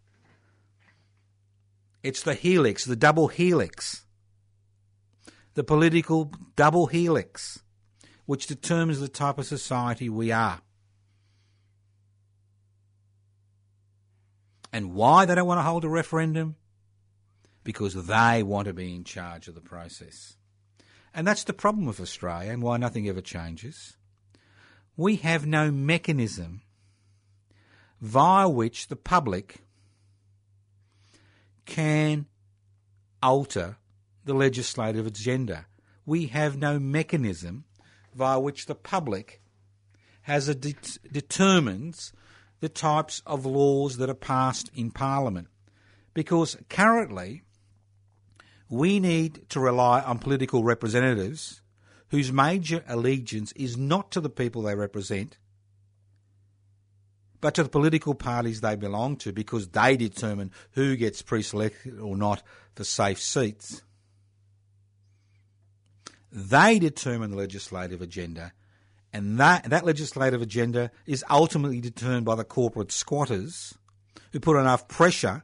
It's 2.02 2.24
the 2.24 2.36
helix, 2.36 2.86
the 2.86 2.96
double 2.96 3.28
helix 3.28 4.04
the 5.56 5.64
political 5.64 6.32
double 6.56 6.88
helix, 6.88 7.62
which 8.26 8.48
determines 8.48 9.00
the 9.00 9.08
type 9.08 9.38
of 9.38 9.46
society 9.46 10.10
we 10.10 10.32
are. 10.32 10.62
And 14.74 14.96
why 14.96 15.26
they 15.26 15.36
don't 15.36 15.46
want 15.46 15.60
to 15.60 15.64
hold 15.64 15.86
a 15.86 15.90
referendum? 15.90 16.56
Because 17.64 17.94
they 17.94 18.42
want 18.42 18.68
to 18.68 18.74
be 18.74 18.96
in 18.96 19.04
charge 19.04 19.48
of 19.48 19.54
the 19.54 19.62
process. 19.62 20.36
And 21.14 21.28
that's 21.28 21.44
the 21.44 21.54
problem 21.54 21.86
with 21.86 22.02
Australia 22.02 22.52
and 22.52 22.64
why 22.64 22.78
nothing 22.78 23.08
ever 23.08 23.22
changes. 23.22 23.96
We 24.98 25.18
have 25.18 25.46
no 25.46 25.72
mechanism 25.72 26.64
via 28.02 28.50
which 28.50 28.88
the 28.88 28.96
public 28.96 29.62
can 31.66 32.26
alter 33.22 33.78
the 34.26 34.34
legislative 34.34 35.06
agenda. 35.06 35.68
We 36.06 36.26
have 36.28 36.58
no 36.58 36.80
mechanism 36.80 37.66
via 38.16 38.40
which 38.40 38.66
the 38.66 38.76
public 38.76 39.42
has 40.24 40.48
a 40.48 40.56
de- 40.56 40.76
determines 41.12 42.12
the 42.64 42.70
types 42.70 43.22
of 43.26 43.46
laws 43.46 43.98
that 43.98 44.10
are 44.10 44.14
passed 44.14 44.72
in 44.74 44.90
Parliament. 44.90 45.50
Because 46.14 46.56
currently, 46.70 47.44
we 48.70 49.02
need 49.02 49.50
to 49.50 49.60
rely 49.60 50.00
on 50.00 50.18
political 50.18 50.64
representatives 50.64 51.62
whose 52.08 52.32
major 52.32 52.82
allegiance 52.88 53.52
is 53.58 53.76
not 53.76 54.12
to 54.12 54.22
the 54.22 54.30
people 54.30 54.62
they 54.62 54.76
represent, 54.76 55.38
but 57.42 57.54
to 57.56 57.64
the 57.64 57.68
political 57.68 58.16
parties 58.16 58.62
they 58.62 58.78
belong 58.78 59.18
to 59.18 59.34
because 59.34 59.68
they 59.68 59.98
determine 59.98 60.50
who 60.72 60.96
gets 60.96 61.22
pre 61.22 61.42
selected 61.42 62.00
or 62.00 62.16
not 62.16 62.42
for 62.76 62.86
safe 62.86 63.20
seats. 63.20 63.82
They 66.32 66.80
determine 66.80 67.32
the 67.32 67.38
legislative 67.38 68.02
agenda, 68.02 68.54
and 69.14 69.40
that, 69.40 69.70
that 69.70 69.86
legislative 69.86 70.42
agenda 70.42 70.90
is 71.06 71.24
ultimately 71.30 71.80
determined 71.80 72.26
by 72.26 72.36
the 72.36 72.44
corporate 72.44 72.92
squatters 72.92 73.76
who 74.32 74.40
put 74.40 74.60
enough 74.60 74.88
pressure 74.88 75.44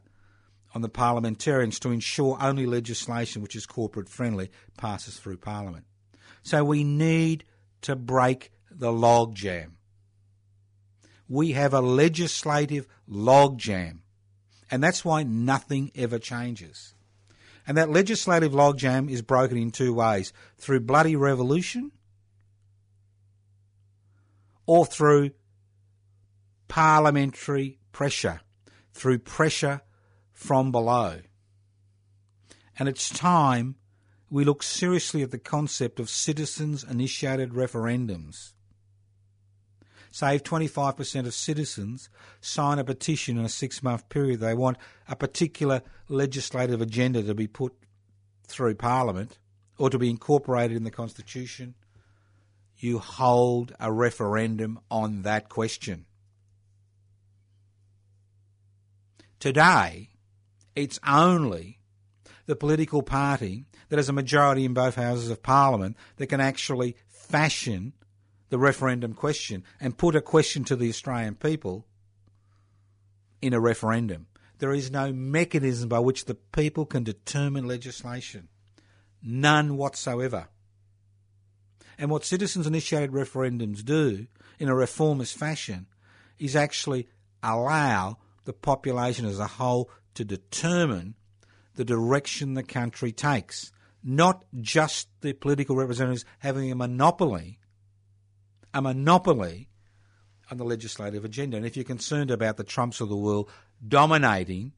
on 0.74 0.82
the 0.82 0.88
parliamentarians 0.88 1.78
to 1.80 1.90
ensure 1.90 2.36
only 2.40 2.66
legislation 2.66 3.42
which 3.42 3.54
is 3.54 3.66
corporate 3.66 4.08
friendly 4.08 4.50
passes 4.76 5.18
through 5.18 5.36
Parliament. 5.36 5.84
So 6.42 6.64
we 6.64 6.82
need 6.82 7.44
to 7.82 7.94
break 7.94 8.50
the 8.70 8.90
logjam. 8.90 9.72
We 11.28 11.52
have 11.52 11.72
a 11.72 11.80
legislative 11.80 12.88
logjam, 13.08 13.98
and 14.70 14.82
that's 14.82 15.04
why 15.04 15.22
nothing 15.22 15.92
ever 15.94 16.18
changes. 16.18 16.94
And 17.66 17.76
that 17.76 17.90
legislative 17.90 18.52
logjam 18.52 19.08
is 19.08 19.22
broken 19.22 19.56
in 19.56 19.70
two 19.70 19.94
ways 19.94 20.32
through 20.58 20.80
bloody 20.80 21.14
revolution 21.14 21.92
or 24.70 24.86
through 24.86 25.32
parliamentary 26.68 27.80
pressure, 27.90 28.40
through 28.92 29.18
pressure 29.18 29.80
from 30.32 30.70
below. 30.70 31.18
And 32.78 32.88
it's 32.88 33.08
time 33.08 33.74
we 34.30 34.44
look 34.44 34.62
seriously 34.62 35.24
at 35.24 35.32
the 35.32 35.40
concept 35.40 35.98
of 35.98 36.08
citizens 36.08 36.84
initiated 36.84 37.50
referendums. 37.50 38.52
Say 40.12 40.36
if 40.36 40.44
25% 40.44 41.26
of 41.26 41.34
citizens 41.34 42.08
sign 42.40 42.78
a 42.78 42.84
petition 42.84 43.38
in 43.38 43.44
a 43.44 43.48
six 43.48 43.82
month 43.82 44.08
period, 44.08 44.38
they 44.38 44.54
want 44.54 44.78
a 45.08 45.16
particular 45.16 45.82
legislative 46.08 46.80
agenda 46.80 47.24
to 47.24 47.34
be 47.34 47.48
put 47.48 47.74
through 48.46 48.76
Parliament 48.76 49.36
or 49.78 49.90
to 49.90 49.98
be 49.98 50.10
incorporated 50.10 50.76
in 50.76 50.84
the 50.84 50.92
Constitution, 50.92 51.74
you 52.82 52.98
hold 52.98 53.74
a 53.78 53.92
referendum 53.92 54.78
on 54.90 55.22
that 55.22 55.48
question. 55.48 56.06
Today, 59.38 60.10
it's 60.74 61.00
only 61.06 61.78
the 62.46 62.56
political 62.56 63.02
party 63.02 63.64
that 63.88 63.98
has 63.98 64.08
a 64.08 64.12
majority 64.12 64.64
in 64.64 64.74
both 64.74 64.96
houses 64.96 65.30
of 65.30 65.42
parliament 65.42 65.96
that 66.16 66.26
can 66.26 66.40
actually 66.40 66.96
fashion 67.08 67.92
the 68.50 68.58
referendum 68.58 69.14
question 69.14 69.64
and 69.80 69.96
put 69.96 70.16
a 70.16 70.20
question 70.20 70.64
to 70.64 70.76
the 70.76 70.88
Australian 70.88 71.34
people 71.34 71.86
in 73.40 73.54
a 73.54 73.60
referendum. 73.60 74.26
There 74.58 74.72
is 74.72 74.90
no 74.90 75.12
mechanism 75.12 75.88
by 75.88 76.00
which 76.00 76.26
the 76.26 76.34
people 76.34 76.84
can 76.84 77.04
determine 77.04 77.66
legislation. 77.66 78.48
None 79.22 79.76
whatsoever. 79.76 80.48
And 82.00 82.10
what 82.10 82.24
citizens 82.24 82.66
initiated 82.66 83.12
referendums 83.12 83.84
do 83.84 84.26
in 84.58 84.70
a 84.70 84.74
reformist 84.74 85.36
fashion 85.36 85.86
is 86.38 86.56
actually 86.56 87.08
allow 87.42 88.16
the 88.46 88.54
population 88.54 89.26
as 89.26 89.38
a 89.38 89.46
whole 89.46 89.90
to 90.14 90.24
determine 90.24 91.14
the 91.74 91.84
direction 91.84 92.54
the 92.54 92.62
country 92.62 93.12
takes, 93.12 93.70
not 94.02 94.46
just 94.62 95.08
the 95.20 95.34
political 95.34 95.76
representatives 95.76 96.24
having 96.38 96.72
a 96.72 96.74
monopoly, 96.74 97.58
a 98.72 98.80
monopoly 98.80 99.68
on 100.50 100.56
the 100.56 100.64
legislative 100.64 101.26
agenda. 101.26 101.58
And 101.58 101.66
if 101.66 101.76
you're 101.76 101.84
concerned 101.84 102.30
about 102.30 102.56
the 102.56 102.64
Trumps 102.64 103.02
of 103.02 103.10
the 103.10 103.16
world 103.16 103.50
dominating 103.86 104.72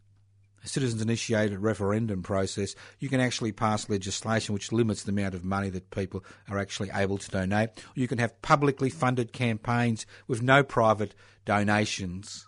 citizens 0.64 1.02
initiated 1.02 1.60
referendum 1.60 2.22
process, 2.22 2.74
you 2.98 3.08
can 3.08 3.20
actually 3.20 3.52
pass 3.52 3.88
legislation 3.88 4.52
which 4.52 4.72
limits 4.72 5.02
the 5.02 5.12
amount 5.12 5.34
of 5.34 5.44
money 5.44 5.70
that 5.70 5.90
people 5.90 6.24
are 6.48 6.58
actually 6.58 6.90
able 6.94 7.18
to 7.18 7.30
donate. 7.30 7.70
You 7.94 8.08
can 8.08 8.18
have 8.18 8.40
publicly 8.42 8.90
funded 8.90 9.32
campaigns 9.32 10.06
with 10.26 10.42
no 10.42 10.62
private 10.62 11.14
donations 11.44 12.46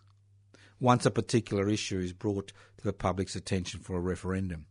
once 0.81 1.07
a 1.07 1.11
particular 1.11 1.69
issue 1.69 1.99
is 1.99 2.12
brought 2.12 2.53
to 2.79 2.85
the 2.85 2.93
public's 2.93 3.35
attention 3.35 3.81
for 3.81 3.97
a 3.97 4.01
referendum. 4.01 4.67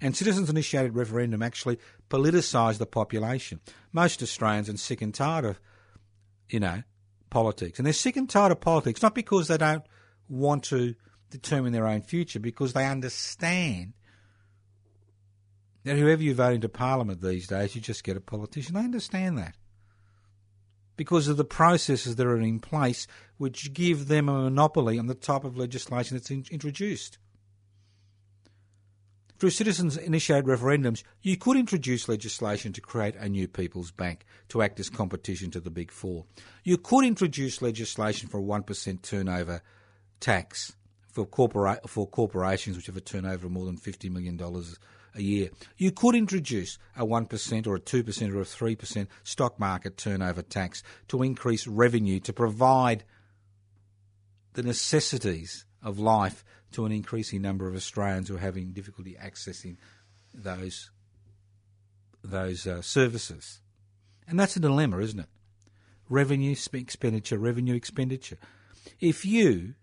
And 0.00 0.16
citizens 0.16 0.48
initiated 0.48 0.94
referendum 0.94 1.42
actually 1.42 1.78
politicise 2.08 2.78
the 2.78 2.86
population. 2.86 3.60
Most 3.92 4.22
Australians 4.22 4.68
are 4.68 4.76
sick 4.76 5.02
and 5.02 5.14
tired 5.14 5.44
of, 5.44 5.60
you 6.48 6.60
know, 6.60 6.82
politics. 7.28 7.78
And 7.78 7.86
they're 7.86 7.92
sick 7.92 8.16
and 8.16 8.28
tired 8.28 8.52
of 8.52 8.60
politics, 8.60 9.02
not 9.02 9.14
because 9.14 9.48
they 9.48 9.58
don't 9.58 9.84
want 10.28 10.64
to 10.64 10.94
determine 11.30 11.72
their 11.72 11.86
own 11.86 12.02
future, 12.02 12.40
because 12.40 12.72
they 12.72 12.86
understand 12.86 13.94
that 15.84 15.96
whoever 15.96 16.22
you 16.22 16.34
vote 16.34 16.54
into 16.54 16.68
Parliament 16.68 17.22
these 17.22 17.46
days, 17.46 17.74
you 17.74 17.80
just 17.80 18.04
get 18.04 18.16
a 18.16 18.20
politician. 18.20 18.74
They 18.74 18.80
understand 18.80 19.38
that 19.38 19.54
because 21.00 21.28
of 21.28 21.38
the 21.38 21.44
processes 21.46 22.16
that 22.16 22.26
are 22.26 22.36
in 22.36 22.60
place 22.60 23.06
which 23.38 23.72
give 23.72 24.08
them 24.08 24.28
a 24.28 24.42
monopoly 24.42 24.98
on 24.98 25.06
the 25.06 25.14
type 25.14 25.44
of 25.44 25.56
legislation 25.56 26.14
that's 26.14 26.30
in- 26.30 26.44
introduced. 26.50 27.16
Through 29.38 29.48
citizens 29.48 29.96
initiated 29.96 30.44
referendums, 30.44 31.02
you 31.22 31.38
could 31.38 31.56
introduce 31.56 32.06
legislation 32.06 32.74
to 32.74 32.82
create 32.82 33.16
a 33.16 33.30
new 33.30 33.48
people's 33.48 33.90
bank 33.90 34.26
to 34.50 34.60
act 34.60 34.78
as 34.78 34.90
competition 34.90 35.50
to 35.52 35.60
the 35.60 35.70
big 35.70 35.90
four. 35.90 36.26
You 36.64 36.76
could 36.76 37.06
introduce 37.06 37.62
legislation 37.62 38.28
for 38.28 38.38
a 38.38 38.42
1% 38.42 39.00
turnover 39.00 39.62
tax 40.20 40.76
for, 41.12 41.26
corpora- 41.26 41.80
for 41.86 42.06
corporations 42.06 42.76
which 42.76 42.86
have 42.86 42.96
a 42.96 43.00
turnover 43.00 43.46
of 43.46 43.52
more 43.52 43.66
than 43.66 43.76
$50 43.76 44.10
million 44.10 44.40
a 45.14 45.22
year. 45.22 45.50
You 45.76 45.90
could 45.90 46.14
introduce 46.14 46.78
a 46.96 47.04
1% 47.04 47.66
or 47.66 47.76
a 47.76 47.80
2% 47.80 48.34
or 48.34 48.40
a 48.40 48.44
3% 48.44 49.06
stock 49.24 49.58
market 49.58 49.96
turnover 49.96 50.42
tax 50.42 50.82
to 51.08 51.22
increase 51.22 51.66
revenue 51.66 52.20
to 52.20 52.32
provide 52.32 53.04
the 54.54 54.62
necessities 54.62 55.64
of 55.82 55.98
life 55.98 56.44
to 56.72 56.84
an 56.84 56.92
increasing 56.92 57.42
number 57.42 57.66
of 57.66 57.74
Australians 57.74 58.28
who 58.28 58.36
are 58.36 58.40
having 58.40 58.72
difficulty 58.72 59.16
accessing 59.20 59.76
those 60.32 60.90
those 62.22 62.66
uh, 62.66 62.82
services. 62.82 63.60
And 64.28 64.38
that's 64.38 64.54
a 64.54 64.60
dilemma, 64.60 64.98
isn't 64.98 65.20
it? 65.20 65.28
Revenue 66.10 66.54
expenditure, 66.74 67.38
revenue 67.38 67.74
expenditure. 67.74 68.36
If 69.00 69.24
you 69.24 69.74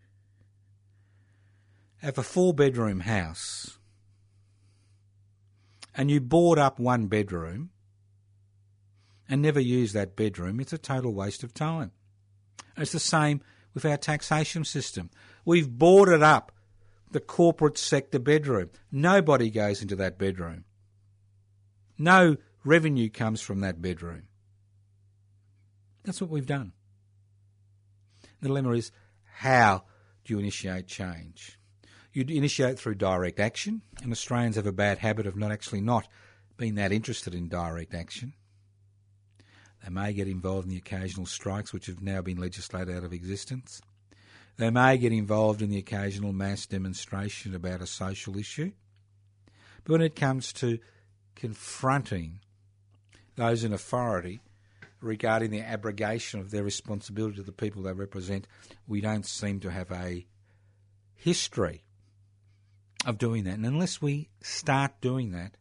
have 2.02 2.18
a 2.18 2.24
four 2.24 2.54
bedroom 2.54 3.02
house 3.02 3.78
and 5.96 6.12
you 6.12 6.22
board 6.22 6.60
up 6.60 6.80
one 6.80 7.08
bedroom 7.08 7.72
and 9.28 9.42
never 9.42 9.60
use 9.60 9.94
that 9.94 10.16
bedroom, 10.16 10.60
it's 10.60 10.74
a 10.74 10.78
total 10.78 11.14
waste 11.14 11.44
of 11.44 11.54
time. 11.54 11.92
It's 12.78 12.92
the 12.92 13.00
same 13.00 13.42
with 13.74 13.86
our 13.86 13.98
taxation 13.98 14.64
system. 14.64 15.10
We've 15.44 15.70
boarded 15.70 16.22
up 16.22 16.52
the 17.12 17.20
corporate 17.20 17.78
sector 17.78 18.20
bedroom. 18.20 18.70
Nobody 18.92 19.50
goes 19.50 19.82
into 19.82 19.96
that 19.96 20.18
bedroom. 20.18 20.66
No 21.98 22.38
revenue 22.64 23.10
comes 23.10 23.42
from 23.42 23.62
that 23.62 23.82
bedroom. 23.82 24.24
That's 26.04 26.22
what 26.22 26.30
we've 26.30 26.46
done. 26.46 26.74
The 28.42 28.50
dilemma 28.50 28.72
is 28.72 28.92
how 29.26 29.84
do 30.24 30.34
you 30.34 30.40
initiate 30.40 30.88
change? 30.88 31.57
You 32.18 32.26
initiate 32.30 32.80
through 32.80 32.96
direct 32.96 33.40
action, 33.40 33.84
and 34.02 34.12
Australians 34.12 34.56
have 34.56 34.66
a 34.66 34.72
bad 34.72 34.98
habit 34.98 35.28
of 35.28 35.36
not 35.36 35.52
actually 35.52 35.82
not 35.82 36.08
being 36.58 36.74
that 36.74 36.92
interested 36.92 37.36
in 37.36 37.48
direct 37.48 37.94
action. 37.94 38.34
They 39.84 39.92
may 39.92 40.14
get 40.14 40.28
involved 40.28 40.66
in 40.66 40.72
the 40.72 40.78
occasional 40.78 41.28
strikes 41.28 41.72
which 41.72 41.86
have 41.86 42.02
now 42.02 42.24
been 42.24 42.40
legislated 42.40 42.98
out 42.98 43.04
of 43.04 43.14
existence. 43.14 43.84
They 44.58 44.72
may 44.72 44.98
get 44.98 45.12
involved 45.12 45.62
in 45.62 45.70
the 45.70 45.78
occasional 45.78 46.34
mass 46.34 46.66
demonstration 46.66 47.54
about 47.54 47.82
a 47.84 47.86
social 47.86 48.36
issue. 48.36 48.72
But 49.84 49.92
when 49.92 50.02
it 50.02 50.16
comes 50.16 50.52
to 50.54 50.80
confronting 51.36 52.40
those 53.36 53.64
in 53.64 53.74
authority 53.74 54.42
regarding 55.02 55.52
the 55.52 55.62
abrogation 55.62 56.40
of 56.40 56.50
their 56.50 56.64
responsibility 56.64 57.36
to 57.36 57.44
the 57.44 57.52
people 57.52 57.84
they 57.84 57.94
represent, 57.94 58.48
we 58.88 59.02
don't 59.02 59.28
seem 59.28 59.60
to 59.60 59.70
have 59.70 59.92
a 59.92 60.26
history 61.14 61.84
of 63.06 63.18
doing 63.18 63.44
that. 63.46 63.56
And 63.56 63.66
unless 63.66 64.02
we 64.02 64.30
start 64.42 65.00
doing 65.02 65.32
that, 65.32 65.58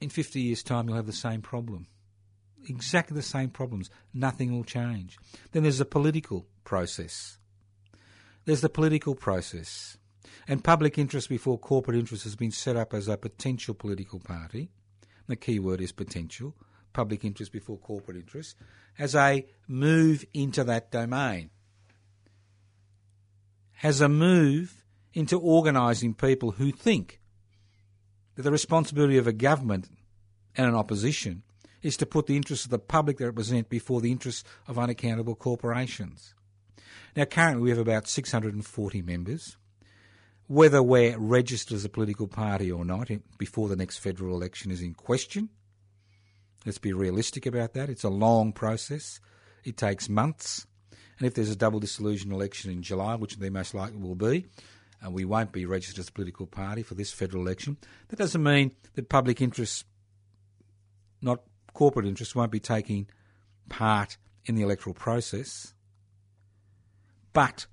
in 0.00 0.08
50 0.08 0.40
years' 0.40 0.62
time, 0.62 0.88
you'll 0.88 0.96
have 0.96 1.06
the 1.06 1.12
same 1.12 1.42
problem. 1.42 1.88
Exactly 2.68 3.14
the 3.14 3.22
same 3.22 3.50
problems. 3.50 3.90
Nothing 4.14 4.52
will 4.52 4.64
change. 4.64 5.18
Then 5.52 5.62
there's 5.62 5.78
the 5.78 5.84
political 5.84 6.46
process. 6.64 7.38
There's 8.44 8.60
the 8.60 8.68
political 8.68 9.14
process. 9.14 9.96
And 10.46 10.62
public 10.62 10.98
interest 10.98 11.28
before 11.28 11.58
corporate 11.58 11.98
interest 11.98 12.24
has 12.24 12.36
been 12.36 12.50
set 12.50 12.76
up 12.76 12.94
as 12.94 13.08
a 13.08 13.16
potential 13.16 13.74
political 13.74 14.20
party. 14.20 14.70
The 15.26 15.36
key 15.36 15.58
word 15.58 15.80
is 15.80 15.92
potential. 15.92 16.54
Public 16.92 17.24
interest 17.24 17.52
before 17.52 17.78
corporate 17.78 18.16
interest. 18.16 18.56
As 18.98 19.14
a 19.14 19.46
move 19.66 20.24
into 20.32 20.64
that 20.64 20.90
domain 20.90 21.50
has 23.78 24.00
a 24.00 24.08
move 24.08 24.84
into 25.14 25.38
organising 25.38 26.14
people 26.14 26.52
who 26.52 26.70
think 26.70 27.20
that 28.34 28.42
the 28.42 28.50
responsibility 28.50 29.16
of 29.16 29.26
a 29.26 29.32
government 29.32 29.88
and 30.56 30.66
an 30.66 30.74
opposition 30.74 31.42
is 31.82 31.96
to 31.96 32.06
put 32.06 32.26
the 32.26 32.36
interests 32.36 32.64
of 32.64 32.70
the 32.70 32.78
public 32.78 33.18
they 33.18 33.24
represent 33.24 33.68
before 33.68 34.00
the 34.00 34.10
interests 34.10 34.42
of 34.66 34.78
unaccountable 34.78 35.36
corporations. 35.36 36.34
Now, 37.14 37.24
currently 37.24 37.62
we 37.62 37.70
have 37.70 37.78
about 37.78 38.08
640 38.08 39.02
members. 39.02 39.56
Whether 40.46 40.82
we're 40.82 41.18
registered 41.18 41.76
as 41.76 41.84
a 41.84 41.88
political 41.88 42.26
party 42.26 42.72
or 42.72 42.84
not 42.84 43.10
before 43.38 43.68
the 43.68 43.76
next 43.76 43.98
federal 43.98 44.34
election 44.34 44.70
is 44.70 44.82
in 44.82 44.94
question. 44.94 45.50
Let's 46.64 46.78
be 46.78 46.92
realistic 46.92 47.46
about 47.46 47.74
that. 47.74 47.88
It's 47.90 48.04
a 48.04 48.08
long 48.08 48.52
process. 48.52 49.20
It 49.64 49.76
takes 49.76 50.08
months. 50.08 50.66
And 51.18 51.26
if 51.26 51.34
there's 51.34 51.50
a 51.50 51.56
double 51.56 51.80
dissolution 51.80 52.32
election 52.32 52.70
in 52.70 52.82
July, 52.82 53.16
which 53.16 53.36
there 53.36 53.50
most 53.50 53.74
likely 53.74 53.98
will 53.98 54.14
be, 54.14 54.46
and 55.00 55.12
we 55.12 55.24
won't 55.24 55.52
be 55.52 55.66
registered 55.66 56.00
as 56.00 56.08
a 56.08 56.12
political 56.12 56.46
party 56.46 56.82
for 56.82 56.94
this 56.94 57.12
federal 57.12 57.42
election, 57.42 57.76
that 58.08 58.18
doesn't 58.18 58.42
mean 58.42 58.72
that 58.94 59.08
public 59.08 59.40
interests, 59.40 59.84
not 61.20 61.42
corporate 61.72 62.06
interests, 62.06 62.34
won't 62.34 62.52
be 62.52 62.60
taking 62.60 63.08
part 63.68 64.16
in 64.44 64.54
the 64.54 64.62
electoral 64.62 64.94
process. 64.94 65.74
But 67.32 67.66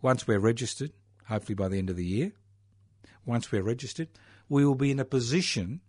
once 0.00 0.26
we're 0.26 0.38
registered, 0.38 0.92
hopefully 1.26 1.54
by 1.54 1.68
the 1.68 1.78
end 1.78 1.90
of 1.90 1.96
the 1.96 2.06
year, 2.06 2.32
once 3.26 3.52
we're 3.52 3.62
registered, 3.62 4.08
we 4.48 4.64
will 4.64 4.74
be 4.74 4.90
in 4.90 5.00
a 5.00 5.04
position 5.04 5.80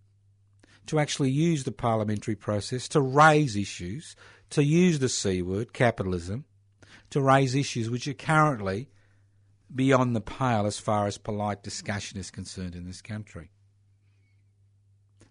to 0.87 0.99
actually 0.99 1.29
use 1.29 1.63
the 1.63 1.71
parliamentary 1.71 2.35
process 2.35 2.87
to 2.89 2.99
raise 2.99 3.55
issues, 3.55 4.15
to 4.49 4.63
use 4.63 4.99
the 4.99 5.09
C 5.09 5.41
word, 5.41 5.71
capitalism, 5.71 6.45
to 7.10 7.22
raise 7.22 7.55
issues 7.55 7.89
which 7.89 8.07
are 8.07 8.14
currently 8.14 8.89
beyond 9.74 10.16
the 10.16 10.22
pale 10.22 10.66
as 10.66 10.80
far 10.80 11.07
as 11.07 11.18
polite 11.18 11.64
discussion 11.64 12.20
is 12.20 12.32
concerned 12.32 12.76
in 12.76 12.86
this 12.86 13.01
country. 13.01 13.51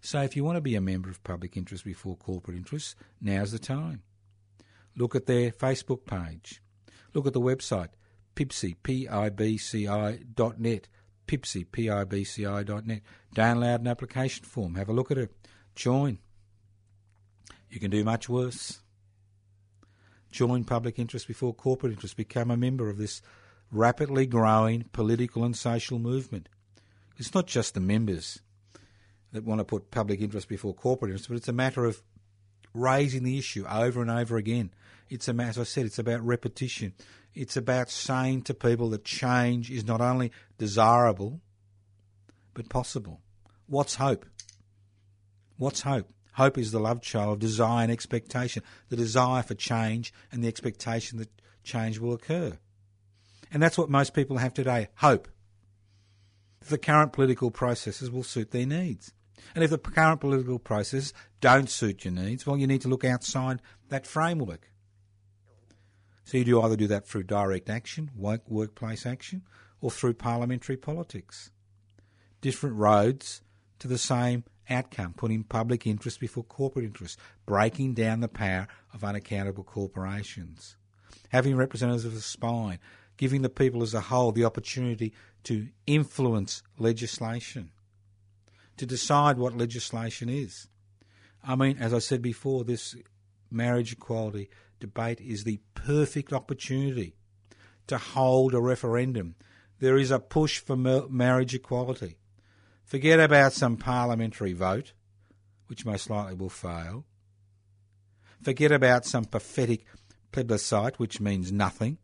So 0.01 0.21
if 0.21 0.35
you 0.35 0.43
want 0.43 0.55
to 0.55 0.61
be 0.61 0.75
a 0.75 0.81
member 0.81 1.09
of 1.09 1.23
public 1.23 1.57
interest 1.57 1.83
before 1.83 2.15
corporate 2.15 2.57
interests, 2.57 2.95
now's 3.19 3.51
the 3.51 3.59
time. 3.59 4.03
Look 4.95 5.13
at 5.15 5.25
their 5.25 5.51
Facebook 5.51 6.05
page. 6.05 6.61
Look 7.13 7.27
at 7.27 7.33
the 7.33 7.41
website, 7.41 7.89
pibci, 8.35 8.75
P-I-B-C-I 8.81 10.19
dot 10.33 10.59
net, 10.59 10.87
P-I-B-C-I 11.27 12.63
dot 12.63 12.87
net. 12.87 13.01
Download 13.35 13.75
an 13.75 13.87
application 13.87 14.45
form. 14.45 14.75
Have 14.75 14.89
a 14.89 14.93
look 14.93 15.11
at 15.11 15.17
it. 15.17 15.31
Join. 15.75 16.19
You 17.69 17.79
can 17.79 17.91
do 17.91 18.03
much 18.03 18.29
worse. 18.29 18.79
Join 20.31 20.63
public 20.63 20.99
interest 20.99 21.27
before 21.27 21.53
corporate 21.53 21.93
interest. 21.93 22.17
Become 22.17 22.51
a 22.51 22.57
member 22.57 22.89
of 22.89 22.97
this 22.97 23.21
rapidly 23.71 24.25
growing 24.25 24.85
political 24.91 25.43
and 25.43 25.55
social 25.55 25.99
movement. 25.99 26.49
It's 27.17 27.33
not 27.33 27.47
just 27.47 27.73
the 27.73 27.79
members 27.79 28.39
that 29.31 29.43
want 29.43 29.59
to 29.59 29.65
put 29.65 29.91
public 29.91 30.21
interest 30.21 30.47
before 30.47 30.73
corporate 30.73 31.11
interest, 31.11 31.29
but 31.29 31.37
it's 31.37 31.47
a 31.47 31.53
matter 31.53 31.85
of 31.85 32.01
raising 32.73 33.23
the 33.23 33.37
issue 33.37 33.65
over 33.69 34.01
and 34.01 34.09
over 34.09 34.37
again. 34.37 34.71
It's 35.09 35.27
a, 35.27 35.33
as 35.33 35.57
I 35.57 35.63
said, 35.63 35.85
it's 35.85 35.99
about 35.99 36.25
repetition. 36.25 36.93
It's 37.33 37.57
about 37.57 37.89
saying 37.89 38.43
to 38.43 38.53
people 38.53 38.89
that 38.91 39.03
change 39.03 39.69
is 39.71 39.85
not 39.85 40.01
only 40.01 40.31
desirable, 40.57 41.41
but 42.53 42.69
possible. 42.69 43.21
What's 43.67 43.95
hope? 43.95 44.25
What's 45.57 45.81
hope? 45.81 46.07
Hope 46.39 46.57
is 46.57 46.71
the 46.71 46.79
love 46.79 47.01
child 47.01 47.33
of 47.33 47.39
desire 47.39 47.83
and 47.83 47.91
expectation, 47.91 48.63
the 48.87 48.95
desire 48.95 49.43
for 49.43 49.55
change 49.55 50.13
and 50.31 50.41
the 50.41 50.47
expectation 50.47 51.17
that 51.17 51.27
change 51.65 51.99
will 51.99 52.13
occur. 52.13 52.57
And 53.51 53.61
that's 53.61 53.77
what 53.77 53.89
most 53.89 54.13
people 54.13 54.37
have 54.37 54.53
today 54.53 54.87
hope. 54.95 55.27
that 56.61 56.69
The 56.69 56.77
current 56.77 57.11
political 57.11 57.51
processes 57.51 58.09
will 58.09 58.23
suit 58.23 58.51
their 58.51 58.65
needs. 58.65 59.11
And 59.53 59.65
if 59.65 59.69
the 59.69 59.77
current 59.77 60.21
political 60.21 60.59
processes 60.59 61.13
don't 61.41 61.69
suit 61.69 62.05
your 62.05 62.13
needs, 62.13 62.47
well, 62.47 62.57
you 62.57 62.67
need 62.67 62.83
to 62.83 62.87
look 62.87 63.03
outside 63.03 63.61
that 63.89 64.07
framework. 64.07 64.71
So 66.23 66.37
you 66.37 66.45
do 66.45 66.61
either 66.61 66.77
do 66.77 66.87
that 66.87 67.05
through 67.05 67.23
direct 67.23 67.69
action, 67.69 68.11
work, 68.15 68.49
workplace 68.49 69.05
action, 69.05 69.41
or 69.81 69.91
through 69.91 70.13
parliamentary 70.13 70.77
politics. 70.77 71.51
Different 72.39 72.77
roads 72.77 73.41
to 73.79 73.89
the 73.89 73.97
same 73.97 74.45
outcome, 74.69 75.13
putting 75.13 75.43
public 75.43 75.87
interest 75.87 76.19
before 76.19 76.43
corporate 76.43 76.85
interest, 76.85 77.19
breaking 77.45 77.93
down 77.93 78.19
the 78.19 78.27
power 78.27 78.67
of 78.93 79.03
unaccountable 79.03 79.63
corporations, 79.63 80.77
having 81.29 81.55
representatives 81.55 82.05
of 82.05 82.13
the 82.13 82.21
spine, 82.21 82.79
giving 83.17 83.41
the 83.41 83.49
people 83.49 83.83
as 83.83 83.93
a 83.93 84.01
whole 84.01 84.31
the 84.31 84.45
opportunity 84.45 85.13
to 85.43 85.67
influence 85.87 86.63
legislation, 86.77 87.71
to 88.77 88.85
decide 88.85 89.37
what 89.37 89.57
legislation 89.57 90.29
is. 90.29 90.67
I 91.43 91.55
mean, 91.55 91.77
as 91.77 91.93
I 91.93 91.99
said 91.99 92.21
before, 92.21 92.63
this 92.63 92.95
marriage 93.51 93.93
equality 93.93 94.49
debate 94.79 95.19
is 95.19 95.43
the 95.43 95.59
perfect 95.75 96.31
opportunity 96.31 97.15
to 97.87 97.97
hold 97.97 98.53
a 98.53 98.61
referendum. 98.61 99.35
There 99.79 99.97
is 99.97 100.11
a 100.11 100.19
push 100.19 100.59
for 100.59 100.75
marriage 100.75 101.55
equality. 101.55 102.17
Forget 102.89 103.19
about 103.19 103.53
some 103.53 103.77
parliamentary 103.77 104.53
vote, 104.53 104.93
which 105.67 105.85
most 105.85 106.09
likely 106.09 106.33
will 106.33 106.49
fail. 106.49 107.05
Forget 108.41 108.71
about 108.71 109.05
some 109.05 109.25
pathetic 109.25 109.85
plebiscite, 110.31 110.97
which 110.97 111.21
means 111.21 111.51
nothing. 111.51 111.99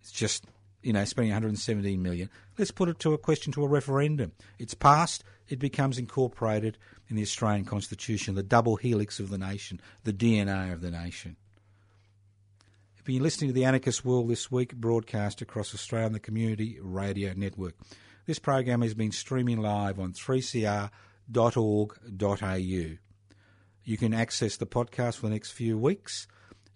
It's 0.00 0.10
just, 0.10 0.46
you 0.82 0.94
know, 0.94 1.04
spending 1.04 1.32
117 1.32 2.02
million. 2.02 2.30
Let's 2.56 2.70
put 2.70 2.88
it 2.88 2.98
to 3.00 3.12
a 3.12 3.18
question 3.18 3.52
to 3.52 3.64
a 3.64 3.68
referendum. 3.68 4.32
It's 4.58 4.72
passed, 4.72 5.24
it 5.46 5.58
becomes 5.58 5.98
incorporated 5.98 6.78
in 7.08 7.16
the 7.16 7.22
Australian 7.22 7.66
Constitution, 7.66 8.34
the 8.34 8.42
double 8.42 8.76
helix 8.76 9.20
of 9.20 9.28
the 9.28 9.36
nation, 9.36 9.78
the 10.04 10.14
DNA 10.14 10.72
of 10.72 10.80
the 10.80 10.90
nation. 10.90 11.36
If 12.96 13.06
you're 13.10 13.22
listening 13.22 13.50
to 13.50 13.54
the 13.54 13.66
Anarchist 13.66 14.06
World 14.06 14.30
this 14.30 14.50
week, 14.50 14.74
broadcast 14.74 15.42
across 15.42 15.74
Australia 15.74 16.06
on 16.06 16.12
the 16.14 16.18
Community 16.18 16.78
Radio 16.80 17.34
Network. 17.36 17.74
This 18.28 18.38
program 18.38 18.82
has 18.82 18.92
been 18.92 19.10
streaming 19.10 19.62
live 19.62 19.98
on 19.98 20.12
3cr.org.au. 20.12 20.90
You 23.84 23.96
can 23.96 24.12
access 24.12 24.58
the 24.58 24.66
podcast 24.66 25.16
for 25.16 25.28
the 25.28 25.32
next 25.32 25.52
few 25.52 25.78
weeks. 25.78 26.26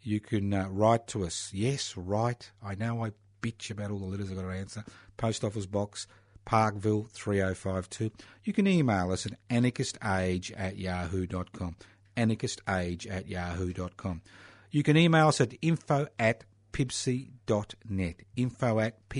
You 0.00 0.18
can 0.18 0.54
uh, 0.54 0.68
write 0.70 1.06
to 1.08 1.26
us. 1.26 1.50
Yes, 1.52 1.94
write. 1.94 2.52
I 2.64 2.74
know 2.74 3.04
I 3.04 3.10
bitch 3.42 3.70
about 3.70 3.90
all 3.90 3.98
the 3.98 4.06
letters 4.06 4.30
I've 4.30 4.36
got 4.36 4.44
to 4.44 4.48
answer. 4.48 4.82
Post 5.18 5.44
office 5.44 5.66
box, 5.66 6.06
Parkville 6.46 7.08
3052. 7.12 8.10
You 8.44 8.54
can 8.54 8.66
email 8.66 9.12
us 9.12 9.26
at 9.26 9.34
anarchistage 9.50 10.52
at 10.56 10.78
yahoo.com. 10.78 11.76
Anarchistage 12.16 13.10
at 13.10 13.28
yahoo.com. 13.28 14.22
You 14.70 14.82
can 14.82 14.96
email 14.96 15.28
us 15.28 15.42
at 15.42 15.52
info 15.60 16.06
at 16.18 16.44
pibci.net. 16.72 18.22
Info 18.36 18.80
at 18.80 19.10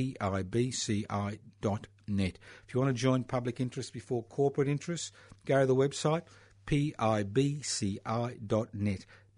P-I-B-C-I.net. 2.17 2.39
If 2.67 2.75
you 2.75 2.81
want 2.81 2.95
to 2.95 3.01
join 3.01 3.25
public 3.25 3.61
interest 3.61 3.93
before 3.93 4.23
corporate 4.25 4.69
interest, 4.69 5.13
go 5.45 5.61
to 5.61 5.67
the 5.67 5.75
website 5.75 6.23
pibci.net. 6.67 8.05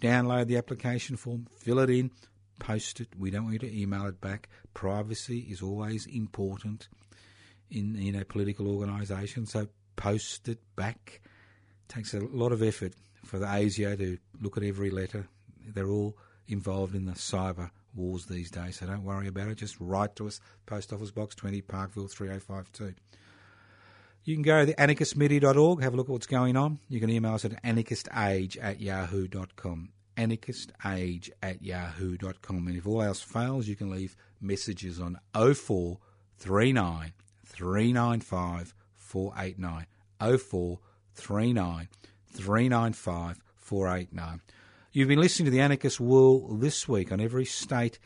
Download 0.01 0.47
the 0.47 0.57
application 0.57 1.17
form, 1.17 1.47
fill 1.57 1.79
it 1.79 1.89
in, 1.91 2.11
post 2.59 3.01
it. 3.01 3.09
We 3.19 3.31
don't 3.31 3.45
want 3.45 3.55
you 3.55 3.61
to 3.61 3.81
email 3.81 4.07
it 4.07 4.21
back. 4.21 4.49
Privacy 4.75 5.47
is 5.51 5.63
always 5.63 6.07
important 6.07 6.89
in 7.71 7.95
you 7.95 8.13
know 8.13 8.25
political 8.25 8.69
organisation, 8.69 9.47
So 9.47 9.69
post 9.97 10.49
it 10.49 10.59
back. 10.77 11.23
It 11.89 11.95
takes 11.95 12.13
a 12.13 12.21
lot 12.21 12.53
of 12.53 12.63
effort 12.63 12.93
for 13.25 13.39
the 13.39 13.47
ASIO 13.47 13.97
to 13.99 14.19
look 14.41 14.57
at 14.57 14.63
every 14.63 14.91
letter. 14.91 15.29
They're 15.67 15.89
all 15.89 16.19
involved 16.47 16.95
in 16.95 17.07
the 17.07 17.13
cyber 17.13 17.71
wars 17.95 18.27
these 18.27 18.51
days, 18.51 18.79
so 18.79 18.87
don't 18.87 19.05
worry 19.05 19.29
about 19.29 19.49
it. 19.49 19.57
Just 19.57 19.77
write 19.81 20.17
to 20.17 20.27
us, 20.27 20.41
Post 20.67 20.93
Office 20.93 21.11
Box 21.11 21.35
20, 21.35 21.61
Parkville 21.63 22.09
3052. 22.09 22.95
You 24.25 24.35
can 24.35 24.43
go 24.43 24.61
to 24.61 24.67
the 24.67 24.75
anarchistmedia.org, 24.75 25.83
have 25.83 25.93
a 25.93 25.97
look 25.97 26.09
at 26.09 26.13
what's 26.13 26.27
going 26.27 26.57
on. 26.57 26.79
You 26.89 26.99
can 26.99 27.11
email 27.11 27.35
us 27.35 27.45
at 27.45 27.63
anarchistage 27.63 28.57
at 28.61 28.81
yahoo.com. 28.81 29.91
Anarchistage 30.17 31.31
at 31.43 31.63
yahoo.com. 31.63 32.67
And 32.67 32.77
if 32.77 32.87
all 32.87 33.03
else 33.03 33.21
fails, 33.21 33.69
you 33.69 33.77
can 33.77 33.91
leave 33.91 34.17
messages 34.41 34.99
on 34.99 35.19
0439 35.35 37.13
395 37.45 38.75
489. 38.95 39.87
0439 40.21 41.89
395 42.33 43.43
489. 43.57 44.41
You've 44.97 45.09
been 45.09 45.19
listening 45.19 45.47
to 45.47 45.51
the 45.51 45.61
Anarchist 45.61 45.99
World 45.99 46.61
this 46.61 46.87
week 46.87 47.11
on 47.11 47.21
every 47.21 47.45
state 47.45 47.99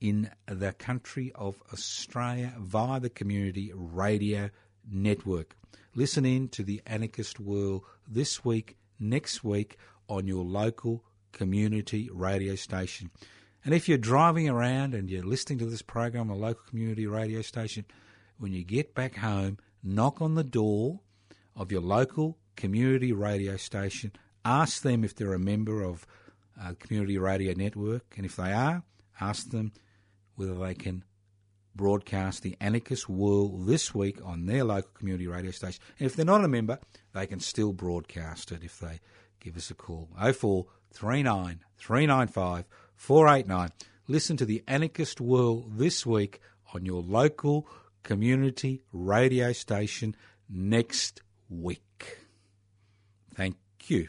in 0.00 0.28
the 0.48 0.72
country 0.72 1.30
of 1.36 1.62
Australia 1.72 2.52
via 2.58 2.98
the 2.98 3.10
Community 3.10 3.70
Radio 3.72 4.50
Network. 4.90 5.56
Listen 5.94 6.26
in 6.26 6.48
to 6.48 6.64
the 6.64 6.82
Anarchist 6.84 7.38
World 7.38 7.84
this 8.08 8.44
week, 8.44 8.76
next 8.98 9.44
week 9.44 9.76
on 10.08 10.26
your 10.26 10.44
local 10.44 11.04
community 11.30 12.10
radio 12.12 12.56
station. 12.56 13.12
And 13.64 13.72
if 13.72 13.88
you're 13.88 13.96
driving 13.96 14.48
around 14.48 14.94
and 14.94 15.08
you're 15.08 15.22
listening 15.22 15.60
to 15.60 15.66
this 15.66 15.82
program 15.82 16.28
on 16.28 16.36
a 16.36 16.40
local 16.40 16.64
community 16.68 17.06
radio 17.06 17.42
station, 17.42 17.84
when 18.38 18.52
you 18.52 18.64
get 18.64 18.96
back 18.96 19.14
home, 19.14 19.58
knock 19.80 20.20
on 20.20 20.34
the 20.34 20.42
door 20.42 21.02
of 21.54 21.70
your 21.70 21.82
local 21.82 22.36
community 22.56 23.12
radio 23.12 23.56
station. 23.56 24.10
Ask 24.44 24.82
them 24.82 25.04
if 25.04 25.14
they're 25.14 25.34
a 25.34 25.38
member 25.38 25.84
of 25.84 26.04
a 26.64 26.74
community 26.74 27.18
radio 27.18 27.54
network, 27.54 28.14
and 28.16 28.26
if 28.26 28.36
they 28.36 28.52
are, 28.52 28.82
ask 29.20 29.50
them 29.50 29.72
whether 30.36 30.54
they 30.54 30.74
can 30.74 31.04
broadcast 31.74 32.42
the 32.42 32.56
Anarchist 32.60 33.08
World 33.08 33.66
this 33.66 33.94
week 33.94 34.18
on 34.24 34.46
their 34.46 34.64
local 34.64 34.90
community 34.94 35.26
radio 35.26 35.50
station. 35.50 35.82
And 35.98 36.06
if 36.06 36.16
they're 36.16 36.24
not 36.24 36.44
a 36.44 36.48
member, 36.48 36.78
they 37.14 37.26
can 37.26 37.40
still 37.40 37.72
broadcast 37.72 38.52
it 38.52 38.62
if 38.62 38.78
they 38.78 39.00
give 39.40 39.56
us 39.56 39.70
a 39.70 39.74
call. 39.74 40.08
0439 40.16 41.60
395 41.76 42.64
489. 42.96 43.70
Listen 44.08 44.36
to 44.36 44.44
the 44.44 44.62
Anarchist 44.66 45.20
World 45.20 45.78
this 45.78 46.04
week 46.04 46.40
on 46.74 46.84
your 46.84 47.02
local 47.02 47.66
community 48.02 48.82
radio 48.92 49.52
station 49.52 50.14
next 50.48 51.22
week. 51.48 52.18
Thank 53.34 53.56
you. 53.86 54.08